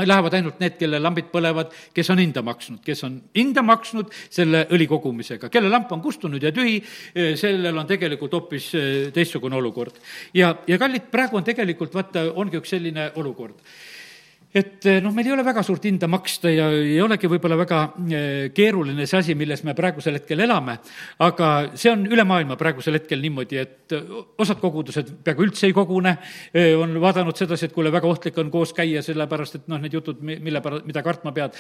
lähevad 0.08 0.36
ainult 0.38 0.60
need, 0.64 0.78
kelle 0.80 1.00
lambid 1.02 1.30
põlevad, 1.34 1.72
kes 1.96 2.10
on 2.14 2.22
hinda 2.22 2.44
maksnud, 2.46 2.82
kes 2.86 3.04
on 3.08 3.20
hinda 3.38 3.64
maksnud 3.66 4.12
selle 4.30 4.66
õli 4.72 4.88
kogumisega. 4.90 5.50
kelle 5.50 5.70
lamp 5.70 5.92
on 5.92 6.02
kustunud 6.02 6.44
ja 6.44 6.52
tühi, 6.56 6.82
eh, 7.16 7.36
sellel 7.40 7.78
on 7.78 7.88
tegelikult 7.88 8.34
hoopis 8.38 8.74
eh, 8.76 9.12
teistsugune 9.14 9.56
olukord. 9.56 9.98
ja, 10.34 10.56
ja 10.68 10.78
kallid, 10.78 11.10
praegu 11.12 11.38
on 11.38 11.48
tegelikult, 11.48 11.94
vaata, 11.94 12.32
ongi 12.36 12.62
üks 12.62 12.78
selline 12.78 13.12
olukord 13.16 13.56
et 14.54 14.86
eh, 14.86 15.00
noh, 15.04 15.14
meil 15.16 15.30
ei 15.30 15.34
ole 15.36 15.46
väga 15.48 15.64
suurt 15.64 15.86
hinda 15.88 16.10
maksta 16.12 16.52
ja 16.52 16.68
ei 16.76 16.98
olegi 17.04 17.30
võib-olla 17.32 17.56
väga 17.62 17.80
eh, 18.04 18.50
keeruline 18.56 19.08
see 19.08 19.20
asi, 19.22 19.36
milles 19.40 19.64
me 19.64 19.76
praegusel 19.78 20.18
hetkel 20.20 20.44
elame, 20.44 20.78
aga 21.24 21.52
see 21.80 21.92
on 21.94 22.04
üle 22.12 22.26
maailma 22.28 22.58
praegusel 22.60 23.00
hetkel 23.00 23.24
niimoodi, 23.24 23.62
et 23.62 23.96
eh, 23.96 24.14
osad 24.44 24.60
kogudused 24.62 25.14
peaaegu 25.24 25.48
üldse 25.48 25.70
ei 25.70 25.76
kogune, 25.76 26.16
on 26.82 26.96
vaadanud 27.02 27.38
sedasi, 27.38 27.70
et 27.70 27.76
kuule, 27.76 27.92
väga 27.94 28.10
ohtlik 28.10 28.38
on 28.42 28.52
koos 28.52 28.74
käia, 28.76 29.04
sellepärast 29.06 29.60
et 29.60 29.68
noh, 29.72 29.80
need 29.82 29.96
jutud, 29.96 30.20
mille 30.22 30.62
pärast, 30.64 30.88
mida 30.88 31.04
kartma 31.06 31.32
pead, 31.36 31.56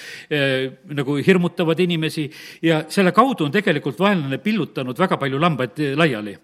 nagu 0.92 1.16
hirmutavad 1.24 1.80
inimesi 1.84 2.26
ja 2.66 2.82
selle 2.92 3.14
kaudu 3.16 3.48
on 3.48 3.54
tegelikult 3.54 4.00
vaenlane 4.02 4.42
pillutanud 4.44 5.00
väga 5.00 5.20
palju 5.22 5.40
lambaid 5.42 5.84
laiali. 6.00 6.36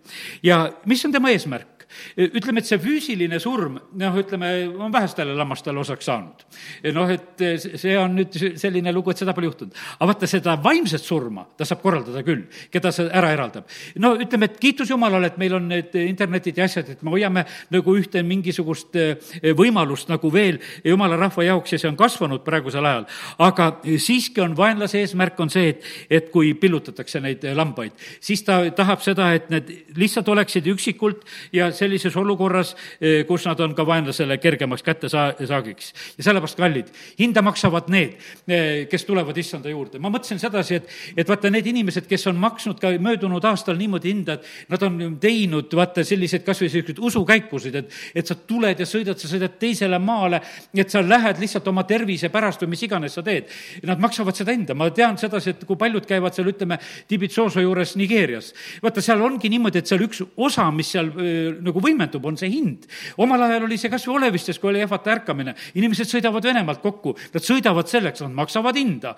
ja 0.43 0.61
mis 0.85 1.03
on 1.05 1.15
tema 1.15 1.33
eesmärk? 1.33 1.76
Ütleme, 2.17 2.61
et 2.61 2.69
see 2.69 2.79
füüsiline 2.81 3.39
surm, 3.41 3.77
noh, 3.99 4.17
ütleme, 4.21 4.51
on 4.77 4.93
vähestele 4.93 5.35
lammastele 5.37 5.79
osaks 5.79 6.07
saanud. 6.07 6.45
noh, 6.93 7.11
et 7.11 7.43
see 7.79 7.97
on 7.99 8.15
nüüd 8.17 8.35
selline 8.59 8.93
lugu, 8.95 9.11
et 9.11 9.21
seda 9.21 9.33
pole 9.37 9.49
juhtunud. 9.49 9.75
aga 9.97 10.09
vaata, 10.11 10.29
seda 10.29 10.57
vaimset 10.63 11.03
surma 11.03 11.45
ta 11.57 11.65
saab 11.67 11.81
korraldada 11.83 12.23
küll, 12.25 12.45
keda 12.73 12.91
see 12.95 13.09
ära 13.09 13.31
eraldab. 13.35 13.67
no 14.01 14.15
ütleme, 14.17 14.49
et 14.51 14.59
kiitus 14.61 14.91
Jumalale, 14.91 15.31
et 15.31 15.37
meil 15.41 15.57
on 15.57 15.67
need 15.69 15.95
internetid 16.01 16.57
ja 16.57 16.67
asjad, 16.67 16.89
et 16.93 17.03
me 17.03 17.13
hoiame 17.13 17.45
nagu 17.73 17.95
ühte 17.97 18.23
mingisugust 18.23 18.95
eh, 18.99 19.15
võimalust 19.57 20.11
nagu 20.11 20.31
veel 20.33 20.59
Jumala 20.85 21.17
rahva 21.19 21.45
jaoks 21.47 21.75
ja 21.75 21.81
see 21.81 21.89
on 21.91 21.99
kasvanud 21.99 22.43
praegusel 22.45 22.85
ajal. 22.85 23.07
aga 23.43 23.69
siiski 23.83 24.41
on 24.43 24.55
vaenlase 24.57 25.01
eesmärk 25.03 25.39
on 25.43 25.51
see, 25.53 25.73
et, 25.73 25.87
et 26.09 26.31
kui 26.33 26.53
pillutatakse 26.59 27.21
neid 27.23 27.43
lambaid, 27.57 27.95
siis 28.23 28.43
ta 28.47 28.59
tahab 28.75 29.03
seda, 29.05 29.31
et 29.37 29.49
need 29.53 29.71
lihtsalt 29.97 30.29
oleksid 30.33 30.67
üksikult 30.73 31.25
ja 31.55 31.69
sellises 31.87 32.15
olukorras, 32.19 32.75
eh, 33.01 33.23
kus 33.27 33.47
nad 33.47 33.59
on 33.63 33.73
ka 33.75 33.85
vaenlasele 33.87 34.37
kergemaks 34.37 34.83
kättesaagiks. 34.83 35.93
ja 36.17 36.23
sellepärast, 36.23 36.57
kallid, 36.57 36.91
hinda 37.19 37.41
maksavad 37.41 37.89
need, 37.89 38.17
eh, 38.47 38.87
kes 38.89 39.05
tulevad 39.05 39.37
issanda 39.37 39.69
juurde. 39.69 39.99
ma 39.99 40.09
mõtlesin 40.09 40.39
sedasi, 40.39 40.75
et, 40.75 40.89
et 41.17 41.27
vaata, 41.27 41.49
need 41.49 41.65
inimesed, 41.65 42.07
kes 42.07 42.27
on 42.27 42.35
maksnud 42.35 42.79
ka 42.79 42.91
möödunud 42.99 43.43
aastal 43.45 43.77
niimoodi 43.77 44.13
hinda, 44.13 44.33
et 44.33 44.69
nad 44.69 44.83
on 44.83 45.17
teinud, 45.19 45.71
vaata, 45.73 46.03
selliseid 46.03 46.43
kas 46.45 46.61
või 46.61 46.69
selliseid 46.71 46.99
usukäikusid, 46.99 47.75
et, 47.75 47.97
et 48.15 48.27
sa 48.27 48.35
tuled 48.35 48.79
ja 48.79 48.85
sõidad, 48.85 49.17
sa 49.17 49.29
sõidad 49.31 49.57
teisele 49.59 49.99
maale, 49.99 50.41
et 50.75 50.89
sa 50.89 51.01
lähed 51.01 51.39
lihtsalt 51.41 51.67
oma 51.67 51.83
tervise 51.87 52.29
pärast 52.33 52.63
või 52.63 52.75
mis 52.75 52.83
iganes 52.83 53.17
sa 53.17 53.23
teed. 53.25 53.47
Nad 53.87 54.01
maksavad 54.03 54.35
seda 54.35 54.55
hinda, 54.55 54.75
ma 54.77 54.89
tean 54.91 55.17
sedasi, 55.17 55.55
et 55.55 55.65
kui 55.67 55.79
paljud 55.79 56.05
käivad 56.07 56.35
seal, 56.35 56.51
ütleme, 56.51 56.79
Tibitsooso 57.07 57.61
juures 57.63 57.95
Nigeerias. 57.95 58.53
vaata, 58.83 59.01
seal 59.01 59.21
ongi 59.21 59.49
niimoodi, 59.49 59.79
et 59.79 59.89
seal 59.89 60.03
üks 60.05 60.21
osa, 60.35 60.67
mis 60.71 60.91
seal 60.91 61.11
eh, 61.15 61.55
nagu 61.63 61.76
nagu 61.77 61.85
võimendub, 61.85 62.25
on 62.25 62.37
see 62.37 62.49
hind. 62.49 62.87
omal 63.17 63.41
ajal 63.45 63.65
oli 63.67 63.77
see 63.77 63.89
kas 63.89 64.05
või 64.07 64.17
Olevistes, 64.17 64.57
kui 64.59 64.71
oli 64.71 64.81
ehvata 64.81 65.11
ärkamine, 65.13 65.53
inimesed 65.77 66.09
sõidavad 66.09 66.43
Venemaalt 66.43 66.81
kokku, 66.81 67.13
nad 67.33 67.43
sõidavad 67.43 67.87
selleks, 67.87 68.21
nad 68.25 68.33
maksavad 68.33 68.75
hinda. 68.75 69.15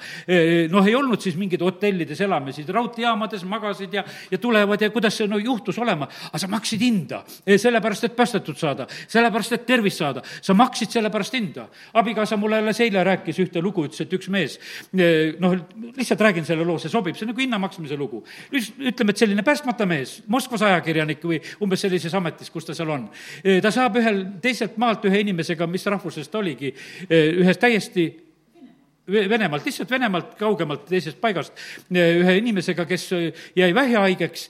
noh, 0.70 0.86
ei 0.86 0.96
olnud 0.96 1.22
siis 1.22 1.36
mingeid 1.40 1.62
hotellides 1.62 2.20
elamisi, 2.22 2.66
raudteejaamades 2.68 3.46
magasid 3.46 3.94
ja, 3.94 4.04
ja 4.32 4.38
tulevad 4.38 4.82
ja 4.82 4.90
kuidas 4.90 5.16
see 5.16 5.28
no 5.28 5.38
juhtus 5.40 5.78
olema, 5.80 6.08
aga 6.30 6.40
sa 6.40 6.48
maksid 6.48 6.82
hinda, 6.82 7.24
sellepärast 7.46 8.10
et 8.10 8.16
päästetud 8.16 8.58
saada, 8.60 8.88
sellepärast 9.08 9.56
et 9.56 9.66
tervist 9.66 10.02
saada, 10.02 10.24
sa 10.42 10.54
maksid 10.54 10.92
selle 10.92 11.10
pärast 11.10 11.34
hinda. 11.34 11.70
abikaasa 11.94 12.38
mulle 12.38 12.60
alles 12.60 12.80
eile 12.84 13.04
rääkis 13.04 13.40
ühte 13.40 13.62
lugu, 13.62 13.86
ütles, 13.88 14.02
et 14.04 14.14
üks 14.14 14.30
mees, 14.30 14.60
noh, 15.40 15.56
lihtsalt 15.96 16.22
räägin 16.22 16.46
selle 16.46 16.66
loo, 16.68 16.80
see 16.80 16.92
sobib, 16.92 17.16
see 17.16 17.26
on 17.28 17.34
nagu 17.34 17.42
hinna 17.42 17.60
maksmise 17.62 17.98
lugu. 17.98 18.24
ütleme, 18.52 19.12
et 19.12 19.18
selline 19.18 19.44
päästmata 19.46 19.86
mees, 19.90 20.20
Moskvas 20.30 20.62
ajakirjanik 20.66 21.24
või 21.24 21.40
umbes 21.64 21.84
sellises 21.86 22.14
ametis, 22.18 22.49
kus 22.54 22.66
ta 22.66 22.76
seal 22.78 22.90
on. 22.94 23.10
ta 23.62 23.72
saab 23.74 24.00
ühel 24.02 24.24
teiselt 24.42 24.78
maalt 24.78 25.06
ühe 25.10 25.22
inimesega, 25.24 25.68
mis 25.68 25.86
rahvusest 25.86 26.36
oligi, 26.36 26.74
ühest 27.10 27.62
täiesti 27.62 28.10
Venemaalt, 29.10 29.66
lihtsalt 29.66 29.92
Venemaalt 29.92 30.34
kaugemalt 30.40 30.86
teisest 30.90 31.20
paigast, 31.22 31.54
ühe 31.92 32.36
inimesega, 32.40 32.86
kes 32.90 33.06
jäi 33.58 33.70
vähihaigeks 33.76 34.46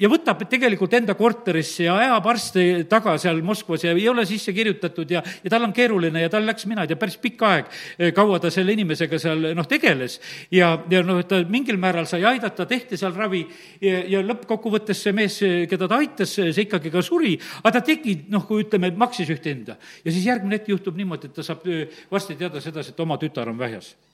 ja 0.00 0.10
võtab 0.10 0.42
tegelikult 0.50 0.94
enda 0.98 1.14
korterisse 1.18 1.86
ja 1.86 1.96
ajab 2.00 2.28
arste 2.32 2.64
taga 2.90 3.16
seal 3.20 3.40
Moskvas 3.46 3.84
ja 3.86 3.94
ei 3.94 4.06
ole 4.10 4.24
sisse 4.28 4.52
kirjutatud 4.56 5.10
ja, 5.10 5.22
ja 5.44 5.52
tal 5.52 5.66
on 5.66 5.74
keeruline 5.76 6.24
ja 6.24 6.32
tal 6.32 6.46
läks, 6.46 6.66
mina 6.70 6.84
ei 6.84 6.90
tea, 6.90 7.00
päris 7.00 7.16
pikk 7.22 7.44
aeg, 7.48 7.70
kaua 8.16 8.40
ta 8.42 8.50
selle 8.54 8.74
inimesega 8.74 9.20
seal 9.22 9.50
noh, 9.56 9.68
tegeles. 9.70 10.18
ja, 10.54 10.74
ja 10.90 11.02
noh, 11.06 11.22
ta 11.28 11.42
mingil 11.48 11.78
määral 11.80 12.08
sai 12.10 12.24
aidata, 12.28 12.66
tehti 12.70 12.98
seal 13.00 13.14
ravi 13.16 13.44
ja, 13.82 14.02
ja 14.16 14.24
lõppkokkuvõttes 14.24 15.04
see 15.06 15.14
mees, 15.16 15.38
keda 15.70 15.88
ta 15.90 16.00
aitas, 16.02 16.36
see 16.38 16.66
ikkagi 16.66 16.92
ka 16.94 17.02
suri, 17.04 17.34
aga 17.62 17.78
ta 17.78 17.84
tegi, 17.92 18.16
noh, 18.32 18.46
kui 18.48 18.64
ütleme, 18.66 18.92
maksis 18.98 19.30
ühte 19.34 19.52
hinda. 19.52 19.78
ja 20.04 20.10
siis 20.10 20.26
järgmine 20.26 20.58
hetk 20.58 20.72
juhtub 20.74 20.96
niimoodi, 20.98 21.30
et 21.30 21.38
ta 21.38 21.46
saab 21.46 21.66
varsti 22.10 22.38
teada 22.40 22.62
sedasi, 22.64 22.94
et 22.94 23.04
oma 23.04 23.18
tütar 23.20 23.50
on 23.50 23.58
vähjas 23.58 23.83
English. 23.84 24.13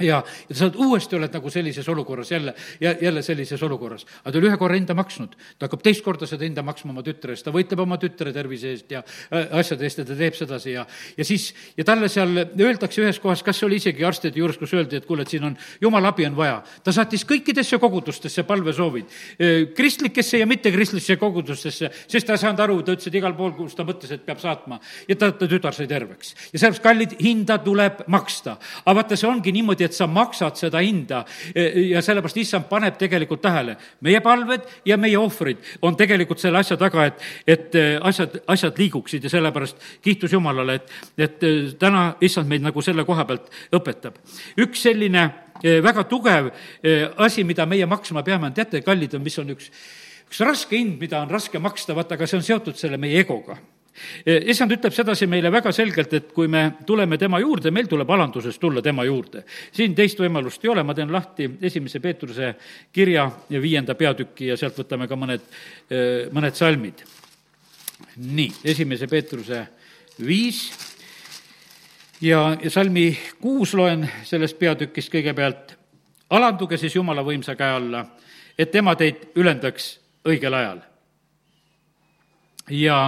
Ja, 0.00 0.24
ja 0.48 0.56
sa 0.56 0.68
uuesti 0.74 1.16
oled 1.16 1.32
nagu 1.34 1.50
sellises 1.50 1.88
olukorras 1.88 2.30
jälle, 2.32 2.54
jälle 2.80 3.22
sellises 3.22 3.62
olukorras. 3.62 4.06
aga 4.24 4.32
ta 4.32 4.38
oli 4.38 4.48
ühe 4.48 4.56
korra 4.58 4.74
hinda 4.74 4.94
maksnud, 4.94 5.36
ta 5.58 5.68
hakkab 5.68 5.82
teist 5.84 6.02
korda 6.04 6.26
seda 6.26 6.44
hinda 6.44 6.64
maksma 6.66 6.90
oma 6.90 7.04
tütre 7.06 7.34
eest, 7.34 7.44
ta 7.46 7.52
võitleb 7.54 7.82
oma 7.84 7.98
tütre 8.02 8.32
tervise 8.34 8.72
eest 8.74 8.90
ja 8.90 9.04
äh, 9.04 9.46
asjade 9.60 9.86
eest 9.86 10.02
ja 10.02 10.06
ta 10.08 10.16
teeb 10.18 10.34
sedasi 10.34 10.74
ja, 10.74 10.86
ja 11.16 11.26
siis, 11.26 11.52
ja 11.76 11.86
talle 11.86 12.08
seal 12.10 12.34
öeldakse 12.42 13.04
ühes 13.04 13.20
kohas, 13.22 13.44
kas 13.46 13.62
oli 13.66 13.78
isegi 13.78 14.04
arstide 14.04 14.40
juures, 14.40 14.58
kus 14.58 14.74
öeldi, 14.74 14.98
et 14.98 15.06
kuule, 15.06 15.22
et 15.22 15.30
siin 15.30 15.46
on, 15.50 15.56
jumala 15.80 16.10
abi 16.10 16.26
on 16.26 16.36
vaja. 16.36 16.58
ta 16.84 16.92
saatis 16.94 17.26
kõikidesse 17.28 17.78
kogudustesse 17.78 18.42
palvesoovid, 18.48 19.14
äh, 19.38 19.54
kristlikesse 19.76 20.42
ja 20.42 20.50
mittekristlikesse 20.50 21.18
kogudustesse, 21.22 21.92
sest 22.08 22.26
ta 22.26 22.34
ei 22.34 22.42
saanud 22.42 22.64
aru, 22.66 22.80
ta 22.82 22.96
ütles, 22.96 23.12
et 23.12 23.20
igal 23.20 23.36
pool, 23.38 23.54
kus 23.54 23.78
ta 23.78 23.86
mõtles, 23.86 24.10
et 24.10 24.26
peab 24.26 24.42
saatma. 24.42 24.80
ja 25.08 25.14
ta, 25.14 25.30
ta 25.30 25.46
tütar 25.46 25.76
sai 25.76 25.86
terveks. 25.86 26.34
ja 26.50 26.58
sellepärast, 26.58 26.82
kallid, 26.82 27.16
hinda 27.22 27.60
tuleb 27.62 28.04
maksta. 28.10 28.58
aga 28.84 28.98
vaata, 28.98 29.16
see 29.16 29.30
ongi 29.30 29.52
niimoodi, 29.54 29.73
niimoodi, 29.74 29.84
et 29.84 29.94
sa 29.96 30.06
maksad 30.06 30.56
seda 30.56 30.80
hinda 30.82 31.24
ja 31.54 32.02
sellepärast 32.02 32.38
issand 32.38 32.68
paneb 32.68 32.96
tegelikult 32.98 33.42
tähele, 33.42 33.76
meie 34.00 34.20
palved 34.20 34.62
ja 34.84 34.96
meie 34.96 35.18
ohvrid 35.18 35.58
on 35.82 35.96
tegelikult 35.96 36.40
selle 36.40 36.58
asja 36.58 36.76
taga, 36.76 37.06
et, 37.06 37.22
et 37.46 37.74
äh, 37.74 37.98
asjad, 38.02 38.40
asjad 38.46 38.78
liiguksid 38.78 39.24
ja 39.24 39.30
sellepärast 39.30 39.76
kiitus 40.02 40.32
Jumalale, 40.32 40.74
et, 40.74 40.90
et 41.18 41.44
äh, 41.44 41.74
täna 41.78 42.14
issand 42.20 42.48
meid 42.48 42.62
nagu 42.62 42.82
selle 42.82 43.04
koha 43.04 43.24
pealt 43.24 43.50
õpetab. 43.74 44.18
üks 44.58 44.82
selline 44.82 45.30
väga 45.64 46.02
tugev 46.10 46.50
asi, 47.22 47.44
mida 47.44 47.64
meie 47.66 47.86
maksma 47.86 48.24
peame, 48.26 48.50
on 48.50 48.54
teate, 48.54 48.82
kallid 48.82 49.14
on, 49.14 49.22
mis 49.22 49.38
on 49.38 49.54
üks, 49.54 49.70
üks 50.28 50.42
raske 50.44 50.76
hind, 50.76 50.98
mida 51.00 51.22
on 51.22 51.30
raske 51.30 51.58
maksta, 51.62 51.94
vaata, 51.94 52.18
aga 52.18 52.26
see 52.26 52.40
on 52.40 52.44
seotud 52.44 52.76
selle 52.76 52.98
meie 53.00 53.22
egoga 53.22 53.56
issand 54.26 54.72
ütleb 54.74 54.94
sedasi 54.94 55.26
meile 55.30 55.52
väga 55.52 55.72
selgelt, 55.72 56.12
et 56.12 56.32
kui 56.34 56.48
me 56.50 56.64
tuleme 56.86 57.18
tema 57.18 57.38
juurde, 57.42 57.70
meil 57.70 57.88
tuleb 57.90 58.10
alandusest 58.10 58.60
tulla 58.60 58.82
tema 58.82 59.04
juurde. 59.04 59.44
siin 59.72 59.94
teist 59.94 60.18
võimalust 60.20 60.64
ei 60.64 60.70
ole, 60.70 60.82
ma 60.82 60.94
teen 60.94 61.12
lahti 61.12 61.50
esimese 61.62 62.00
Peetruse 62.00 62.54
kirja 62.92 63.30
ja 63.50 63.60
viienda 63.60 63.94
peatüki 63.94 64.50
ja 64.50 64.56
sealt 64.56 64.78
võtame 64.78 65.08
ka 65.08 65.16
mõned, 65.16 65.46
mõned 66.32 66.54
salmid. 66.54 67.04
nii, 68.16 68.50
esimese 68.64 69.06
Peetruse 69.06 69.66
viis 70.26 70.70
ja, 72.20 72.56
ja 72.62 72.70
salmi 72.70 73.18
kuus 73.40 73.74
loen 73.74 74.08
sellest 74.24 74.58
peatükist 74.58 75.12
kõigepealt. 75.12 75.76
alanduge 76.30 76.76
siis 76.76 76.94
Jumala 76.94 77.22
võimsa 77.22 77.54
käe 77.56 77.76
alla, 77.78 78.04
et 78.58 78.70
tema 78.70 78.94
teid 78.96 79.30
ülendaks 79.36 79.98
õigel 80.26 80.54
ajal. 80.54 80.80
ja 82.70 82.98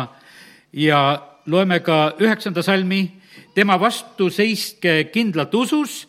ja 0.72 1.22
loeme 1.46 1.80
ka 1.80 2.16
üheksanda 2.20 2.62
salmi, 2.62 3.08
tema 3.54 3.78
vastu 3.80 4.30
seiske 4.30 5.06
kindlalt 5.12 5.54
usus, 5.54 6.06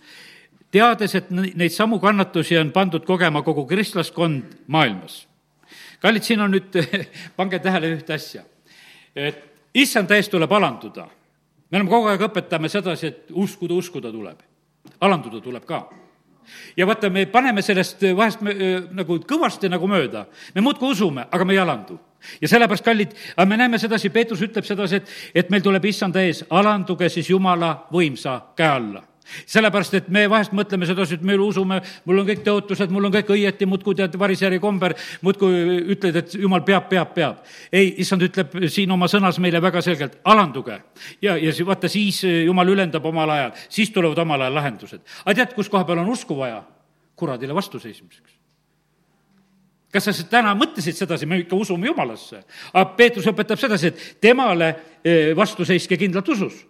teades, 0.72 1.16
et 1.16 1.30
neid 1.32 1.72
samu 1.72 1.99
kannatusi 2.03 2.58
on 2.60 2.72
pandud 2.76 3.05
kogema 3.05 3.41
kogu 3.43 3.66
kristlaskond 3.68 4.68
maailmas. 4.68 5.28
kallid, 6.01 6.24
siin 6.24 6.41
on 6.41 6.51
nüüd, 6.51 6.76
pange 7.38 7.60
tähele 7.60 7.95
ühte 7.95 8.14
asja, 8.14 8.43
et 9.16 9.43
issand 9.74 10.08
täiesti 10.08 10.32
tuleb 10.32 10.51
alanduda. 10.51 11.08
me 11.72 11.78
oleme 11.78 11.89
kogu 11.89 12.08
aeg, 12.08 12.22
õpetame 12.22 12.70
sedasi, 12.70 13.08
et 13.08 13.32
uskuda, 13.32 13.74
uskuda 13.74 14.12
tuleb. 14.12 14.43
alanduda 15.01 15.41
tuleb 15.41 15.66
ka 15.66 15.88
ja 16.78 16.88
vaata, 16.88 17.10
me 17.10 17.26
paneme 17.26 17.62
sellest 17.62 18.03
vahest 18.16 18.41
me, 18.41 18.53
nagu 18.91 19.20
kõvasti 19.20 19.70
nagu 19.70 19.88
mööda. 19.88 20.26
me 20.55 20.62
muudkui 20.62 20.91
usume, 20.91 21.28
aga 21.32 21.45
me 21.45 21.53
ei 21.53 21.60
alandu 21.60 21.99
ja 22.41 22.47
sellepärast, 22.47 22.86
kallid, 22.86 23.13
me 23.45 23.57
näeme 23.57 23.80
sedasi, 23.82 24.09
Peetrus 24.09 24.41
ütleb 24.45 24.65
sedasi, 24.65 25.01
et, 25.01 25.13
et 25.43 25.53
meil 25.53 25.65
tuleb 25.65 25.86
issanda 25.86 26.24
ees, 26.24 26.43
alanduge 26.49 27.09
siis 27.09 27.30
Jumala 27.30 27.76
võimsa 27.93 28.39
käe 28.57 28.72
alla 28.72 29.03
sellepärast, 29.45 29.95
et 29.97 30.09
me 30.13 30.24
vahest 30.30 30.53
mõtleme 30.55 30.88
sedasi, 30.88 31.18
et 31.18 31.26
me 31.26 31.36
usume, 31.41 31.80
mul 32.07 32.22
on 32.22 32.28
kõik 32.30 32.43
tõotused, 32.45 32.91
mul 32.93 33.09
on 33.09 33.13
kõik 33.13 33.32
õieti, 33.36 33.68
muudkui 33.70 33.97
tead, 33.97 34.15
varisjäri 34.20 34.59
komber, 34.63 34.95
muudkui 35.26 35.82
ütled, 35.95 36.22
et 36.22 36.38
jumal 36.39 36.63
peab, 36.68 36.88
peab, 36.91 37.13
peab. 37.15 37.43
ei, 37.72 37.93
issand 38.03 38.24
ütleb 38.28 38.55
siin 38.72 38.91
oma 38.95 39.09
sõnas 39.11 39.39
meile 39.43 39.61
väga 39.63 39.84
selgelt, 39.86 40.20
alanduge. 40.24 40.80
ja, 41.22 41.38
ja 41.38 41.53
vaata, 41.68 41.91
siis 41.91 42.24
jumal 42.24 42.74
ülendab 42.74 43.05
omal 43.05 43.36
ajal, 43.36 43.53
siis 43.70 43.91
tulevad 43.91 44.24
omal 44.24 44.47
ajal 44.47 44.59
lahendused. 44.61 45.03
aga 45.26 45.38
tead, 45.41 45.55
kus 45.57 45.70
koha 45.70 45.86
peal 45.86 46.05
on 46.05 46.15
usku 46.15 46.38
vaja? 46.38 46.63
kuradile 47.18 47.55
vastuseismiseks 47.57 48.36
kas 49.91 50.09
sa 50.09 50.29
täna 50.29 50.53
mõtlesid 50.57 50.97
sedasi, 50.97 51.25
me 51.25 51.39
ikka 51.43 51.55
usume 51.55 51.88
Jumalasse. 51.88 52.43
aga 52.73 52.85
Peetrus 52.97 53.27
õpetab 53.27 53.59
sedasi, 53.59 53.88
et 53.88 54.21
temale 54.21 54.73
eh, 55.03 55.35
vastu 55.35 55.65
seiske 55.65 55.97
kindlalt 55.97 56.29
usus 56.29 56.65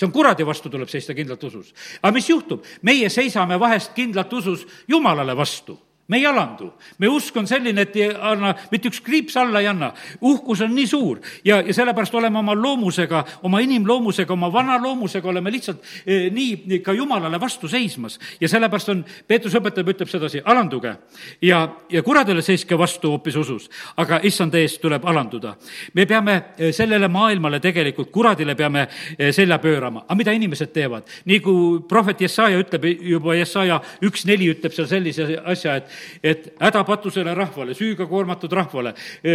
see 0.00 0.06
on 0.06 0.12
kuradi 0.12 0.46
vastu 0.46 0.70
tuleb 0.70 0.88
seista 0.88 1.14
kindlalt 1.14 1.44
usus. 1.44 1.74
aga 2.02 2.12
mis 2.14 2.28
juhtub? 2.28 2.64
meie 2.82 3.08
seisame 3.08 3.58
vahest 3.60 3.94
kindlalt 3.94 4.32
usus 4.32 4.66
Jumalale 4.88 5.36
vastu 5.36 5.78
me 6.10 6.18
ei 6.18 6.26
alandu. 6.26 6.72
meie 6.98 7.10
usk 7.10 7.36
on 7.36 7.46
selline, 7.46 7.86
et 7.86 7.96
ei 7.96 8.08
anna, 8.10 8.50
mitte 8.72 8.90
üks 8.90 8.98
kriips 9.04 9.36
alla 9.38 9.60
ei 9.62 9.68
anna. 9.70 9.92
uhkus 10.20 10.60
on 10.66 10.74
nii 10.74 10.86
suur 10.90 11.20
ja, 11.44 11.60
ja 11.62 11.74
sellepärast 11.74 12.14
oleme 12.18 12.38
oma 12.38 12.54
loomusega, 12.54 13.24
oma 13.46 13.60
inimloomusega, 13.62 14.32
oma 14.32 14.50
vana 14.52 14.78
loomusega 14.82 15.28
oleme 15.28 15.52
lihtsalt 15.54 15.84
eh, 16.06 16.26
nii 16.34 16.80
ka 16.82 16.92
Jumalale 16.92 17.40
vastu 17.40 17.68
seismas. 17.68 18.18
ja 18.40 18.48
sellepärast 18.48 18.88
on, 18.88 19.04
Peetrus 19.26 19.54
õpetab, 19.54 19.92
ütleb 19.94 20.10
sedasi, 20.10 20.42
alanduge 20.44 20.96
ja, 21.42 21.62
ja 21.90 22.02
kuradile 22.02 22.42
seiske 22.42 22.78
vastu 22.78 23.14
hoopis 23.14 23.36
usus. 23.36 23.70
aga 23.96 24.20
issand 24.26 24.54
ees 24.58 24.78
tuleb 24.82 25.06
alanduda. 25.06 25.54
me 25.94 26.06
peame 26.06 26.36
eh, 26.58 26.74
sellele 26.74 27.08
maailmale 27.08 27.60
tegelikult, 27.60 28.10
kuradile 28.10 28.58
peame 28.58 28.88
eh, 29.18 29.30
selja 29.32 29.58
pöörama. 29.62 30.04
aga 30.08 30.18
mida 30.18 30.34
inimesed 30.34 30.74
teevad? 30.74 31.06
nii 31.24 31.40
kui 31.40 31.80
prohvet 31.88 32.20
Jesaja 32.20 32.58
ütleb, 32.58 32.90
juba 33.14 33.38
Jesaja 33.38 33.78
üks 34.02 34.26
neli 34.26 34.50
ütleb 34.50 34.74
seal 34.74 34.90
sellise 34.90 35.30
asja, 35.46 35.78
et 35.78 35.99
et 36.22 36.52
hädapatusele 36.60 37.34
rahvale, 37.34 37.74
süüga 37.74 38.06
koormatud 38.10 38.52
rahvale, 38.52 38.94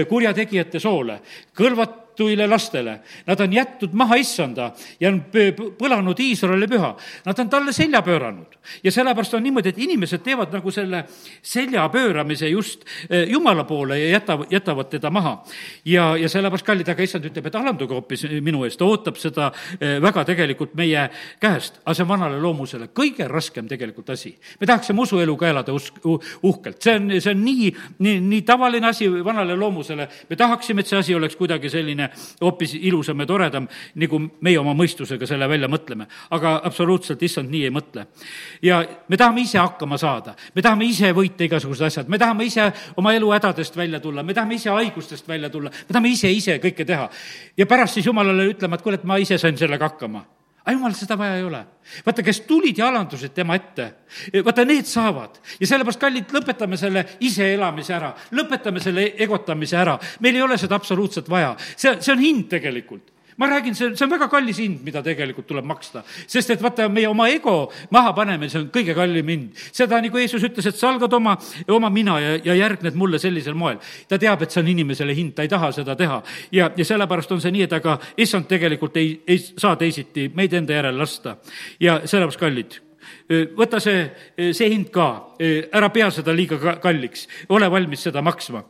kurjategijate 0.09 0.80
soole, 0.80 1.20
kõlvat-, 1.57 2.05
kõlvatuile 2.16 2.47
lastele. 2.47 2.99
Nad 3.28 3.39
on 3.39 3.53
jätnud 3.53 3.93
maha 3.93 4.16
issanda 4.16 4.72
ja 4.99 5.09
on 5.09 5.22
põlanud 5.78 6.20
Iisraeli 6.20 6.68
püha. 6.68 6.95
Nad 7.26 7.39
on 7.39 7.49
talle 7.49 7.74
selja 7.74 8.01
pööranud. 8.01 8.55
ja 8.84 8.91
sellepärast 8.91 9.34
on 9.34 9.43
niimoodi, 9.43 9.70
et 9.70 9.78
inimesed 9.78 10.24
teevad 10.24 10.51
nagu 10.53 10.72
selle 10.72 11.03
selja 11.41 11.88
pööramise 11.89 12.47
just 12.49 12.86
eh, 13.09 13.28
Jumala 13.30 13.63
poole 13.63 13.99
ja 13.99 14.09
jätavad, 14.09 14.47
jätavad 14.51 14.89
teda 14.89 15.09
maha. 15.09 15.43
ja, 15.86 16.18
ja 16.18 16.30
sellepärast, 16.30 16.66
kallid, 16.66 16.89
aga 16.89 17.03
issand 17.03 17.26
ütleb, 17.26 17.45
et 17.45 17.55
alanduge 17.55 17.93
hoopis 17.93 18.26
minu 18.41 18.63
eest, 18.66 18.80
ta 18.80 18.86
ootab 18.86 19.18
seda 19.18 19.51
eh, 19.80 20.01
väga 20.01 20.26
tegelikult 20.26 20.74
meie 20.74 21.09
käest. 21.39 21.80
aga 21.86 21.93
see 21.93 22.03
on 22.03 22.09
vanale 22.09 22.39
loomusele 22.41 22.88
kõige 22.88 23.28
raskem 23.28 23.68
tegelikult 23.68 24.09
asi. 24.09 24.36
me 24.59 24.68
tahaksime 24.68 25.01
usueluga 25.01 25.47
elada 25.49 25.74
usk, 25.74 26.01
uhkelt, 26.43 26.82
see 26.82 26.95
on, 26.95 27.11
see 27.20 27.32
on 27.32 27.45
nii, 27.45 27.76
nii, 27.99 28.20
nii 28.20 28.41
tavaline 28.41 28.88
asi 28.88 29.09
vanale 29.24 29.55
loomusele, 29.55 30.09
me 30.30 30.36
tahaksime, 30.36 30.82
et 30.82 30.88
see 30.88 30.97
asi 30.97 31.16
oleks 31.16 31.36
kuidagi 31.36 31.70
selline 31.70 32.05
selline 32.06 32.41
hoopis 32.41 32.76
ilusam 32.82 33.20
ja 33.20 33.26
toredam, 33.26 33.68
nagu 33.95 34.20
meie 34.41 34.60
oma 34.60 34.74
mõistusega 34.78 35.28
selle 35.28 35.47
välja 35.49 35.68
mõtleme. 35.68 36.08
aga 36.32 36.62
absoluutselt 36.64 37.22
issand 37.24 37.49
nii 37.49 37.64
ei 37.64 37.70
mõtle. 37.70 38.08
ja 38.62 38.86
me 39.08 39.18
tahame 39.18 39.41
ise 39.41 39.58
hakkama 39.58 39.97
saada, 39.97 40.36
me 40.56 40.62
tahame 40.62 40.86
ise 40.86 41.12
võita 41.14 41.43
igasugused 41.43 41.86
asjad, 41.86 42.08
me 42.10 42.18
tahame 42.18 42.45
ise 42.45 42.72
oma 42.97 43.14
elu 43.14 43.32
hädadest 43.32 43.76
välja 43.76 43.99
tulla, 43.99 44.24
me 44.24 44.34
tahame 44.34 44.56
ise 44.56 44.70
haigustest 44.70 45.28
välja 45.28 45.49
tulla, 45.49 45.70
me 45.70 45.93
tahame 45.93 46.10
ise, 46.10 46.32
ise 46.32 46.60
kõike 46.60 46.86
teha. 46.86 47.10
ja 47.58 47.66
pärast 47.66 47.93
siis 47.93 48.06
jumalale 48.06 48.49
ütlema, 48.53 48.76
et 48.76 48.82
kuule, 48.82 48.95
et 48.95 49.03
ma 49.03 49.18
ise 49.18 49.38
sain 49.38 49.58
sellega 49.58 49.89
hakkama 49.89 50.26
aga 50.66 50.74
jumal, 50.74 50.93
seda 50.97 51.18
vaja 51.18 51.38
ei 51.38 51.43
ole. 51.45 51.61
vaata, 52.05 52.24
kes 52.26 52.41
tulid 52.49 52.78
ja 52.78 52.89
alandusid 52.89 53.34
tema 53.34 53.55
ette, 53.55 53.89
vaata, 54.45 54.66
need 54.66 54.89
saavad. 54.89 55.39
ja 55.59 55.68
sellepärast, 55.70 56.01
kallid, 56.01 56.32
lõpetame 56.34 56.78
selle 56.82 57.05
iseelamise 57.26 57.93
ära, 57.93 58.13
lõpetame 58.36 58.82
selle 58.84 59.11
egotamise 59.22 59.78
ära. 59.78 59.99
meil 60.20 60.36
ei 60.36 60.45
ole 60.45 60.57
seda 60.57 60.76
absoluutselt 60.76 61.30
vaja. 61.30 61.55
see, 61.76 61.97
see 62.01 62.13
on 62.13 62.24
hind 62.24 62.49
tegelikult 62.49 63.14
ma 63.38 63.47
räägin, 63.49 63.75
see, 63.75 63.95
see 63.95 64.05
on 64.05 64.11
väga 64.11 64.27
kallis 64.31 64.59
hind, 64.63 64.79
mida 64.86 65.01
tegelikult 65.03 65.47
tuleb 65.47 65.65
maksta. 65.67 66.03
sest 66.27 66.53
et 66.55 66.61
vaata, 66.63 66.88
meie 66.89 67.07
oma 67.07 67.27
ego 67.29 67.71
mahapanemine, 67.91 68.49
see 68.51 68.61
on 68.61 68.69
kõige 68.73 68.95
kallim 68.95 69.31
hind. 69.31 69.65
seda 69.75 69.99
nagu 70.03 70.21
Jeesus 70.21 70.43
ütles, 70.47 70.69
et 70.69 70.79
salgad 70.79 71.13
oma, 71.13 71.36
oma 71.75 71.89
mina 71.89 72.19
ja, 72.23 72.36
ja 72.45 72.55
järgned 72.55 72.95
mulle 72.95 73.19
sellisel 73.19 73.53
moel. 73.53 73.81
ta 74.07 74.19
teab, 74.21 74.41
et 74.41 74.55
see 74.55 74.63
on 74.63 74.71
inimesele 74.71 75.15
hind, 75.15 75.36
ta 75.36 75.43
ei 75.43 75.51
taha 75.51 75.71
seda 75.75 75.95
teha. 75.99 76.21
ja, 76.51 76.71
ja 76.77 76.86
sellepärast 76.86 77.36
on 77.36 77.43
see 77.43 77.51
nii, 77.55 77.67
et 77.67 77.75
aga 77.75 77.97
issand 78.17 78.47
tegelikult 78.51 78.97
ei, 79.01 79.17
ei 79.27 79.39
saa 79.39 79.75
teisiti 79.75 80.29
meid 80.36 80.53
enda 80.53 80.79
järele 80.79 81.03
lasta. 81.03 81.38
ja 81.79 82.01
sellepärast, 82.05 82.39
kallid, 82.39 82.79
võta 83.57 83.81
see, 83.83 84.07
see 84.53 84.69
hind 84.71 84.93
ka, 84.93 85.09
ära 85.73 85.91
pea 85.93 86.07
seda 86.13 86.33
liiga 86.36 86.77
kalliks, 86.81 87.27
ole 87.49 87.69
valmis 87.71 88.07
seda 88.07 88.23
maksma 88.25 88.63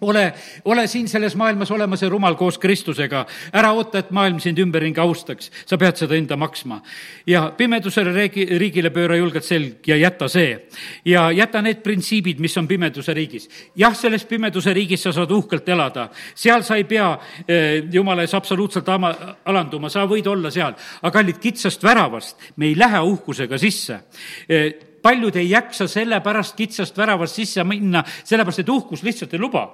ole, 0.00 0.32
ole 0.64 0.86
siin 0.86 1.08
selles 1.08 1.36
maailmas 1.36 1.70
olema 1.70 1.96
see 1.96 2.08
rumal 2.08 2.36
koos 2.38 2.58
Kristusega, 2.58 3.24
ära 3.52 3.72
oota, 3.76 4.00
et 4.00 4.10
maailm 4.14 4.40
sind 4.42 4.58
ümberringi 4.62 5.00
austaks, 5.02 5.50
sa 5.66 5.78
pead 5.80 6.00
seda 6.00 6.16
enda 6.16 6.36
maksma. 6.40 6.80
ja 7.26 7.52
pimedusele 7.56 8.12
riigi, 8.14 8.46
riigile 8.58 8.90
pööra 8.90 9.16
julgelt 9.16 9.44
selg 9.44 9.86
ja 9.88 9.96
jäta 9.96 10.28
see. 10.28 10.58
ja 11.04 11.30
jäta 11.32 11.62
need 11.62 11.82
printsiibid, 11.82 12.40
mis 12.40 12.56
on 12.56 12.68
pimeduse 12.68 13.14
riigis. 13.14 13.48
jah, 13.76 13.94
selles 13.94 14.24
pimeduse 14.24 14.74
riigis 14.74 15.02
sa 15.02 15.12
saad 15.12 15.30
uhkelt 15.30 15.68
elada, 15.68 16.08
seal 16.34 16.62
sa 16.62 16.76
ei 16.76 16.84
pea 16.84 17.10
eh, 17.46 17.82
jumala 17.92 18.22
ees 18.22 18.34
absoluutselt 18.34 18.88
ama, 18.88 19.14
alanduma, 19.44 19.88
sa 19.88 20.06
võid 20.06 20.26
olla 20.26 20.50
seal, 20.50 20.74
aga 21.02 21.12
kallid, 21.18 21.40
kitsast 21.40 21.82
väravast 21.84 22.52
me 22.56 22.70
ei 22.70 22.78
lähe 22.78 23.00
uhkusega 23.00 23.58
sisse 23.58 24.00
eh, 24.48 24.89
paljud 25.02 25.36
ei 25.36 25.50
jaksa 25.50 25.88
sellepärast 25.88 26.56
kitsast 26.56 26.98
väravast 26.98 27.38
sisse 27.40 27.64
minna, 27.64 28.02
sellepärast 28.24 28.62
et 28.62 28.68
uhkus 28.68 29.02
lihtsalt 29.06 29.34
ei 29.34 29.40
luba. 29.40 29.66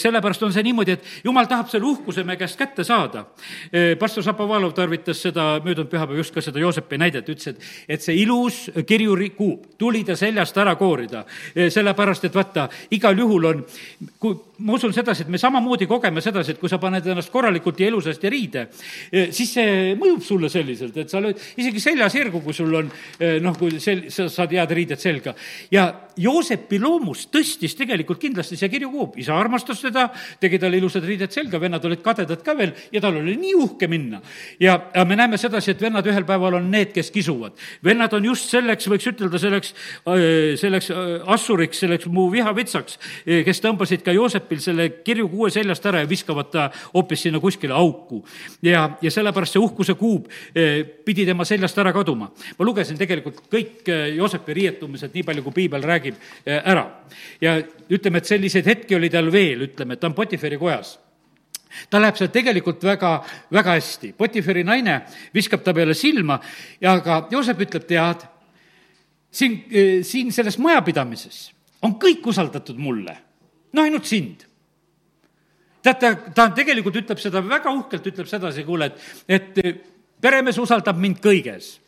Sellepärast 0.00 0.42
on 0.46 0.54
see 0.54 0.64
niimoodi, 0.66 0.96
et 0.96 1.24
jumal 1.24 1.48
tahab 1.50 1.70
selle 1.72 1.88
uhkuse 1.90 2.24
meie 2.26 2.40
käest 2.40 2.58
kätte 2.60 2.84
saada. 2.86 3.26
Pastor 4.00 4.24
Šapovalov 4.24 4.74
tarvitas 4.76 5.22
seda 5.26 5.52
möödunud 5.64 5.90
pühapäeval 5.90 6.22
just 6.22 6.34
ka 6.34 6.44
seda 6.44 6.62
Joosepi 6.62 6.98
näidet, 7.00 7.28
ütles, 7.28 7.52
et, 7.52 7.70
et 7.96 8.04
see 8.04 8.16
ilus 8.22 8.62
kirjurikuup 8.86 9.74
tuli 9.80 10.04
ta 10.04 10.16
seljast 10.16 10.56
ära 10.60 10.76
koorida. 10.80 11.24
sellepärast, 11.54 12.24
et 12.24 12.34
vaata, 12.34 12.68
igal 12.90 13.18
juhul 13.18 13.50
on, 13.50 13.64
kui 14.20 14.38
ma 14.60 14.76
usun 14.76 14.92
sedasi, 14.92 15.24
et 15.24 15.32
me 15.32 15.38
samamoodi 15.40 15.88
kogeme 15.88 16.20
sedasi, 16.24 16.54
et 16.54 16.60
kui 16.60 16.68
sa 16.68 16.78
paned 16.80 17.06
ennast 17.06 17.32
korralikult 17.32 17.80
ja 17.80 17.88
ilusasti 17.88 18.30
riide, 18.32 18.66
siis 19.32 19.54
see 19.56 19.94
mõjub 19.98 20.24
sulle 20.24 20.50
selliselt, 20.52 20.96
et 21.00 21.12
sa 21.12 21.22
lööd 21.22 21.40
isegi 21.60 21.80
seljasirgu, 21.82 22.42
kui 22.44 22.56
sul 22.56 22.74
on 22.82 22.90
noh, 23.44 23.56
kui 23.58 23.80
sel-, 23.82 24.06
sa 24.12 24.28
saad 24.34 24.54
head 24.56 24.70
riided 24.76 25.00
selga. 25.00 25.34
ja 25.70 25.90
Joosepi 26.20 26.78
loomus 26.80 27.24
tõstis 27.32 27.72
tegelikult 27.78 28.20
kindlasti 28.20 28.58
see 28.58 28.68
kirjukuup, 28.72 29.14
isa 29.22 29.36
armastas 29.38 29.80
teda, 29.80 30.08
tegi 30.40 30.58
talle 30.60 30.80
ilusad 30.80 31.04
riided 31.06 31.32
selga, 31.32 31.60
vennad 31.62 31.84
olid 31.86 32.02
kadedad 32.04 32.42
ka 32.44 32.54
veel 32.58 32.74
ja 32.92 33.00
tal 33.00 33.16
oli 33.20 33.36
nii 33.40 33.54
uhke 33.56 33.88
minna. 33.88 34.20
ja, 34.60 34.76
me 35.06 35.16
näeme 35.16 35.38
sedasi, 35.40 35.72
et 35.72 35.82
vennad 35.82 36.06
ühel 36.06 36.26
päeval 36.28 36.58
on 36.58 36.70
need, 36.70 36.92
kes 36.92 37.10
kisuvad. 37.14 37.56
vennad 37.84 38.12
on 38.16 38.24
just 38.28 38.50
selleks, 38.52 38.88
võiks 38.90 39.08
ütelda, 39.12 39.40
selleks, 39.40 39.74
selleks 40.60 40.90
assuriks, 41.26 41.80
selleks 41.84 42.10
mu 42.12 42.26
vihavitsaks, 42.32 42.98
kes 43.46 43.64
tõmbasid 43.64 44.04
ka 44.04 44.14
Joosepil 44.16 44.60
selle 44.60 44.88
kirjukuue 45.06 45.50
seljast 45.54 45.86
ära 45.88 46.04
ja 46.04 46.10
viskavad 46.10 46.50
ta 46.52 46.68
hoopis 46.92 47.26
sinna 47.26 47.40
kuskile 47.40 47.74
auku. 47.76 48.24
ja, 48.62 48.90
ja 49.00 49.10
sellepärast 49.10 49.56
see 49.56 49.62
uhkuse 49.62 49.94
kuub 49.94 50.28
pidi 51.06 51.24
tema 51.26 51.46
seljast 51.48 51.78
ära 51.78 51.94
kaduma. 51.96 52.30
ma 52.58 52.66
lugesin 52.66 52.98
tegelikult 53.00 53.46
kõik 53.48 53.88
Joosepi 54.20 54.56
riietumised, 54.56 55.14
nii 55.14 55.26
palju 55.26 55.44
kui 55.46 55.56
piibel 55.62 55.84
räägib, 55.88 56.18
eh, 56.44 56.60
ära. 56.60 56.86
ja 57.40 57.56
ütleme, 57.90 58.18
et 58.18 58.28
selliseid 58.28 58.66
hetki 58.66 58.96
oli 58.96 59.10
tal 59.10 59.32
veel, 59.32 59.66
ütleme, 59.70 59.96
ta 59.96 60.06
on 60.10 60.14
Potiferi 60.14 60.58
kojas 60.60 60.98
ta 61.90 62.00
läheb 62.00 62.18
seal 62.18 62.30
tegelikult 62.34 62.82
väga, 62.82 63.12
väga 63.52 63.76
hästi. 63.78 64.12
Potiferi 64.18 64.64
naine 64.66 65.00
viskab 65.34 65.62
ta 65.64 65.74
peale 65.74 65.94
silma 65.94 66.40
ja 66.80 66.96
aga 66.98 67.26
Joosep 67.30 67.62
ütleb, 67.66 67.86
tead, 67.88 68.26
siin, 69.30 69.64
eh, 69.70 70.02
siin 70.06 70.32
selles 70.34 70.58
majapidamises 70.58 71.50
on 71.86 71.96
kõik 72.00 72.26
usaldatud 72.26 72.78
mulle, 72.78 73.16
no 73.72 73.82
ainult 73.82 74.06
sind. 74.06 74.46
tead, 75.82 75.96
ta, 76.00 76.14
ta 76.34 76.50
tegelikult 76.52 76.96
ütleb 77.00 77.20
seda 77.22 77.40
väga 77.40 77.72
uhkelt, 77.72 78.06
ütleb 78.06 78.28
sedasi, 78.28 78.64
kuule, 78.66 78.90
et, 79.28 79.54
et 79.56 79.86
peremees 80.20 80.58
usaldab 80.60 80.98
mind 81.00 81.22
kõiges 81.24 81.78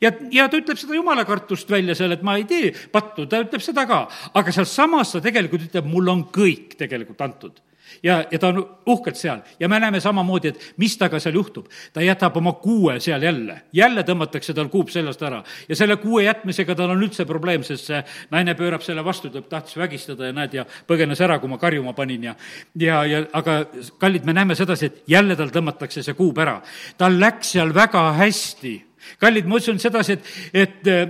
ja, 0.00 0.12
ja 0.32 0.48
ta 0.48 0.60
ütleb 0.60 0.80
seda 0.80 0.98
jumalakartust 0.98 1.70
välja 1.70 1.96
seal, 1.98 2.12
et 2.16 2.26
ma 2.26 2.36
ei 2.38 2.44
tee 2.48 2.72
pattu, 2.92 3.26
ta 3.26 3.42
ütleb 3.44 3.64
seda 3.64 3.86
ka. 3.88 4.04
aga 4.34 4.54
sealsamas 4.54 5.14
ta 5.14 5.24
tegelikult 5.24 5.68
ütleb, 5.70 5.88
mul 5.88 6.14
on 6.14 6.26
kõik 6.34 6.76
tegelikult 6.78 7.26
antud 7.26 7.62
ja, 8.02 8.24
ja 8.30 8.38
ta 8.38 8.48
on 8.48 8.60
uhkelt 8.86 9.16
seal 9.16 9.40
ja 9.60 9.68
me 9.68 9.80
näeme 9.80 10.00
samamoodi, 10.00 10.52
et 10.52 10.74
mis 10.76 10.96
temaga 10.98 11.20
seal 11.22 11.34
juhtub. 11.34 11.66
ta 11.92 12.02
jätab 12.02 12.36
oma 12.36 12.52
kuue 12.52 12.98
seal 13.00 13.22
jälle, 13.22 13.60
jälle 13.72 14.02
tõmmatakse 14.02 14.54
tal 14.54 14.68
kuup 14.68 14.90
seljast 14.90 15.22
ära 15.22 15.42
ja 15.68 15.76
selle 15.76 15.96
kuue 15.96 16.24
jätmisega 16.24 16.74
tal 16.74 16.94
on 16.94 17.02
üldse 17.02 17.26
probleem, 17.26 17.64
sest 17.64 17.90
see 17.90 18.02
naine 18.30 18.54
pöörab 18.54 18.82
selle 18.82 19.04
vastu, 19.04 19.30
ta 19.30 19.42
tahtis 19.42 19.76
vägistada 19.76 20.30
ja 20.30 20.36
näed, 20.36 20.54
ja 20.54 20.66
põgenes 20.88 21.22
ära, 21.24 21.38
kui 21.38 21.50
ma 21.50 21.58
karjuma 21.58 21.92
panin 21.92 22.30
ja, 22.30 22.34
ja, 22.74 23.04
ja 23.04 23.24
aga 23.32 23.60
kallid, 23.98 24.26
me 24.26 24.36
näeme 24.36 24.54
sedasi, 24.58 24.86
et 24.86 25.02
jälle 25.08 25.36
tal 25.36 25.52
tõmmatakse 25.54 26.02
see 26.02 26.18
kuup 26.18 26.38
ära. 26.38 26.60
tal 26.98 27.18
läks 27.20 27.54
seal 27.56 27.74
väga 27.74 28.12
hästi 28.18 28.76
kallid, 29.20 29.48
ma 29.48 29.56
usun 29.56 29.80
sedasi, 29.82 30.18
et, 30.18 30.36
et 30.66 30.92
äh, 30.92 31.08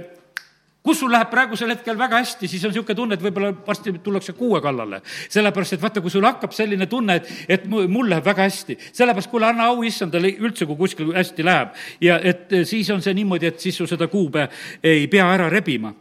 kus 0.89 1.03
sul 1.03 1.13
läheb 1.13 1.29
praegusel 1.29 1.73
hetkel 1.75 1.99
väga 1.99 2.23
hästi, 2.23 2.49
siis 2.49 2.63
on 2.65 2.73
niisugune 2.73 2.97
tunne, 2.97 3.17
et 3.19 3.25
võib-olla 3.25 3.51
varsti 3.67 3.93
tullakse 4.05 4.33
kuue 4.39 4.61
kallale. 4.65 5.03
sellepärast, 5.29 5.77
et 5.77 5.83
vaata, 5.83 6.01
kui 6.01 6.11
sul 6.11 6.25
hakkab 6.25 6.55
selline 6.57 6.87
tunne, 6.89 7.19
et, 7.19 7.33
et 7.49 7.67
mul 7.69 8.09
läheb 8.09 8.25
väga 8.25 8.47
hästi, 8.47 8.79
sellepärast 8.93 9.31
kuule, 9.31 9.51
anna 9.51 9.69
au 9.73 9.83
issandale 9.85 10.33
üldse, 10.39 10.67
kui 10.67 10.79
kuskil 10.79 11.13
hästi 11.17 11.45
läheb. 11.45 11.75
ja 12.01 12.21
et 12.23 12.53
äh, 12.53 12.65
siis 12.65 12.91
on 12.95 13.03
see 13.05 13.15
niimoodi, 13.15 13.51
et 13.51 13.61
siis 13.61 13.77
su 13.77 13.87
seda 13.87 14.09
kuube 14.09 14.49
ei 14.83 15.07
pea 15.09 15.29
ära 15.35 15.51
rebima. 15.53 15.93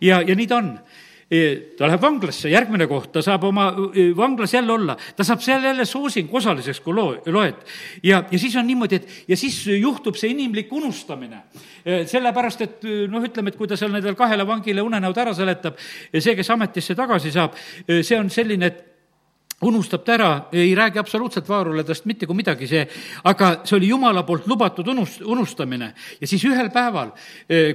ja, 0.00 0.22
ja 0.22 0.36
nii 0.36 0.46
ta 0.46 0.62
on 0.62 0.70
ta 1.26 1.88
läheb 1.88 2.02
vanglasse, 2.02 2.50
järgmine 2.52 2.86
koht, 2.86 3.10
ta 3.16 3.22
saab 3.24 3.48
oma 3.48 3.66
vanglas 4.14 4.52
jälle 4.54 4.72
olla, 4.72 4.94
ta 5.16 5.24
saab 5.26 5.42
seal 5.42 5.64
jälle 5.66 5.84
soosingu 5.84 6.38
osaliseks, 6.38 6.80
kui 6.84 6.94
loo, 6.94 7.16
loed. 7.34 7.64
ja, 8.02 8.22
ja 8.30 8.38
siis 8.38 8.54
on 8.56 8.66
niimoodi, 8.66 9.00
et 9.00 9.28
ja 9.28 9.36
siis 9.36 9.58
juhtub 9.66 10.14
see 10.14 10.30
inimlik 10.30 10.72
unustamine. 10.72 11.42
sellepärast, 11.84 12.60
et 12.62 12.86
noh, 13.10 13.22
ütleme, 13.22 13.50
et 13.50 13.58
kui 13.58 13.66
ta 13.66 13.76
seal 13.78 13.90
nendele 13.94 14.14
kahele 14.18 14.46
vangile 14.46 14.82
unenäod 14.82 15.18
ära 15.18 15.34
seletab, 15.34 15.78
see, 16.14 16.34
kes 16.38 16.50
ametisse 16.54 16.94
tagasi 16.94 17.34
saab, 17.34 17.58
see 17.86 18.18
on 18.18 18.30
selline, 18.30 18.70
et 18.70 18.95
unustab 19.64 20.04
ta 20.04 20.14
ära, 20.14 20.30
ei 20.52 20.74
räägi 20.76 21.00
absoluutselt 21.00 21.48
vaaruledast 21.48 22.04
mitte 22.04 22.26
kui 22.28 22.36
midagi, 22.36 22.68
see, 22.68 22.82
aga 23.24 23.50
see 23.64 23.78
oli 23.78 23.88
jumala 23.88 24.22
poolt 24.28 24.48
lubatud 24.50 24.88
unust-, 24.92 25.22
unustamine. 25.24 25.92
ja 26.20 26.28
siis 26.28 26.44
ühel 26.44 26.68
päeval, 26.70 27.14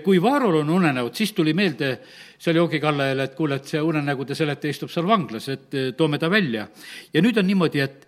kui 0.06 0.22
Vaarul 0.22 0.60
on 0.62 0.70
unenäod, 0.70 1.16
siis 1.18 1.34
tuli 1.34 1.56
meelde 1.58 1.96
seal 2.42 2.60
joogikallajale, 2.62 3.24
et 3.24 3.38
kuule, 3.38 3.58
et 3.58 3.74
see 3.74 3.82
unenägude 3.82 4.38
seletaja 4.38 4.78
istub 4.78 4.94
seal 4.94 5.08
vanglas, 5.10 5.50
et 5.50 5.80
toome 5.98 6.20
ta 6.22 6.30
välja. 6.30 6.68
ja 7.14 7.22
nüüd 7.22 7.38
on 7.42 7.50
niimoodi, 7.50 7.82
et 7.82 8.06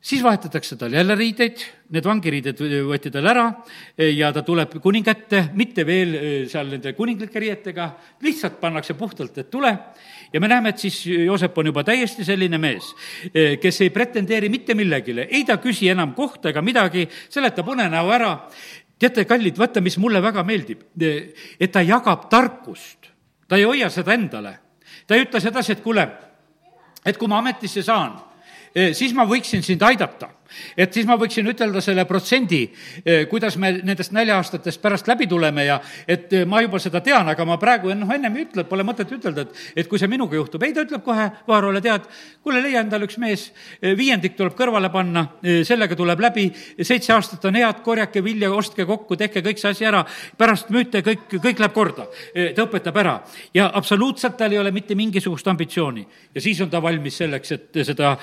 siis 0.00 0.22
vahetatakse 0.22 0.76
tal 0.78 0.94
jälle 0.94 1.14
riideid, 1.18 1.64
need 1.90 2.06
vangiriided 2.06 2.62
võeti 2.86 3.10
tal 3.10 3.26
ära 3.26 3.48
ja 4.14 4.30
ta 4.32 4.44
tuleb 4.46 4.78
kuninga 4.82 5.10
ette, 5.10 5.42
mitte 5.58 5.82
veel 5.86 6.14
seal 6.46 6.70
nende 6.70 6.94
kuninglike 6.94 7.42
riietega, 7.42 7.90
lihtsalt 8.22 8.60
pannakse 8.62 8.94
puhtalt, 8.94 9.42
et 9.42 9.50
tule 9.50 9.74
ja 10.32 10.40
me 10.40 10.48
näeme, 10.48 10.68
et 10.68 10.78
siis 10.78 11.06
Joosep 11.06 11.58
on 11.58 11.66
juba 11.70 11.84
täiesti 11.84 12.24
selline 12.24 12.58
mees, 12.58 12.90
kes 13.60 13.80
ei 13.84 13.90
pretendeeri 13.90 14.48
mitte 14.48 14.74
millegile, 14.74 15.28
ei 15.30 15.44
ta 15.48 15.58
küsi 15.62 15.88
enam 15.90 16.14
kohta 16.14 16.52
ega 16.52 16.62
midagi, 16.62 17.08
seletab 17.28 17.68
unenäo 17.68 18.12
ära. 18.14 18.32
teate, 18.98 19.24
kallid, 19.24 19.58
vaata, 19.58 19.80
mis 19.80 19.98
mulle 19.98 20.22
väga 20.22 20.42
meeldib, 20.42 20.80
et 21.60 21.72
ta 21.72 21.82
jagab 21.82 22.28
tarkust, 22.30 23.12
ta 23.48 23.56
ei 23.56 23.62
hoia 23.62 23.90
seda 23.90 24.14
endale. 24.14 24.58
ta 25.06 25.14
ei 25.14 25.22
ütle 25.22 25.40
sedasi, 25.40 25.72
et 25.72 25.82
kuule, 25.82 26.08
et 27.04 27.16
kui 27.16 27.28
ma 27.28 27.38
ametisse 27.38 27.82
saan, 27.82 28.18
siis 28.92 29.14
ma 29.14 29.24
võiksin 29.24 29.62
sind 29.62 29.82
aidata 29.82 30.28
et 30.76 30.92
siis 30.92 31.06
ma 31.06 31.16
võiksin 31.20 31.46
ütelda 31.50 31.80
selle 31.84 32.04
protsendi, 32.08 32.64
kuidas 33.30 33.56
me 33.56 33.72
nendest 33.82 34.12
nälja-aastatest 34.16 34.82
pärast 34.82 35.08
läbi 35.08 35.26
tuleme 35.26 35.64
ja 35.64 35.78
et 36.08 36.32
ma 36.46 36.62
juba 36.62 36.80
seda 36.82 37.00
tean, 37.04 37.28
aga 37.28 37.44
ma 37.48 37.58
praegu 37.60 37.92
noh, 37.94 38.10
ennem 38.14 38.36
ei 38.36 38.46
ütle, 38.46 38.64
pole 38.68 38.84
mõtet 38.86 39.10
ütelda, 39.14 39.44
et, 39.46 39.62
et 39.82 39.88
kui 39.90 40.00
see 40.00 40.10
minuga 40.10 40.36
juhtub. 40.36 40.62
ei, 40.62 40.74
ta 40.74 40.84
ütleb 40.86 41.04
kohe 41.04 41.28
Vaarole, 41.48 41.80
tead, 41.84 42.06
kuule, 42.42 42.62
leia 42.62 42.82
endale 42.84 43.08
üks 43.08 43.18
mees, 43.20 43.48
viiendik 43.82 44.36
tuleb 44.38 44.56
kõrvale 44.58 44.90
panna, 44.92 45.24
sellega 45.66 45.96
tuleb 45.98 46.20
läbi, 46.20 46.48
seitse 46.82 47.12
aastat 47.14 47.44
on 47.48 47.58
head, 47.58 47.82
korjake 47.84 48.22
vilja, 48.24 48.50
ostke 48.54 48.86
kokku, 48.88 49.16
tehke 49.16 49.42
kõik 49.44 49.60
see 49.60 49.72
asi 49.72 49.88
ära, 49.88 50.04
pärast 50.38 50.72
müüte, 50.74 51.02
kõik, 51.06 51.26
kõik 51.36 51.62
läheb 51.62 51.74
korda. 51.74 52.08
ta 52.54 52.64
õpetab 52.64 52.96
ära 53.00 53.14
ja 53.54 53.68
absoluutselt 53.74 54.36
tal 54.38 54.52
ei 54.52 54.58
ole 54.58 54.72
mitte 54.74 54.94
mingisugust 54.98 55.48
ambitsiooni. 55.48 56.06
ja 56.34 56.40
siis 56.40 56.60
on 56.60 56.70
ta 56.70 56.82
valmis 56.82 57.16
selleks, 57.18 57.52
et 57.52 57.80
seda 57.84 58.16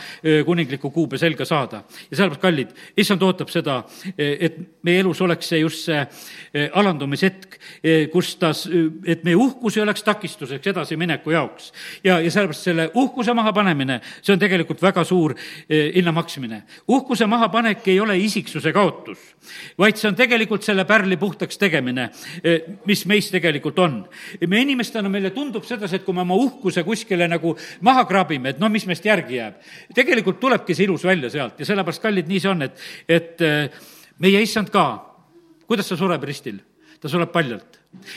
kuninglikku 0.46 0.92
kuube 0.92 1.18
selga 1.18 1.46
saada. 1.46 1.84
Ja 2.16 2.22
sellepärast, 2.24 2.42
kallid, 2.42 2.72
issand 2.98 3.24
ootab 3.26 3.52
seda, 3.52 3.82
et 4.18 4.58
meie 4.86 5.02
elus 5.04 5.22
oleks 5.26 5.50
see 5.52 5.60
just 5.60 5.86
see 5.90 6.70
alandumishetk, 6.74 7.58
kus 8.14 8.36
ta, 8.40 8.52
et 9.08 9.26
meie 9.28 9.38
uhkus 9.40 9.78
ei 9.78 9.84
oleks 9.84 10.04
takistuseks 10.06 10.72
edasimineku 10.72 11.34
jaoks. 11.36 11.72
ja, 12.04 12.20
ja 12.20 12.32
sellepärast 12.32 12.70
selle 12.70 12.90
uhkuse 12.94 13.34
mahapanemine, 13.34 14.00
see 14.22 14.34
on 14.34 14.40
tegelikult 14.40 14.82
väga 14.82 15.04
suur 15.04 15.36
hinna 15.70 16.12
maksmine. 16.16 16.64
uhkuse 16.88 17.26
mahapanek 17.26 17.88
ei 17.88 18.00
ole 18.00 18.18
isiksuse 18.18 18.74
kaotus, 18.74 19.20
vaid 19.78 20.00
see 20.00 20.10
on 20.10 20.16
tegelikult 20.16 20.64
selle 20.64 20.86
pärli 20.86 21.18
puhtaks 21.18 21.58
tegemine, 21.58 22.10
mis 22.86 23.06
meis 23.06 23.30
tegelikult 23.32 23.80
on. 23.80 24.04
me 24.48 24.62
inimestena, 24.62 25.10
meile 25.10 25.34
tundub 25.36 25.66
sedasi, 25.68 26.00
et 26.00 26.06
kui 26.08 26.16
me 26.16 26.24
oma 26.24 26.38
uhkuse 26.40 26.84
kuskile 26.84 27.28
nagu 27.28 27.56
maha 27.82 28.06
kraabime, 28.06 28.56
et 28.56 28.60
no 28.60 28.70
mis 28.70 28.86
meist 28.88 29.06
järgi 29.06 29.42
jääb. 29.42 29.60
tegelikult 29.96 30.40
tulebki 30.40 30.76
see 30.76 30.88
ilus 30.88 31.04
välja 31.04 31.30
sealt 31.30 31.60
ja 31.60 31.66
sellepärast, 31.66 32.02
kallid, 32.06 32.30
nii 32.30 32.44
see 32.44 32.54
on, 32.54 32.68
et, 32.68 32.86
et 33.10 33.46
meie 34.22 34.46
issand 34.46 34.72
ka, 34.74 34.86
kuidas 35.68 35.92
ta 35.92 36.00
sureb 36.00 36.24
ristil? 36.30 36.62
ta 37.02 37.12
sureb 37.12 37.30
paljalt 37.30 37.76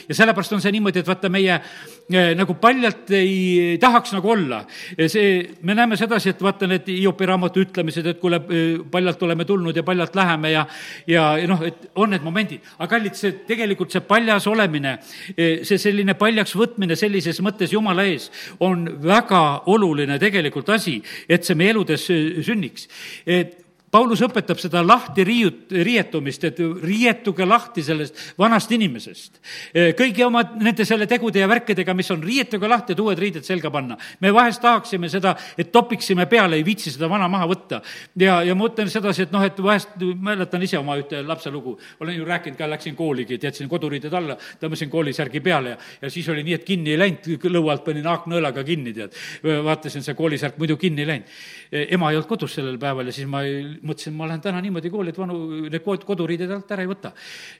ja 0.08 0.14
sellepärast 0.16 0.54
on 0.56 0.62
see 0.62 0.72
niimoodi, 0.74 1.02
et 1.02 1.08
vaata, 1.08 1.28
meie 1.32 1.54
eh, 1.54 2.30
nagu 2.38 2.54
paljalt 2.60 3.10
ei 3.16 3.76
tahaks 3.80 4.14
nagu 4.16 4.30
olla. 4.32 4.62
see, 5.06 5.42
me 5.62 5.74
näeme 5.76 5.96
sedasi, 5.96 6.32
et 6.32 6.42
vaata 6.42 6.66
need 6.70 6.88
Hiopi 6.88 7.28
raamatu 7.28 7.62
ütlemised, 7.66 8.06
et 8.06 8.20
kuule, 8.20 8.40
eh, 8.48 8.80
paljalt 8.90 9.22
oleme 9.22 9.44
tulnud 9.44 9.76
ja 9.76 9.84
paljalt 9.86 10.16
läheme 10.16 10.52
ja, 10.52 10.64
ja, 11.06 11.26
noh, 11.50 11.62
et 11.66 11.90
on 11.94 12.10
need 12.10 12.24
momendid. 12.24 12.64
aga 12.78 12.90
kallid, 12.96 13.18
see 13.18 13.32
tegelikult 13.48 13.92
see 13.92 14.04
paljas 14.08 14.46
olemine, 14.50 14.98
see 15.36 15.78
selline 15.78 16.14
paljaks 16.18 16.56
võtmine 16.56 16.96
sellises 16.96 17.40
mõttes 17.44 17.72
Jumala 17.72 18.06
ees 18.08 18.30
on 18.64 18.86
väga 19.02 19.62
oluline 19.66 20.18
tegelikult 20.18 20.68
asi, 20.74 20.98
et 21.28 21.44
see 21.44 21.58
meie 21.58 21.76
eludes 21.76 22.08
sünniks 22.08 22.88
Paulus 23.90 24.20
õpetab 24.24 24.58
seda 24.60 24.82
lahti 24.84 25.24
riiut-, 25.24 25.72
riietumist, 25.72 26.44
et 26.44 26.58
riietuge 26.82 27.46
lahti 27.48 27.82
sellest 27.84 28.34
vanast 28.38 28.72
inimesest. 28.76 29.40
kõigi 29.96 30.24
oma 30.26 30.42
nende 30.60 30.84
selle 30.84 31.06
tegude 31.08 31.40
ja 31.40 31.48
värkidega, 31.48 31.94
mis 31.96 32.10
on, 32.12 32.22
riietuge 32.22 32.68
lahti, 32.68 32.92
et 32.92 33.00
uued 33.00 33.18
riided 33.18 33.46
selga 33.46 33.70
panna. 33.70 33.96
me 34.20 34.32
vahest 34.34 34.60
tahaksime 34.60 35.08
seda, 35.08 35.34
et 35.56 35.72
topiksime 35.72 36.26
peale, 36.26 36.56
ei 36.56 36.64
viitsi 36.64 36.90
seda 36.90 37.08
vana 37.08 37.28
maha 37.28 37.46
võtta. 37.48 37.80
ja, 38.16 38.42
ja 38.42 38.54
ma 38.54 38.66
mõtlen 38.66 38.90
sedasi, 38.92 39.22
et 39.22 39.32
noh, 39.32 39.44
et 39.44 39.62
vahest 39.62 39.96
mäletan 40.20 40.62
ise 40.62 40.78
oma 40.78 40.96
ühte 41.00 41.22
lapse 41.24 41.50
lugu, 41.50 41.78
olen 42.00 42.16
ju 42.16 42.24
rääkinud 42.28 42.58
ka, 42.58 42.68
läksin 42.68 42.96
kooligi, 42.96 43.38
et 43.38 43.48
jätsin 43.48 43.68
koduriided 43.68 44.12
alla, 44.12 44.36
tõmbasin 44.60 44.90
koolisärgi 44.92 45.40
peale 45.40 45.76
ja, 45.76 45.78
ja 46.02 46.10
siis 46.12 46.28
oli 46.28 46.44
nii, 46.44 46.58
et 46.58 46.64
kinni 46.68 46.92
ei 46.92 47.00
läinud, 47.00 47.48
lõua 47.48 47.72
alt 47.76 47.84
panin 47.86 48.06
haaknõelaga 48.08 48.64
kinni, 48.64 48.92
tead. 48.92 49.16
vaatasin, 49.64 50.04
see 50.04 50.16
koolisärk 50.18 50.58
muidu 50.60 50.76
kinni 50.76 51.06
ei 51.06 51.12
läinud. 51.14 51.36
Ema 51.72 52.10
ei 52.10 52.16
olnud 52.16 52.28
kodus 52.28 52.54
sellel 52.56 52.78
päeval 52.80 53.10
ja 53.10 53.14
siis 53.14 53.28
ma 53.30 53.42
ei 53.44 53.60
mõtlesin, 53.84 54.14
ma 54.16 54.28
lähen 54.30 54.42
täna 54.44 54.60
niimoodi 54.64 54.90
kooli, 54.92 55.12
et 55.12 55.18
vanu, 55.20 55.36
need 55.68 56.04
koduriided 56.08 56.52
alt 56.54 56.70
ära 56.72 56.84
ei 56.84 56.90
võta. 56.90 57.12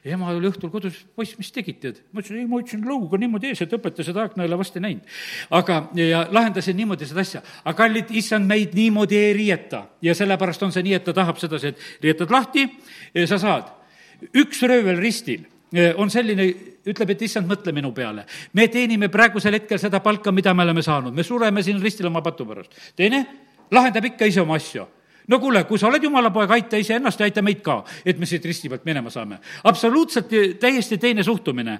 ema 0.04 0.30
oli 0.32 0.48
õhtul 0.48 0.72
kodus, 0.72 1.00
poiss, 1.16 1.36
mis 1.38 1.52
tegid, 1.52 1.80
tead? 1.82 2.00
ma 2.12 2.22
ütlesin, 2.22 2.40
ei, 2.40 2.46
ma 2.48 2.60
ütlesin 2.62 2.84
lõuga 2.88 3.20
niimoodi 3.20 3.52
ees, 3.52 3.62
et 3.64 3.74
õpetaja 3.76 4.08
seda 4.08 4.24
aegnõela 4.24 4.58
vast 4.60 4.78
ei 4.78 4.84
näinud. 4.86 5.18
aga, 5.60 5.80
ja 5.98 6.24
lahendasin 6.30 6.76
niimoodi 6.76 7.08
seda 7.08 7.24
asja. 7.26 7.42
aga 7.64 7.76
kallid, 7.82 8.14
issand 8.16 8.48
meid 8.48 8.76
niimoodi 8.78 9.18
ei 9.18 9.34
riieta 9.36 9.84
ja 10.02 10.14
sellepärast 10.16 10.64
on 10.64 10.72
see 10.72 10.86
nii, 10.86 10.96
et 11.00 11.04
ta 11.04 11.16
tahab 11.16 11.40
sedasi, 11.40 11.74
et 11.74 12.04
riietad 12.04 12.32
lahti, 12.32 12.64
sa 13.26 13.38
saad. 13.38 13.68
üks 14.32 14.64
röövel 14.64 14.98
ristil 15.02 15.44
on 16.00 16.08
selline, 16.08 16.46
ütleb, 16.88 17.10
et 17.12 17.22
issand, 17.26 17.48
mõtle 17.48 17.74
minu 17.76 17.92
peale. 17.92 18.24
me 18.52 18.68
teenime 18.72 19.10
praegusel 19.12 19.58
hetkel 19.58 19.78
seda 19.78 20.00
palka, 20.00 20.32
mida 20.32 20.54
me 20.54 20.64
oleme 20.64 20.82
saanud, 20.82 21.12
me 21.14 21.22
sureme 21.22 21.62
siin 21.62 21.82
ristil 21.82 22.08
oma 22.08 22.22
patu 22.22 22.46
pärast. 22.48 22.72
teine 22.96 23.26
lahendab 23.70 24.04
ikka 24.04 24.26
ise 24.26 24.40
oma 24.40 24.56
asju 24.56 24.86
no 25.28 25.38
kuule, 25.40 25.62
kui 25.68 25.78
sa 25.80 25.88
oled 25.88 26.02
jumala 26.02 26.30
poeg, 26.34 26.50
aita 26.56 26.80
iseennast 26.80 27.20
ja 27.20 27.28
aita 27.28 27.42
meid 27.44 27.60
ka, 27.64 27.80
et 28.06 28.18
me 28.18 28.26
siit 28.28 28.44
risti 28.48 28.70
pealt 28.72 28.86
minema 28.88 29.10
saame. 29.12 29.38
absoluutselt 29.64 30.32
täiesti 30.60 30.98
teine 30.98 31.22
suhtumine. 31.22 31.78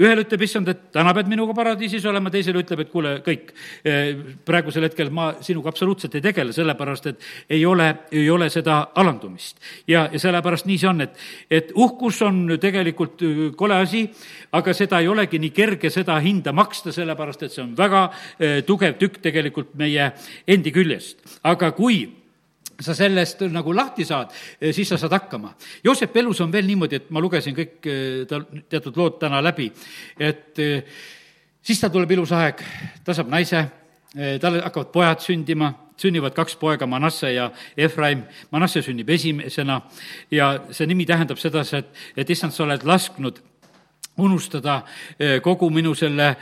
ühel 0.00 0.22
ütleb 0.22 0.42
issand, 0.42 0.68
et 0.68 0.86
täna 0.92 1.12
pead 1.14 1.28
minuga 1.28 1.54
paradiisis 1.54 2.04
olema, 2.08 2.30
teisele 2.30 2.62
ütleb, 2.62 2.80
et 2.80 2.90
kuule, 2.90 3.10
kõik, 3.24 3.52
eh, 3.84 4.16
praegusel 4.44 4.86
hetkel 4.88 5.10
ma 5.10 5.34
sinuga 5.40 5.68
absoluutselt 5.68 6.14
ei 6.14 6.24
tegele, 6.24 6.52
sellepärast 6.52 7.06
et 7.06 7.26
ei 7.50 7.66
ole, 7.66 7.88
ei 8.12 8.30
ole 8.30 8.50
seda 8.50 8.90
alandumist. 8.94 9.58
ja, 9.86 10.08
ja 10.12 10.18
sellepärast 10.18 10.66
nii 10.66 10.78
see 10.78 10.88
on, 10.88 11.00
et, 11.00 11.16
et 11.50 11.72
uhkus 11.74 12.22
on 12.22 12.58
tegelikult 12.60 13.22
eh, 13.22 13.42
kole 13.56 13.76
asi, 13.76 14.06
aga 14.52 14.74
seda 14.74 15.00
ei 15.00 15.08
olegi 15.08 15.38
nii 15.38 15.50
kerge 15.50 15.90
seda 15.90 16.18
hinda 16.20 16.52
maksta, 16.52 16.92
sellepärast 16.92 17.42
et 17.42 17.52
see 17.52 17.64
on 17.64 17.76
väga 17.76 18.06
eh, 18.38 18.62
tugev 18.64 18.96
tükk 19.00 19.20
tegelikult 19.22 19.74
meie 19.74 20.12
endi 20.46 20.72
küljest. 20.72 21.20
aga 21.44 21.72
kui 21.72 22.19
sa 22.80 22.94
sellest 22.96 23.44
nagu 23.52 23.74
lahti 23.76 24.04
saad, 24.08 24.32
eh, 24.60 24.72
siis 24.72 24.88
sa 24.88 24.98
saad 24.98 25.12
hakkama. 25.12 25.52
Joosep 25.84 26.16
elus 26.16 26.40
on 26.40 26.52
veel 26.52 26.66
niimoodi, 26.66 26.96
et 26.96 27.10
ma 27.10 27.20
lugesin 27.20 27.56
kõik 27.56 27.86
eh, 27.86 28.24
ta 28.28 28.40
teatud 28.68 28.96
lood 28.96 29.18
täna 29.20 29.42
läbi, 29.44 29.70
et 30.18 30.58
eh, 30.58 30.82
siis 31.62 31.80
tal 31.80 31.92
tuleb 31.94 32.16
ilus 32.16 32.32
aeg, 32.32 32.64
ta 33.04 33.14
saab 33.14 33.30
naise, 33.32 33.66
tal 34.42 34.56
hakkavad 34.58 34.88
pojad 34.90 35.20
sündima, 35.22 35.68
sünnivad 36.00 36.34
kaks 36.34 36.56
poega, 36.58 36.86
Manasse 36.88 37.28
ja 37.30 37.44
Efraim. 37.78 38.24
Manasse 38.50 38.80
sünnib 38.82 39.10
esimesena 39.14 39.76
ja 40.34 40.48
see 40.74 40.88
nimi 40.90 41.06
tähendab 41.06 41.38
sedasi, 41.38 41.78
et, 41.78 41.92
et 42.16 42.32
issand, 42.34 42.50
sa 42.50 42.64
oled 42.64 42.82
lasknud 42.88 43.38
unustada 44.18 44.80
kogu 45.44 45.68
minu 45.70 45.94
selle 45.94 46.32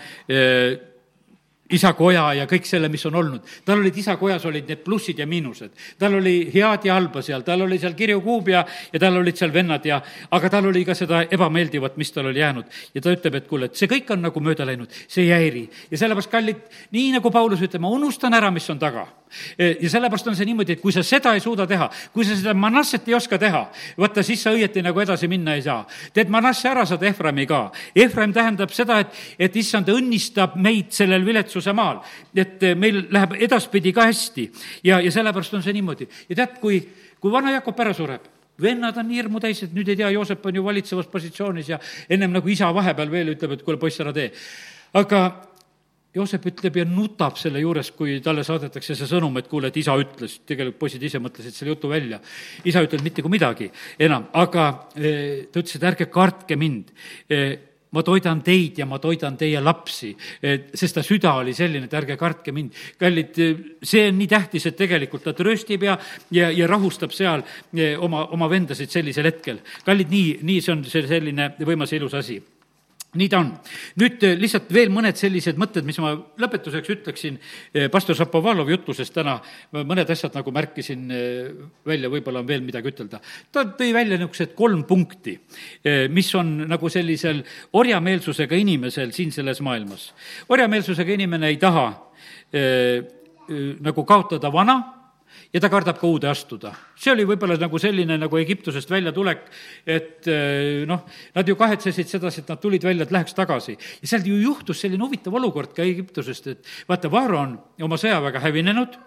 isakoja 1.71 2.25
ja 2.41 2.47
kõik 2.49 2.66
selle, 2.69 2.89
mis 2.89 3.05
on 3.07 3.19
olnud. 3.21 3.45
tal 3.64 3.81
olid 3.81 3.97
isakojas 3.97 4.45
olid 4.49 4.69
need 4.69 4.83
plussid 4.85 5.19
ja 5.19 5.27
miinused. 5.27 5.71
tal 5.99 6.14
oli 6.14 6.51
head 6.55 6.85
ja 6.85 6.95
halba 6.95 7.23
seal, 7.23 7.43
tal 7.43 7.62
oli 7.62 7.79
seal 7.79 7.95
Kirju 7.95 8.21
Kuub 8.21 8.49
ja, 8.49 8.64
ja 8.93 9.01
tal 9.01 9.16
olid 9.16 9.37
seal 9.37 9.53
vennad 9.53 9.85
ja, 9.87 10.01
aga 10.31 10.51
tal 10.51 10.66
oli 10.66 10.85
ka 10.85 10.95
seda 10.95 11.25
ebameeldivat, 11.31 11.97
mis 11.97 12.12
tal 12.12 12.27
oli 12.27 12.41
jäänud. 12.41 12.64
ja 12.95 13.01
ta 13.01 13.12
ütleb, 13.12 13.35
et 13.35 13.49
kuule, 13.49 13.69
et 13.69 13.77
see 13.77 13.91
kõik 13.91 14.12
on 14.12 14.25
nagu 14.25 14.41
mööda 14.41 14.66
läinud, 14.66 14.93
see 15.07 15.27
ei 15.27 15.33
häiri. 15.35 15.69
ja 15.91 15.99
sellepärast, 15.99 16.31
kallid, 16.31 16.64
nii 16.91 17.12
nagu 17.19 17.31
Paulus 17.31 17.62
ütleb, 17.62 17.83
ma 17.83 17.93
unustan 17.93 18.35
ära, 18.35 18.51
mis 18.51 18.69
on 18.71 18.79
taga. 18.79 19.07
E, 19.59 19.77
ja 19.83 19.91
sellepärast 19.93 20.31
on 20.31 20.37
see 20.37 20.47
niimoodi, 20.49 20.79
et 20.79 20.81
kui 20.81 20.93
sa 20.95 21.03
seda 21.05 21.35
ei 21.37 21.43
suuda 21.45 21.66
teha, 21.69 21.89
kui 22.14 22.25
sa 22.25 22.37
seda 22.37 22.55
manasset 22.57 23.09
ei 23.11 23.16
oska 23.19 23.39
teha, 23.41 23.61
vaata, 24.01 24.25
siis 24.25 24.43
sa 24.45 24.55
õieti 24.57 24.83
nagu 24.85 25.01
edasi 25.03 25.29
minna 25.29 25.57
ei 25.59 25.62
saa. 25.62 25.85
teed 26.14 26.31
manasse 26.33 26.69
ära, 26.71 26.87
saad 26.89 27.03
Efraimi 27.05 27.47
ka. 27.47 27.61
Efraim 27.95 28.33
tähendab 28.33 28.73
seda, 28.75 29.01
et, 29.05 29.12
et 29.39 29.57
issand 29.57 29.89
õnnistab 29.93 30.57
meid 30.57 30.95
sellel 30.97 31.27
viletsul 31.27 31.57
Jeesuse 31.59 31.74
maal. 31.74 32.00
et 32.34 32.62
eh, 32.62 32.74
meil 32.74 33.06
läheb 33.11 33.36
edaspidi 33.42 33.92
ka 33.92 34.06
hästi 34.06 34.48
ja, 34.84 35.00
ja 35.00 35.11
sellepärast 35.11 35.54
on 35.54 35.62
see 35.62 35.74
niimoodi. 35.76 36.09
ja 36.28 36.36
tead, 36.36 36.59
kui, 36.62 36.80
kui 37.20 37.32
vana 37.32 37.52
Jakob 37.52 37.80
ära 37.80 37.94
sureb, 37.94 38.22
vennad 38.62 38.96
on 38.96 39.09
nii 39.09 39.22
hirmu 39.22 39.42
täis, 39.42 39.62
et 39.62 39.74
nüüd 39.74 39.88
ei 39.88 39.98
tea, 39.98 40.11
Joosep 40.14 40.46
on 40.46 40.54
ju 40.54 40.64
valitsevas 40.64 41.11
positsioonis 41.11 41.74
ja 41.74 41.78
ennem 42.09 42.32
nagu 42.32 42.48
isa 42.48 42.70
vahepeal 42.74 43.11
veel 43.11 43.34
ütleb, 43.34 43.56
et 43.56 43.66
kuule, 43.66 43.78
poiss, 43.78 44.00
ära 44.00 44.14
tee. 44.14 44.30
aga 44.94 45.22
Joosep 46.16 46.46
ütleb 46.48 46.78
ja 46.80 46.86
nutab 46.88 47.36
selle 47.38 47.61
juures, 47.61 47.90
kui 47.94 48.16
talle 48.24 48.42
saadetakse 48.46 48.96
see 48.96 49.06
sõnum, 49.06 49.36
et 49.38 49.48
kuule, 49.50 49.68
et 49.68 49.76
isa 49.76 49.92
ütles, 50.00 50.38
tegelikult 50.48 50.78
poisid 50.80 51.02
ise 51.04 51.20
mõtlesid 51.20 51.54
selle 51.54 51.74
jutu 51.74 51.90
välja. 51.90 52.20
isa 52.64 52.82
ütelnud 52.82 53.04
mitte 53.04 53.22
kui 53.22 53.30
midagi 53.30 53.70
enam, 53.98 54.30
aga 54.32 54.68
eh, 54.96 55.48
ta 55.52 55.61
ütles, 55.61 55.76
et 55.76 55.84
ärge 55.90 56.09
kartke 56.11 56.56
mind 56.56 56.94
eh, 57.28 57.68
ma 57.95 58.03
toidan 58.05 58.43
teid 58.45 58.78
ja 58.82 58.86
ma 58.86 58.99
toidan 59.01 59.36
teie 59.41 59.61
lapsi, 59.64 60.12
sest 60.74 60.99
ta 60.99 61.05
süda 61.05 61.34
oli 61.41 61.55
selline, 61.57 61.89
et 61.89 61.97
ärge 61.97 62.18
kartke 62.20 62.53
mind. 62.53 62.76
kallid, 63.01 63.41
see 63.82 64.09
on 64.11 64.18
nii 64.18 64.28
tähtis, 64.28 64.66
et 64.68 64.76
tegelikult 64.76 65.24
ta 65.24 65.32
trööstib 65.36 65.86
ja, 65.86 65.97
ja, 66.34 66.51
ja 66.51 66.68
rahustab 66.68 67.14
seal 67.16 67.45
eh, 67.74 67.97
oma, 67.97 68.26
oma 68.36 68.51
vendasid 68.51 68.93
sellisel 68.93 69.30
hetkel. 69.30 69.62
kallid, 69.84 70.12
nii, 70.12 70.39
nii 70.43 70.61
see 70.61 70.76
on 70.76 70.84
see 70.89 71.07
selline 71.09 71.53
võimas 71.64 71.93
ja 71.93 72.01
ilus 72.03 72.16
asi 72.18 72.41
nii 73.16 73.28
ta 73.32 73.38
on. 73.40 73.52
nüüd 74.00 74.24
eh, 74.26 74.34
lihtsalt 74.36 74.68
veel 74.74 74.90
mõned 74.92 75.16
sellised 75.16 75.56
mõtted, 75.61 75.86
mis 75.88 75.96
ma 76.02 76.11
lõpetuseks 76.12 76.90
ütleksin 76.92 77.38
eh, 77.38 77.86
pastor 77.92 78.18
Šapovalovi 78.18 78.74
jutlusest 78.74 79.14
täna, 79.16 79.38
mõned 79.72 80.11
asjad 80.12 80.36
nagu 80.36 80.52
märkisin 80.52 81.06
välja, 81.88 82.11
võib-olla 82.12 82.42
on 82.42 82.48
veel 82.48 82.64
midagi 82.66 82.92
ütelda. 82.92 83.22
ta 83.52 83.64
tõi 83.78 83.94
välja 83.96 84.18
niisugused 84.18 84.52
kolm 84.59 84.84
punkti, 84.88 85.38
mis 86.12 86.28
on 86.36 86.68
nagu 86.68 86.90
sellisel 86.92 87.40
orjameelsusega 87.78 88.56
inimesel 88.61 89.12
siin 89.16 89.32
selles 89.32 89.62
maailmas. 89.64 90.12
orjameelsusega 90.48 91.16
inimene 91.16 91.48
ei 91.48 91.56
taha 91.56 91.88
nagu 93.80 94.04
kaotada 94.04 94.52
vana 94.52 94.97
ja 95.53 95.61
ta 95.61 95.70
kardab 95.72 95.96
ka 96.01 96.07
uude 96.07 96.28
astuda. 96.28 96.72
see 96.99 97.12
oli 97.12 97.24
võib-olla 97.28 97.57
nagu 97.61 97.78
selline 97.80 98.18
nagu 98.20 98.38
Egiptusest 98.40 98.90
väljatulek, 98.90 99.46
et 99.86 100.28
eh, 100.28 100.84
noh, 100.88 101.05
nad 101.34 101.49
ju 101.49 101.57
kahetsesid 101.57 102.11
sedasi, 102.11 102.42
et 102.42 102.53
nad 102.53 102.61
tulid 102.61 102.84
välja, 102.84 103.07
et 103.07 103.14
läheks 103.14 103.34
tagasi. 103.36 103.76
ja 104.03 104.09
seal 104.09 104.26
ju 104.26 104.36
juhtus 104.42 104.80
selline 104.80 105.05
huvitav 105.05 105.34
olukord 105.34 105.72
ka 105.76 105.82
Egiptusest, 105.82 106.46
et 106.53 106.72
vaata, 106.88 107.11
Vaaro 107.11 107.40
on 107.40 107.59
oma 107.82 107.96
sõjaväega 107.96 108.42
hävinenud, 108.44 108.99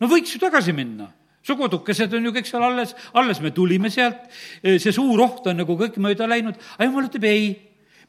no 0.00 0.10
võiks 0.10 0.34
ju 0.34 0.42
tagasi 0.42 0.72
minna. 0.76 1.10
Su 1.46 1.54
kodukesed 1.54 2.14
on 2.18 2.24
ju 2.26 2.32
kõik 2.34 2.48
seal 2.48 2.64
alles, 2.66 2.94
alles 3.14 3.38
me 3.42 3.52
tulime 3.54 3.90
sealt, 3.90 4.26
eh, 4.62 4.78
see 4.82 4.94
suur 4.94 5.20
oht 5.22 5.46
on 5.46 5.62
nagu 5.62 5.78
kõik 5.78 5.98
mööda 6.02 6.30
läinud, 6.30 6.58
aga 6.76 6.90
jumal 6.90 7.10
ütleb 7.10 7.26
ei, 7.26 7.54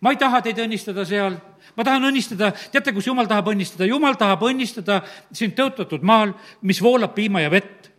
ma 0.01 0.13
ei 0.13 0.21
taha 0.21 0.41
teid 0.45 0.61
õnnistada 0.61 1.05
seal, 1.05 1.41
ma 1.77 1.85
tahan 1.85 2.09
õnnistada, 2.09 2.51
teate, 2.73 2.93
kus 2.95 3.07
jumal 3.07 3.29
tahab 3.29 3.51
õnnistada, 3.53 3.87
jumal 3.87 4.17
tahab 4.19 4.47
õnnistada 4.49 5.01
sind 5.31 5.55
tõotatud 5.57 6.05
maal, 6.05 6.33
mis 6.65 6.81
voolab 6.81 7.13
piima 7.15 7.43
ja 7.45 7.53
vett. 7.53 7.91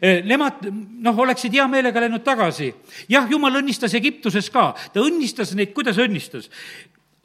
Eh, 0.00 0.22
nemad, 0.24 0.62
noh, 1.04 1.18
oleksid 1.26 1.52
hea 1.52 1.66
meelega 1.68 2.00
läinud 2.00 2.24
tagasi. 2.24 2.72
jah, 3.08 3.26
jumal 3.30 3.60
õnnistas 3.60 3.94
Egiptuses 3.94 4.48
ka, 4.50 4.70
ta 4.92 5.02
õnnistas 5.04 5.52
neid, 5.54 5.74
kuidas 5.76 5.98
õnnistas 6.00 6.48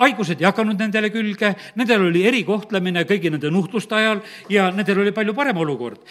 haigused 0.02 0.42
ei 0.42 0.48
hakanud 0.48 0.80
nendele 0.80 1.12
külge, 1.14 1.54
nendel 1.78 2.08
oli 2.08 2.24
erikohtlemine 2.30 3.04
kõigi 3.10 3.32
nende 3.34 3.52
nuhtluste 3.54 3.98
ajal 3.98 4.22
ja 4.50 4.70
nendel 4.74 5.04
oli 5.04 5.14
palju 5.16 5.36
parem 5.38 5.58
olukord. 5.62 6.02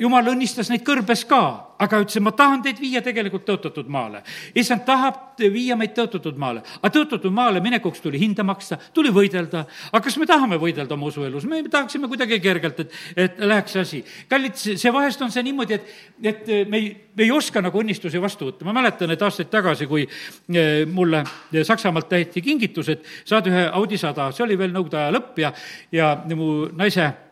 jumal 0.00 0.32
õnnistas 0.32 0.70
neid 0.72 0.84
kõrbes 0.86 1.26
ka, 1.28 1.75
aga 1.78 2.00
ütles, 2.04 2.20
ma 2.24 2.32
tahan 2.36 2.62
teid 2.64 2.80
viia 2.80 3.02
tegelikult 3.04 3.44
tõotatud 3.48 3.88
maale. 3.92 4.22
issand 4.54 4.84
tahab 4.86 5.36
viia 5.52 5.76
meid 5.76 5.92
tõotatud 5.96 6.38
maale, 6.40 6.62
aga 6.80 6.92
tõotatud 6.94 7.32
maale 7.34 7.60
minekuks 7.60 8.00
tuli 8.00 8.20
hinda 8.20 8.44
maksta, 8.46 8.78
tuli 8.94 9.12
võidelda. 9.12 9.66
aga 9.92 10.02
kas 10.04 10.16
me 10.16 10.26
tahame 10.26 10.56
võidelda 10.60 10.94
oma 10.94 11.10
usuelus, 11.10 11.44
me 11.44 11.62
tahaksime 11.68 12.08
kuidagi 12.08 12.40
kergelt, 12.40 12.80
et, 12.80 12.96
et 13.16 13.38
läheks 13.38 13.76
asi. 13.82 14.04
kallid, 14.28 14.56
see 14.56 14.92
vahest 14.92 15.22
on 15.22 15.30
see 15.30 15.44
niimoodi, 15.46 15.74
et, 15.74 15.92
et 16.22 16.48
me 16.70 16.80
ei, 16.80 16.88
me 17.16 17.26
ei 17.26 17.30
oska 17.30 17.60
nagu 17.64 17.80
õnnistusi 17.82 18.20
vastu 18.22 18.50
võtta. 18.50 18.64
ma 18.64 18.76
mäletan, 18.76 19.10
et 19.12 19.22
aastaid 19.22 19.52
tagasi, 19.52 19.86
kui 19.86 20.06
eh, 20.06 20.86
mulle 20.86 21.24
Saksamaalt 21.66 22.08
tehti 22.08 22.42
kingitus, 22.42 22.88
et 22.92 23.04
saad 23.24 23.46
ühe 23.50 23.68
Audi 23.72 23.98
sada, 24.00 24.30
see 24.32 24.44
oli 24.46 24.58
veel 24.58 24.72
Nõukogude 24.76 24.98
aja 25.00 25.12
lõpp 25.14 25.38
ja, 25.40 25.52
ja 25.92 26.10
mu 26.34 26.66
naise 26.76 27.25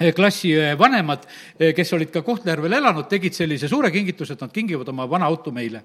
eh, 0.00 0.12
klassi 0.16 0.50
eh, 0.56 0.74
vanemad, 0.80 1.26
eh, 1.58 1.70
kes 1.76 1.94
olid 1.96 2.10
ka 2.10 2.24
Kohtla-Järvel 2.26 2.78
elanud, 2.80 3.08
tegid 3.10 3.36
sellise 3.36 3.68
suure 3.70 3.92
kingituse, 3.94 4.34
et 4.34 4.44
nad 4.44 4.52
kingivad 4.52 4.88
oma 4.88 5.06
vana 5.10 5.30
auto 5.30 5.52
meile. 5.54 5.84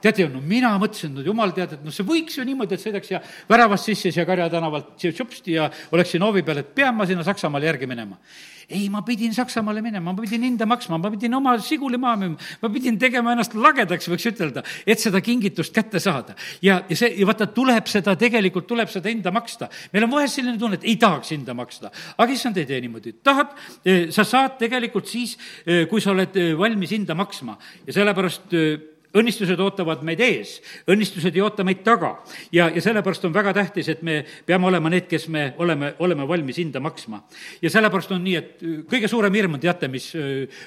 teate, 0.00 0.28
no 0.32 0.40
mina 0.40 0.72
mõtlesin, 0.78 1.14
no 1.14 1.24
jumal 1.26 1.52
tead, 1.52 1.76
et 1.76 1.84
noh, 1.84 1.92
see 1.94 2.06
võiks 2.06 2.38
ju 2.38 2.44
niimoodi, 2.46 2.74
et 2.76 2.82
sõidaks 2.82 3.10
ja 3.10 3.22
väravast 3.48 3.90
sisse 3.90 4.12
siia 4.12 4.26
Karja 4.26 4.48
tänavalt 4.52 4.94
tšupsti 5.02 5.56
ja 5.58 5.70
oleks 5.92 6.14
siin 6.14 6.22
hoovi 6.22 6.42
peal, 6.46 6.62
et 6.62 6.74
pean 6.74 6.94
ma 6.94 7.06
sinna 7.06 7.24
Saksamaale 7.26 7.66
järgi 7.66 7.88
minema 7.90 8.20
ei, 8.68 8.88
ma 8.90 9.02
pidin 9.06 9.34
Saksamaale 9.34 9.82
minema, 9.82 10.12
ma 10.12 10.20
pidin 10.20 10.42
hinda 10.42 10.66
maksma, 10.66 10.98
ma 10.98 11.10
pidin 11.10 11.34
oma 11.38 11.54
siguli 11.62 11.98
maha 12.02 12.16
müüma, 12.22 12.48
ma 12.62 12.70
pidin 12.72 12.98
tegema 12.98 13.34
ennast 13.36 13.54
lagedaks, 13.54 14.08
võiks 14.10 14.26
ütelda, 14.32 14.64
et 14.86 15.02
seda 15.02 15.20
kingitust 15.22 15.74
kätte 15.74 16.00
saada. 16.02 16.34
ja, 16.62 16.80
ja 16.88 16.98
see, 16.98 17.12
ja 17.20 17.28
vaata, 17.28 17.46
tuleb 17.54 17.86
seda, 17.90 18.16
tegelikult 18.18 18.66
tuleb 18.66 18.90
seda 18.90 19.12
hinda 19.12 19.30
maksta. 19.30 19.70
meil 19.92 20.08
on 20.08 20.16
vahest 20.16 20.40
selline 20.40 20.58
tunne, 20.58 20.80
et 20.80 20.88
ei 20.88 20.96
tahaks 20.96 21.30
hinda 21.36 21.54
maksta. 21.54 21.92
aga 22.18 22.32
issand 22.32 22.58
ei 22.58 22.66
tee 22.66 22.80
niimoodi, 22.82 23.14
tahad, 23.22 23.54
eh, 23.84 24.10
sa 24.10 24.24
saad 24.24 24.58
tegelikult 24.58 25.06
siis, 25.06 25.36
eh, 25.66 25.86
kui 25.86 26.00
sa 26.00 26.10
oled 26.10 26.36
eh, 26.36 26.52
valmis 26.58 26.90
hinda 26.90 27.14
maksma 27.14 27.58
ja 27.86 27.92
sellepärast 28.00 28.54
õnnistused 29.16 29.60
ootavad 29.62 30.02
meid 30.06 30.20
ees, 30.24 30.56
õnnistused 30.90 31.34
ei 31.34 31.44
oota 31.44 31.64
meid 31.66 31.82
taga. 31.86 32.16
ja, 32.52 32.68
ja 32.74 32.82
sellepärast 32.82 33.24
on 33.28 33.34
väga 33.34 33.54
tähtis, 33.56 33.88
et 33.92 34.02
me 34.02 34.22
peame 34.46 34.68
olema 34.70 34.92
need, 34.92 35.08
kes 35.10 35.28
me 35.28 35.48
oleme, 35.58 35.94
oleme 35.98 36.28
valmis 36.28 36.60
hinda 36.62 36.80
maksma. 36.80 37.22
ja 37.62 37.70
sellepärast 37.70 38.12
on 38.12 38.24
nii, 38.24 38.36
et 38.36 38.68
kõige 38.90 39.08
suurem 39.08 39.34
hirm 39.34 39.58
teate, 39.60 39.88
mis 39.88 40.12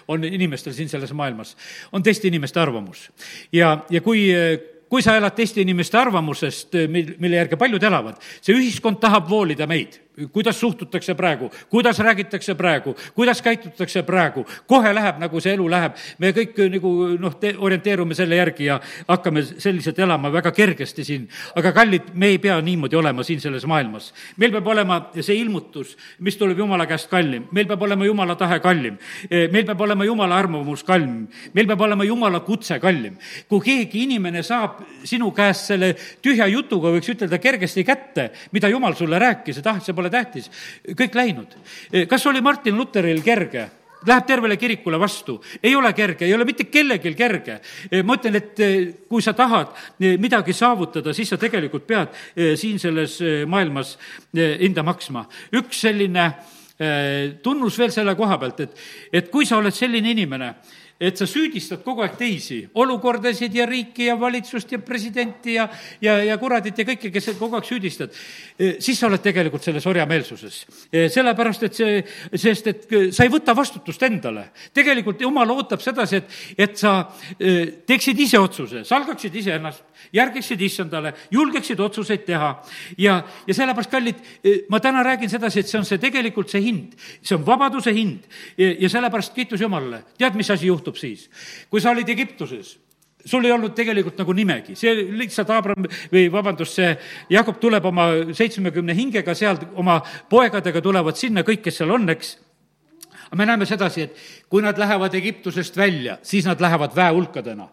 on 0.08 0.24
inimestel 0.24 0.74
siin 0.74 0.90
selles 0.90 1.14
maailmas, 1.14 1.56
on 1.92 2.04
teiste 2.04 2.28
inimeste 2.28 2.60
arvamus. 2.60 3.10
ja, 3.52 3.78
ja 3.90 4.02
kui 4.02 4.28
kui 4.90 5.04
sa 5.06 5.14
elad 5.20 5.36
teiste 5.38 5.62
inimeste 5.62 6.00
arvamusest, 6.00 6.74
mil, 6.90 7.14
mille 7.22 7.38
järgi 7.38 7.60
paljud 7.62 7.84
elavad, 7.86 8.18
see 8.42 8.56
ühiskond 8.58 8.98
tahab 9.02 9.28
voolida 9.30 9.68
meid 9.70 10.00
kuidas 10.28 10.60
suhtutakse 10.60 11.16
praegu, 11.16 11.50
kuidas 11.70 12.00
räägitakse 12.00 12.56
praegu, 12.56 12.96
kuidas 13.16 13.42
käitutakse 13.42 14.04
praegu, 14.04 14.46
kohe 14.68 14.94
läheb, 14.94 15.20
nagu 15.20 15.42
see 15.42 15.54
elu 15.54 15.70
läheb. 15.70 15.96
me 16.20 16.32
kõik 16.36 16.58
nagu 16.72 16.92
noh, 17.20 17.36
orienteerume 17.58 18.16
selle 18.16 18.36
järgi 18.36 18.66
ja 18.66 18.80
hakkame 19.08 19.44
selliselt 19.44 20.00
elama 20.00 20.32
väga 20.32 20.52
kergesti 20.52 21.04
siin. 21.04 21.28
aga 21.56 21.72
kallid, 21.72 22.14
me 22.14 22.28
ei 22.28 22.38
pea 22.38 22.60
niimoodi 22.62 22.96
olema 22.96 23.24
siin 23.24 23.40
selles 23.42 23.66
maailmas. 23.66 24.14
meil 24.38 24.52
peab 24.52 24.68
olema 24.68 25.00
see 25.20 25.40
ilmutus, 25.40 25.98
mis 26.20 26.38
tuleb 26.38 26.58
Jumala 26.60 26.86
käest 26.86 27.10
kallim, 27.10 27.48
meil 27.52 27.68
peab 27.68 27.82
olema 27.82 28.06
Jumala 28.06 28.36
tahe 28.36 28.60
kallim, 28.60 28.98
meil 29.30 29.66
peab 29.66 29.82
olema 29.82 30.06
Jumala 30.06 30.38
arvamus 30.38 30.84
kallim, 30.84 31.28
meil 31.54 31.68
peab 31.68 31.82
olema 31.82 32.04
Jumala 32.04 32.40
kutse 32.40 32.80
kallim. 32.80 33.18
kui 33.48 33.60
keegi 33.60 34.04
inimene 34.04 34.44
saab 34.44 34.84
sinu 35.04 35.32
käest 35.32 35.70
selle 35.72 35.94
tühja 36.24 36.48
jutuga, 36.50 36.92
võiks 36.94 37.10
ütelda, 37.14 37.40
kergesti 37.42 37.84
kätte, 37.88 38.30
mida 38.52 38.70
Jumal 38.70 38.96
sulle 38.98 39.20
rääkis, 39.20 39.60
et 39.60 39.68
ah, 39.68 39.80
see 39.84 39.96
pole 39.96 40.09
tähtis, 40.10 40.50
kõik 40.98 41.16
läinud. 41.16 41.58
kas 42.10 42.26
oli 42.26 42.42
Martin 42.42 42.78
Lutheril 42.78 43.22
kerge? 43.26 43.70
Läheb 44.08 44.24
tervele 44.24 44.56
kirikule 44.56 44.96
vastu, 45.00 45.42
ei 45.64 45.74
ole 45.76 45.92
kerge, 45.94 46.24
ei 46.26 46.34
ole 46.34 46.46
mitte 46.48 46.70
kellelgi 46.72 47.12
kerge. 47.20 47.60
ma 48.04 48.16
ütlen, 48.16 48.38
et 48.40 48.60
eh, 48.64 48.78
kui 49.10 49.22
sa 49.22 49.34
tahad 49.36 49.74
eh, 50.00 50.16
midagi 50.18 50.54
saavutada, 50.56 51.14
siis 51.14 51.28
sa 51.30 51.38
tegelikult 51.38 51.84
pead 51.88 52.16
eh, 52.36 52.54
siin 52.56 52.80
selles 52.80 53.18
maailmas 53.48 53.98
hinda 54.34 54.84
maksma. 54.88 55.26
üks 55.52 55.84
selline 55.84 56.32
tunnus 57.44 57.76
veel 57.76 57.92
selle 57.92 58.14
koha 58.16 58.38
pealt, 58.40 58.60
et, 58.64 58.78
et 59.12 59.28
kui 59.28 59.46
sa 59.46 59.58
oled 59.60 59.76
selline 59.76 60.14
inimene, 60.14 60.54
et 61.00 61.16
sa 61.16 61.24
süüdistad 61.30 61.80
kogu 61.86 62.04
aeg 62.04 62.18
teisi, 62.20 62.60
olukordasid 62.76 63.54
ja 63.56 63.66
riiki 63.70 64.10
ja 64.10 64.18
valitsust 64.20 64.74
ja 64.74 64.80
presidenti 64.84 65.54
ja, 65.56 65.70
ja, 66.04 66.18
ja 66.28 66.36
kuradit 66.38 66.78
ja 66.78 66.86
kõike, 66.90 67.12
kes 67.14 67.30
kogu 67.40 67.56
aeg 67.56 67.68
süüdistad, 67.68 68.16
e, 68.60 68.74
siis 68.84 69.00
sa 69.00 69.08
oled 69.08 69.24
tegelikult 69.24 69.64
selles 69.64 69.88
orjameelsuses. 69.88 70.58
E, 70.92 71.06
sellepärast, 71.14 71.64
et 71.70 71.80
see, 71.80 72.02
sest 72.36 72.68
et 72.68 72.88
sa 73.16 73.24
ei 73.24 73.32
võta 73.32 73.56
vastutust 73.56 74.04
endale. 74.04 74.50
tegelikult 74.76 75.22
jumal 75.24 75.56
ootab 75.56 75.80
sedasi, 75.84 76.20
et, 76.20 76.36
et 76.68 76.76
sa 76.78 76.94
e, 77.40 77.82
teeksid 77.88 78.20
ise 78.20 78.40
otsuse, 78.40 78.84
salgaksid 78.84 79.36
iseennast, 79.40 79.86
järgiksid 80.16 80.62
issandale, 80.68 81.14
julgeksid 81.32 81.80
otsuseid 81.80 82.28
teha. 82.28 82.52
ja, 82.98 83.22
ja 83.48 83.54
sellepärast, 83.56 83.92
kallid, 83.92 84.20
ma 84.70 84.80
täna 84.84 85.04
räägin 85.04 85.32
sedasi, 85.32 85.64
et 85.64 85.72
see 85.72 85.80
on 85.80 85.88
see 85.88 86.02
tegelikult 86.02 86.52
see 86.52 86.62
hind, 86.64 87.00
see 87.24 87.38
on 87.38 87.46
vabaduse 87.48 87.94
hind 87.96 88.28
ja, 88.58 88.74
ja 88.84 88.90
sellepärast 88.92 89.34
kiitus 89.36 89.62
Jumalale. 89.62 90.04
tead, 90.18 90.36
mis 90.36 90.50
asi 90.52 90.68
juhtub 90.68 90.89
siis? 90.98 91.30
kui 91.70 91.82
sa 91.82 91.92
olid 91.92 92.10
Egiptuses 92.10 92.78
sul 93.26 93.46
ei 93.46 93.52
olnud 93.52 93.74
tegelikult 93.76 94.18
nagu 94.22 94.34
nimegi, 94.34 94.76
see 94.80 94.94
lihtsalt 95.20 95.50
Abram 95.52 95.88
või 96.12 96.30
vabandust, 96.32 96.78
see 96.80 96.94
Jakob 97.36 97.60
tuleb 97.60 97.86
oma 97.86 98.08
seitsmekümne 98.36 98.96
hingega 98.96 99.36
sealt, 99.36 99.66
oma 99.76 100.00
poegadega 100.30 100.82
tulevad 100.82 101.20
sinna 101.20 101.44
kõik, 101.48 101.66
kes 101.66 101.82
seal 101.82 101.92
on, 101.96 102.08
eks 102.16 102.38
aga 103.30 103.38
me 103.38 103.46
näeme 103.46 103.66
sedasi, 103.70 104.08
et 104.08 104.16
kui 104.50 104.64
nad 104.66 104.78
lähevad 104.78 105.14
Egiptusest 105.14 105.78
välja, 105.78 106.18
siis 106.24 106.46
nad 106.46 106.62
lähevad 106.62 106.96
väehulkadena. 106.96 107.68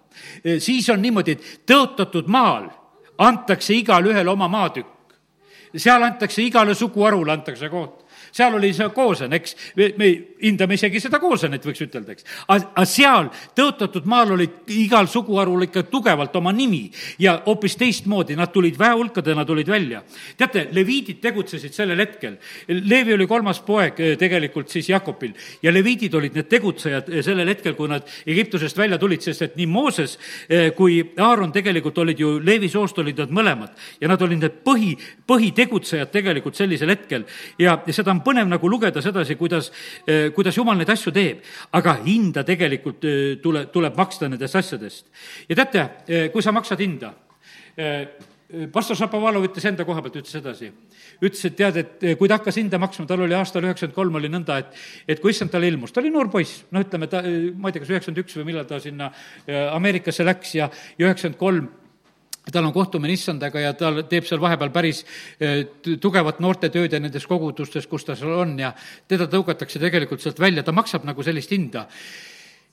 siis 0.58 0.90
on 0.90 1.02
niimoodi, 1.02 1.32
et 1.32 1.62
tõotatud 1.66 2.26
maal 2.28 2.68
antakse 3.18 3.74
igale 3.74 4.12
ühele 4.12 4.30
oma 4.30 4.48
maatükk. 4.48 5.16
seal 5.76 6.02
antakse 6.02 6.42
igale 6.42 6.74
suguharule 6.74 7.32
antakse 7.32 7.68
koht 7.68 8.05
seal 8.36 8.56
oli 8.58 8.72
see 8.76 8.88
koosen, 8.94 9.32
eks, 9.36 9.56
me 9.96 10.10
hindame 10.42 10.76
isegi 10.76 11.00
seda 11.00 11.20
koosenet, 11.22 11.64
võiks 11.64 11.82
ütelda, 11.86 12.12
eks. 12.12 12.26
aga 12.52 12.84
seal 12.88 13.30
tõotatud 13.56 14.06
maal 14.10 14.34
olid 14.36 14.70
igal 14.76 15.08
suguharul 15.10 15.66
ikka 15.66 15.86
tugevalt 15.90 16.36
oma 16.36 16.52
nimi 16.52 16.84
ja 17.22 17.38
hoopis 17.46 17.78
teistmoodi, 17.80 18.36
nad 18.36 18.52
tulid 18.52 18.78
väehulkadena, 18.78 19.44
tulid 19.48 19.70
välja. 19.70 20.02
teate, 20.36 20.68
leviidid 20.72 21.20
tegutsesid 21.22 21.74
sellel 21.74 22.00
hetkel. 22.00 22.36
Leevi 22.68 23.14
oli 23.14 23.26
kolmas 23.26 23.60
poeg 23.64 24.00
eh, 24.00 24.16
tegelikult 24.18 24.70
siis 24.72 24.88
Jakobil 24.90 25.32
ja 25.62 25.72
leviidid 25.72 26.14
olid 26.14 26.36
need 26.36 26.50
tegutsejad 26.50 27.08
eh, 27.10 27.22
sellel 27.24 27.48
hetkel, 27.48 27.74
kui 27.78 27.88
nad 27.90 28.04
Egiptusest 28.26 28.78
välja 28.78 28.98
tulid, 28.98 29.24
sest 29.24 29.46
et 29.46 29.56
nii 29.56 29.68
Mooses 29.70 30.18
eh, 30.48 30.70
kui 30.76 31.00
Aaron 31.16 31.52
tegelikult 31.54 31.98
olid 32.04 32.20
ju, 32.20 32.36
Leevi 32.44 32.68
soost 32.72 32.98
olid 33.02 33.24
nad 33.24 33.32
mõlemad 33.34 33.88
ja 34.00 34.10
nad 34.10 34.22
olid 34.22 34.42
need 34.42 34.60
põhi, 34.66 34.92
põhitegutsejad 35.26 36.12
tegelikult 36.12 36.58
sellisel 36.58 36.92
hetkel 36.92 37.26
ja, 37.58 37.78
ja 37.86 37.96
seda 37.96 38.12
on 38.12 38.22
põnev 38.26 38.48
nagu 38.50 38.70
lugeda 38.70 39.02
sedasi, 39.04 39.36
kuidas, 39.38 39.70
eh, 40.06 40.30
kuidas 40.34 40.56
jumal 40.58 40.78
neid 40.78 40.90
asju 40.90 41.12
teeb. 41.14 41.42
aga 41.72 41.98
hinda 42.04 42.44
tegelikult 42.44 43.04
eh, 43.04 43.36
tule, 43.42 43.66
tuleb 43.72 43.96
maksta 43.96 44.28
nendest 44.28 44.56
asjadest. 44.56 45.06
ja 45.48 45.56
teate, 45.56 45.88
eh, 46.08 46.28
kui 46.32 46.42
sa 46.42 46.52
maksad 46.52 46.80
hinda, 46.80 47.14
pastor 48.72 48.96
Šapovalov 48.96 49.44
ütles 49.44 49.64
enda 49.68 49.84
koha 49.84 50.00
pealt, 50.00 50.16
ütles 50.16 50.32
sedasi. 50.32 50.70
ütles, 51.20 51.44
et 51.44 51.56
tead, 51.56 51.76
et 51.76 52.18
kui 52.18 52.28
ta 52.28 52.38
hakkas 52.38 52.56
hinda 52.56 52.78
maksma, 52.78 53.06
tal 53.06 53.20
oli 53.20 53.34
aastal 53.34 53.64
üheksakümmend 53.64 53.94
kolm 53.94 54.14
oli 54.14 54.30
nõnda, 54.32 54.58
et, 54.58 54.78
et 55.08 55.20
kui 55.20 55.30
issand 55.30 55.50
talle 55.50 55.68
ilmus, 55.68 55.92
ta 55.92 56.00
oli 56.00 56.10
noor 56.10 56.30
poiss, 56.32 56.64
no 56.70 56.80
ütleme, 56.80 57.06
ta, 57.06 57.20
ma 57.20 57.68
ei 57.68 57.76
tea, 57.76 57.82
kas 57.82 57.92
üheksakümmend 57.92 58.22
üks 58.24 58.38
või 58.38 58.46
millal 58.48 58.64
ta 58.64 58.80
sinna 58.80 59.10
Ameerikasse 59.76 60.24
läks 60.24 60.54
ja, 60.56 60.70
ja 60.96 61.10
üheksakümmend 61.10 61.40
kolm 61.40 61.68
tal 62.52 62.64
on 62.64 62.72
kohtumine 62.74 63.14
issandaga 63.16 63.60
ja 63.60 63.72
ta 63.74 63.90
teeb 64.06 64.26
seal 64.28 64.40
vahepeal 64.42 64.70
päris 64.74 65.02
tugevat 66.00 66.40
noortetööd 66.44 66.92
ja 66.94 67.00
nendes 67.02 67.26
kogudustes, 67.26 67.88
kus 67.90 68.06
ta 68.06 68.16
seal 68.18 68.36
on 68.38 68.56
ja 68.60 68.72
teda 69.08 69.26
tõugatakse 69.30 69.82
tegelikult 69.82 70.22
sealt 70.22 70.40
välja, 70.40 70.62
ta 70.62 70.74
maksab 70.76 71.06
nagu 71.08 71.26
sellist 71.26 71.52
hinda. 71.54 71.86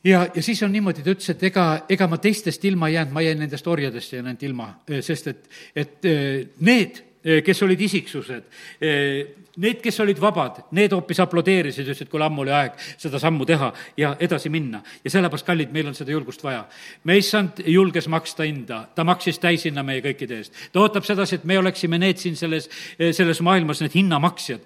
Ja, 0.03 0.25
ja 0.35 0.41
siis 0.43 0.59
on 0.65 0.73
niimoodi, 0.75 1.03
ta 1.03 1.13
ütles, 1.13 1.29
et 1.31 1.43
ega, 1.47 1.65
ega 1.89 2.09
ma 2.11 2.19
teistest 2.19 2.65
ilma 2.67 2.89
ei 2.89 2.97
jäänud, 2.97 3.13
ma 3.15 3.23
jäin 3.23 3.39
nendest 3.39 3.67
orjadest 3.71 4.13
jäänud 4.13 4.43
ilma, 4.43 4.67
sest 4.99 5.29
et, 5.31 5.45
et 5.79 6.09
need, 6.59 6.99
kes 7.45 7.63
olid 7.63 7.81
isiksused, 7.87 8.49
Need, 9.53 9.83
kes 9.83 9.99
olid 10.01 10.17
vabad, 10.17 10.63
need 10.73 10.95
hoopis 10.95 11.19
aplodeerisid, 11.21 11.85
ütlesid, 11.85 12.07
kuule, 12.09 12.25
ammu 12.25 12.41
oli 12.41 12.53
aeg 12.57 12.77
seda 12.97 13.19
sammu 13.21 13.45
teha 13.45 13.67
ja 14.01 14.15
edasi 14.17 14.49
minna. 14.49 14.79
ja 15.03 15.11
sellepärast, 15.13 15.45
kallid, 15.45 15.69
meil 15.69 15.91
on 15.91 15.93
seda 15.93 16.09
julgust 16.09 16.41
vaja. 16.43 16.63
me 17.03 17.17
issand 17.17 17.61
julges 17.69 18.07
maksta 18.09 18.47
hinda, 18.47 18.87
ta 18.95 19.03
maksis 19.03 19.37
täishinna 19.39 19.83
meie 19.83 20.01
kõikide 20.01 20.39
eest. 20.41 20.53
ta 20.73 20.81
ootab 20.81 21.05
sedasi, 21.05 21.35
et 21.35 21.45
me 21.45 21.57
oleksime 21.59 21.99
need 22.01 22.17
siin 22.17 22.35
selles, 22.35 22.65
selles 23.11 23.41
maailmas, 23.45 23.81
need 23.81 23.93
hinnamaksjad. 23.93 24.61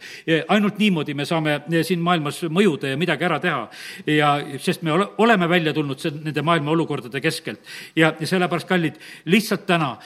ainult 0.48 0.80
niimoodi 0.80 1.14
me 1.14 1.26
saame 1.26 1.58
siin 1.84 2.00
maailmas 2.00 2.40
mõjuda 2.48 2.94
ja 2.94 2.98
midagi 2.98 3.28
ära 3.28 3.42
teha. 3.44 3.68
ja 4.08 4.32
sest 4.58 4.88
me 4.88 4.96
ole, 4.96 5.10
oleme 5.18 5.50
välja 5.50 5.74
tulnud 5.74 6.00
nende 6.24 6.42
maailma 6.42 6.72
olukordade 6.72 7.22
keskelt. 7.22 7.60
ja, 7.96 8.14
ja 8.20 8.28
sellepärast, 8.28 8.68
kallid, 8.68 8.96
lihtsalt 9.26 9.68
täna 9.68 9.98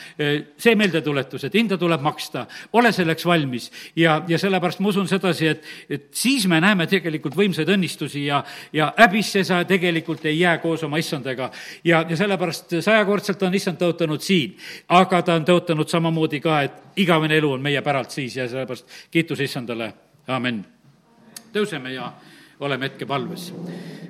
see 0.58 0.76
meeldetuletus, 0.76 1.44
et 1.44 1.54
hinda 1.54 1.78
tuleb 1.78 2.02
maksta, 2.02 2.48
ole 2.74 2.92
selleks 2.92 3.30
valmis 3.30 3.70
ja, 3.96 4.24
ja 4.28 4.42
sellepärast 4.42 4.71
sellepärast 4.72 4.80
ma 4.80 4.90
usun 4.90 5.08
sedasi, 5.08 5.48
et, 5.48 5.64
et 5.90 6.08
siis 6.16 6.48
me 6.48 6.60
näeme 6.62 6.88
tegelikult 6.88 7.36
võimsaid 7.36 7.70
õnnistusi 7.70 8.26
ja, 8.26 8.42
ja 8.74 8.92
häbisse 8.98 9.44
sa 9.44 9.64
tegelikult 9.68 10.26
ei 10.26 10.40
jää 10.40 10.58
koos 10.62 10.84
oma 10.84 10.98
issandaga. 10.98 11.52
ja, 11.84 12.06
ja 12.10 12.18
sellepärast 12.18 12.80
sajakordselt 12.82 13.42
on 13.44 13.54
issand 13.56 13.80
tõotanud 13.82 14.22
siin, 14.22 14.56
aga 14.90 15.22
ta 15.22 15.36
on 15.36 15.46
tõotanud 15.46 15.90
samamoodi 15.90 16.40
ka, 16.40 16.62
et 16.62 17.02
igavene 17.02 17.38
elu 17.38 17.52
on 17.52 17.62
meie 17.62 17.82
päralt 17.82 18.12
siis 18.12 18.36
ja 18.36 18.48
sellepärast 18.48 18.88
kiitus 19.12 19.40
issandale, 19.40 19.94
amin. 20.28 20.64
tõuseme 21.54 21.94
ja 21.94 22.12
oleme 22.62 22.86
hetkepalves. 22.86 23.54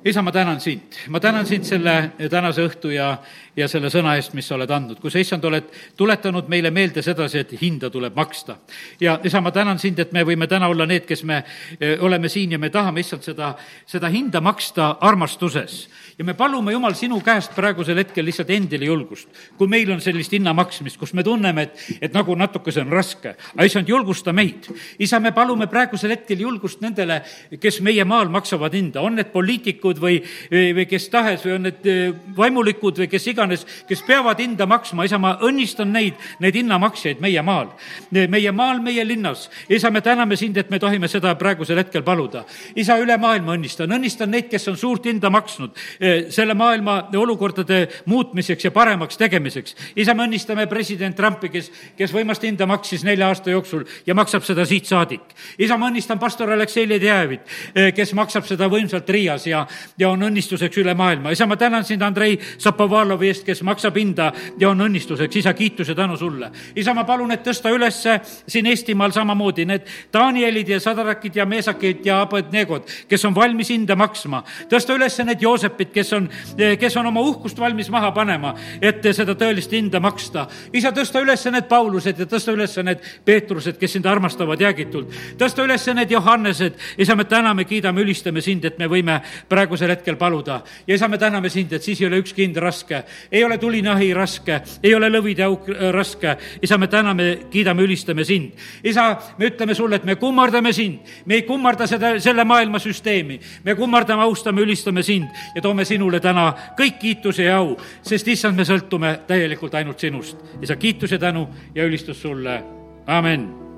isa, 0.05 0.21
ma 0.21 0.31
tänan 0.31 0.59
sind, 0.61 0.81
ma 1.07 1.19
tänan 1.19 1.45
sind 1.45 1.63
selle 1.63 2.11
tänase 2.29 2.63
õhtu 2.65 2.89
ja, 2.89 3.19
ja 3.55 3.67
selle 3.69 3.91
sõna 3.93 4.15
eest, 4.17 4.33
mis 4.33 4.47
sa 4.49 4.55
oled 4.55 4.71
andnud, 4.73 4.97
kui 4.99 5.11
sa, 5.13 5.19
issand, 5.21 5.43
oled 5.45 5.67
tuletanud 5.97 6.47
meile 6.49 6.71
meelde 6.73 7.03
sedasi, 7.05 7.43
et 7.43 7.51
hinda 7.61 7.91
tuleb 7.93 8.15
maksta. 8.17 8.57
ja 8.99 9.19
isa, 9.23 9.41
ma 9.41 9.51
tänan 9.51 9.79
sind, 9.79 9.99
et 9.99 10.11
me 10.11 10.23
võime 10.25 10.47
täna 10.49 10.67
olla 10.67 10.87
need, 10.89 11.05
kes 11.05 11.23
me 11.23 11.43
e, 11.79 11.97
oleme 11.99 12.29
siin 12.29 12.51
ja 12.51 12.59
me 12.59 12.69
tahame, 12.69 12.99
issand, 13.05 13.23
seda, 13.23 13.53
seda 13.85 14.09
hinda 14.09 14.41
maksta 14.41 14.97
armastuses. 15.01 15.87
ja 16.17 16.25
me 16.25 16.33
palume, 16.33 16.73
Jumal, 16.73 16.97
sinu 16.97 17.21
käest 17.21 17.53
praegusel 17.55 18.01
hetkel 18.01 18.25
lihtsalt 18.25 18.49
endile 18.49 18.89
julgust. 18.89 19.29
kui 19.57 19.67
meil 19.67 19.91
on 19.91 20.01
sellist 20.01 20.33
hinna 20.33 20.53
maksmist, 20.53 20.97
kus 20.97 21.13
me 21.13 21.23
tunneme, 21.23 21.61
et, 21.61 21.85
et 22.01 22.13
nagu 22.13 22.35
natuke 22.35 22.71
see 22.71 22.81
on 22.81 22.91
raske, 22.91 23.35
aga 23.53 23.69
issand, 23.69 23.87
julgusta 23.87 24.33
meid. 24.33 24.65
isa, 24.99 25.19
me 25.19 25.31
palume 25.31 25.69
praegusel 25.69 26.17
hetkel 26.17 26.41
julgust 26.41 26.81
nendele, 26.81 27.21
kes 27.61 27.81
meie 27.85 28.03
maal 28.03 28.27
maksavad 28.27 28.40
maksavad 28.41 28.73
hinda, 28.73 29.01
on 29.05 29.19
need 29.19 29.29
poliitikud 29.33 30.01
või, 30.01 30.19
või 30.49 30.85
kes 30.89 31.07
tahes 31.13 31.45
või 31.45 31.55
on 31.57 31.67
need 31.67 31.87
eh, 31.89 32.13
vaimulikud 32.37 33.01
või 33.03 33.09
kes 33.11 33.27
iganes, 33.31 33.65
kes 33.89 34.01
peavad 34.07 34.39
hinda 34.41 34.65
maksma, 34.69 35.05
isa, 35.05 35.19
ma 35.21 35.35
õnnistan 35.45 35.91
neid, 35.93 36.17
neid 36.41 36.57
hinnamaksjaid 36.57 37.21
meie 37.21 37.41
maal. 37.45 37.71
meie 38.11 38.51
maal, 38.51 38.81
meie 38.81 39.05
linnas. 39.07 39.49
isa, 39.69 39.91
me 39.91 40.01
täname 40.01 40.35
sind, 40.37 40.57
et 40.57 40.69
me 40.69 40.79
tohime 40.79 41.07
seda 41.07 41.35
praegusel 41.35 41.77
hetkel 41.77 42.03
paluda. 42.03 42.43
isa, 42.75 42.97
üle 42.97 43.17
maailma 43.17 43.55
õnnistan, 43.57 43.91
õnnistan 43.91 44.31
neid, 44.31 44.49
kes 44.49 44.67
on 44.71 44.77
suurt 44.77 45.05
hinda 45.05 45.29
maksnud 45.29 45.77
eh, 45.99 46.25
selle 46.29 46.53
maailma 46.57 47.09
olukordade 47.17 47.87
muutmiseks 48.05 48.65
ja 48.65 48.71
paremaks 48.71 49.17
tegemiseks. 49.17 49.75
isa, 49.95 50.13
me 50.13 50.25
õnnistame 50.25 50.67
president 50.67 51.15
Trumpi, 51.15 51.49
kes, 51.49 51.71
kes 51.97 52.13
võimast 52.15 52.43
hinda 52.47 52.65
maksis 52.65 53.05
nelja 53.05 53.29
aasta 53.29 53.53
jooksul 53.53 53.85
ja 54.05 54.15
maksab 54.17 54.45
seda 54.47 54.65
siit 54.65 54.89
saadik. 54.89 55.35
isa, 55.57 55.77
ma 55.77 55.91
õnnistan 55.91 56.19
pastor 56.19 56.51
Aleksei 56.51 56.87
Ledjajevit, 56.89 57.41
eh, 57.75 57.91
kes 57.93 58.13
maksab 58.13 58.30
maksab 58.32 58.47
seda 58.47 58.67
võimsalt 58.71 59.09
Riias 59.11 59.45
ja, 59.49 59.65
ja 59.99 60.09
on 60.09 60.21
õnnistuseks 60.23 60.77
üle 60.79 60.93
maailma. 60.95 61.34
isa, 61.36 61.45
ma 61.47 61.57
tänan 61.59 61.84
sind 61.84 62.01
Andrei 62.01 62.38
Zapovalovi 62.59 63.27
eest, 63.27 63.43
kes 63.43 63.59
maksab 63.67 63.97
hinda 63.99 64.32
ja 64.59 64.69
on 64.69 64.79
õnnistuseks. 64.88 65.36
isa, 65.36 65.53
kiitus 65.53 65.89
ja 65.91 65.95
tänu 65.95 66.15
sulle. 66.17 66.51
isa, 66.75 66.93
ma 66.93 67.03
palun, 67.03 67.32
et 67.32 67.43
tõsta 67.43 67.73
ülesse 67.75 68.21
siin 68.47 68.69
Eestimaal 68.71 69.11
samamoodi 69.11 69.65
need 69.65 69.89
Danielid 70.13 70.69
ja 70.69 70.79
Sadrakid 70.79 71.36
ja 71.36 71.45
Meesakid 71.45 72.05
ja 72.05 72.21
Abednegod, 72.21 72.88
kes 73.07 73.25
on 73.25 73.36
valmis 73.36 73.69
hinda 73.69 73.95
maksma. 73.99 74.43
tõsta 74.71 74.95
üles 74.95 75.19
need 75.25 75.43
Joosepid, 75.43 75.91
kes 75.91 76.13
on, 76.13 76.29
kes 76.55 76.97
on 76.97 77.11
oma 77.11 77.21
uhkust 77.21 77.59
valmis 77.59 77.89
maha 77.91 78.13
panema, 78.15 78.55
et 78.82 79.03
seda 79.11 79.36
tõelist 79.36 79.75
hinda 79.75 79.99
maksta. 79.99 80.47
isa, 80.73 80.91
tõsta 80.95 81.19
üles 81.19 81.45
need 81.51 81.67
Paulused 81.67 82.19
ja 82.19 82.25
tõsta 82.25 82.55
üles 82.55 82.77
need 82.84 83.03
Peetrused, 83.25 83.75
kes 83.77 83.91
sind 83.99 84.05
armastavad 84.05 84.61
jäägitult. 84.61 85.11
tõsta 85.38 85.67
üles 85.67 85.88
need 85.93 86.11
Johannesed. 86.11 86.79
isa, 86.97 87.15
me 87.15 87.23
täname, 87.23 87.65
kiidame, 87.65 88.01
ülistame 88.01 88.20
ülistame 88.22 88.41
sind, 88.41 88.65
et 88.65 88.78
me 88.78 88.88
võime 88.88 89.19
praegusel 89.49 89.89
hetkel 89.89 90.15
paluda. 90.17 90.61
ja 90.88 90.95
isa, 90.95 91.07
me 91.07 91.17
täname 91.17 91.49
sind, 91.49 91.74
et 91.74 91.84
siis 91.84 91.99
ei 92.01 92.07
ole 92.07 92.19
ükski 92.22 92.43
hind 92.43 92.57
raske, 92.57 93.03
ei 93.32 93.43
ole 93.43 93.57
tuline 93.57 93.89
ahi 93.89 94.13
raske, 94.13 94.61
ei 94.84 94.93
ole 94.95 95.09
lõvide 95.09 95.43
auk 95.43 95.69
äh, 95.69 95.91
raske. 95.91 96.38
isa, 96.61 96.78
me 96.78 96.88
täname, 96.88 97.47
kiidame, 97.51 97.82
ülistame 97.84 98.24
sind. 98.26 98.51
isa, 98.84 99.17
me 99.38 99.49
ütleme 99.49 99.76
sulle, 99.76 99.95
et 99.95 100.03
me 100.03 100.15
kummardame 100.15 100.74
sind, 100.74 100.99
me 101.26 101.36
ei 101.36 101.41
kummarda 101.41 101.88
seda, 101.88 102.19
selle 102.19 102.43
maailma 102.43 102.80
süsteemi, 102.80 103.39
me 103.63 103.76
kummardame, 103.76 104.22
austame, 104.24 104.61
ülistame 104.61 105.03
sind 105.03 105.28
ja 105.55 105.61
toome 105.61 105.86
sinule 105.86 106.19
täna 106.19 106.51
kõik 106.78 106.99
kiituse 106.99 107.43
ja 107.43 107.57
au, 107.57 107.76
sest 108.01 108.28
issand, 108.28 108.57
me 108.57 108.67
sõltume 108.67 109.17
täielikult 109.28 109.74
ainult 109.76 109.99
sinust. 109.99 110.38
isa, 110.61 110.76
kiitus 110.76 111.11
ja 111.11 111.19
tänu 111.19 111.47
ja 111.76 111.86
ülistus 111.86 112.22
sulle, 112.22 112.61
amen 113.07 113.61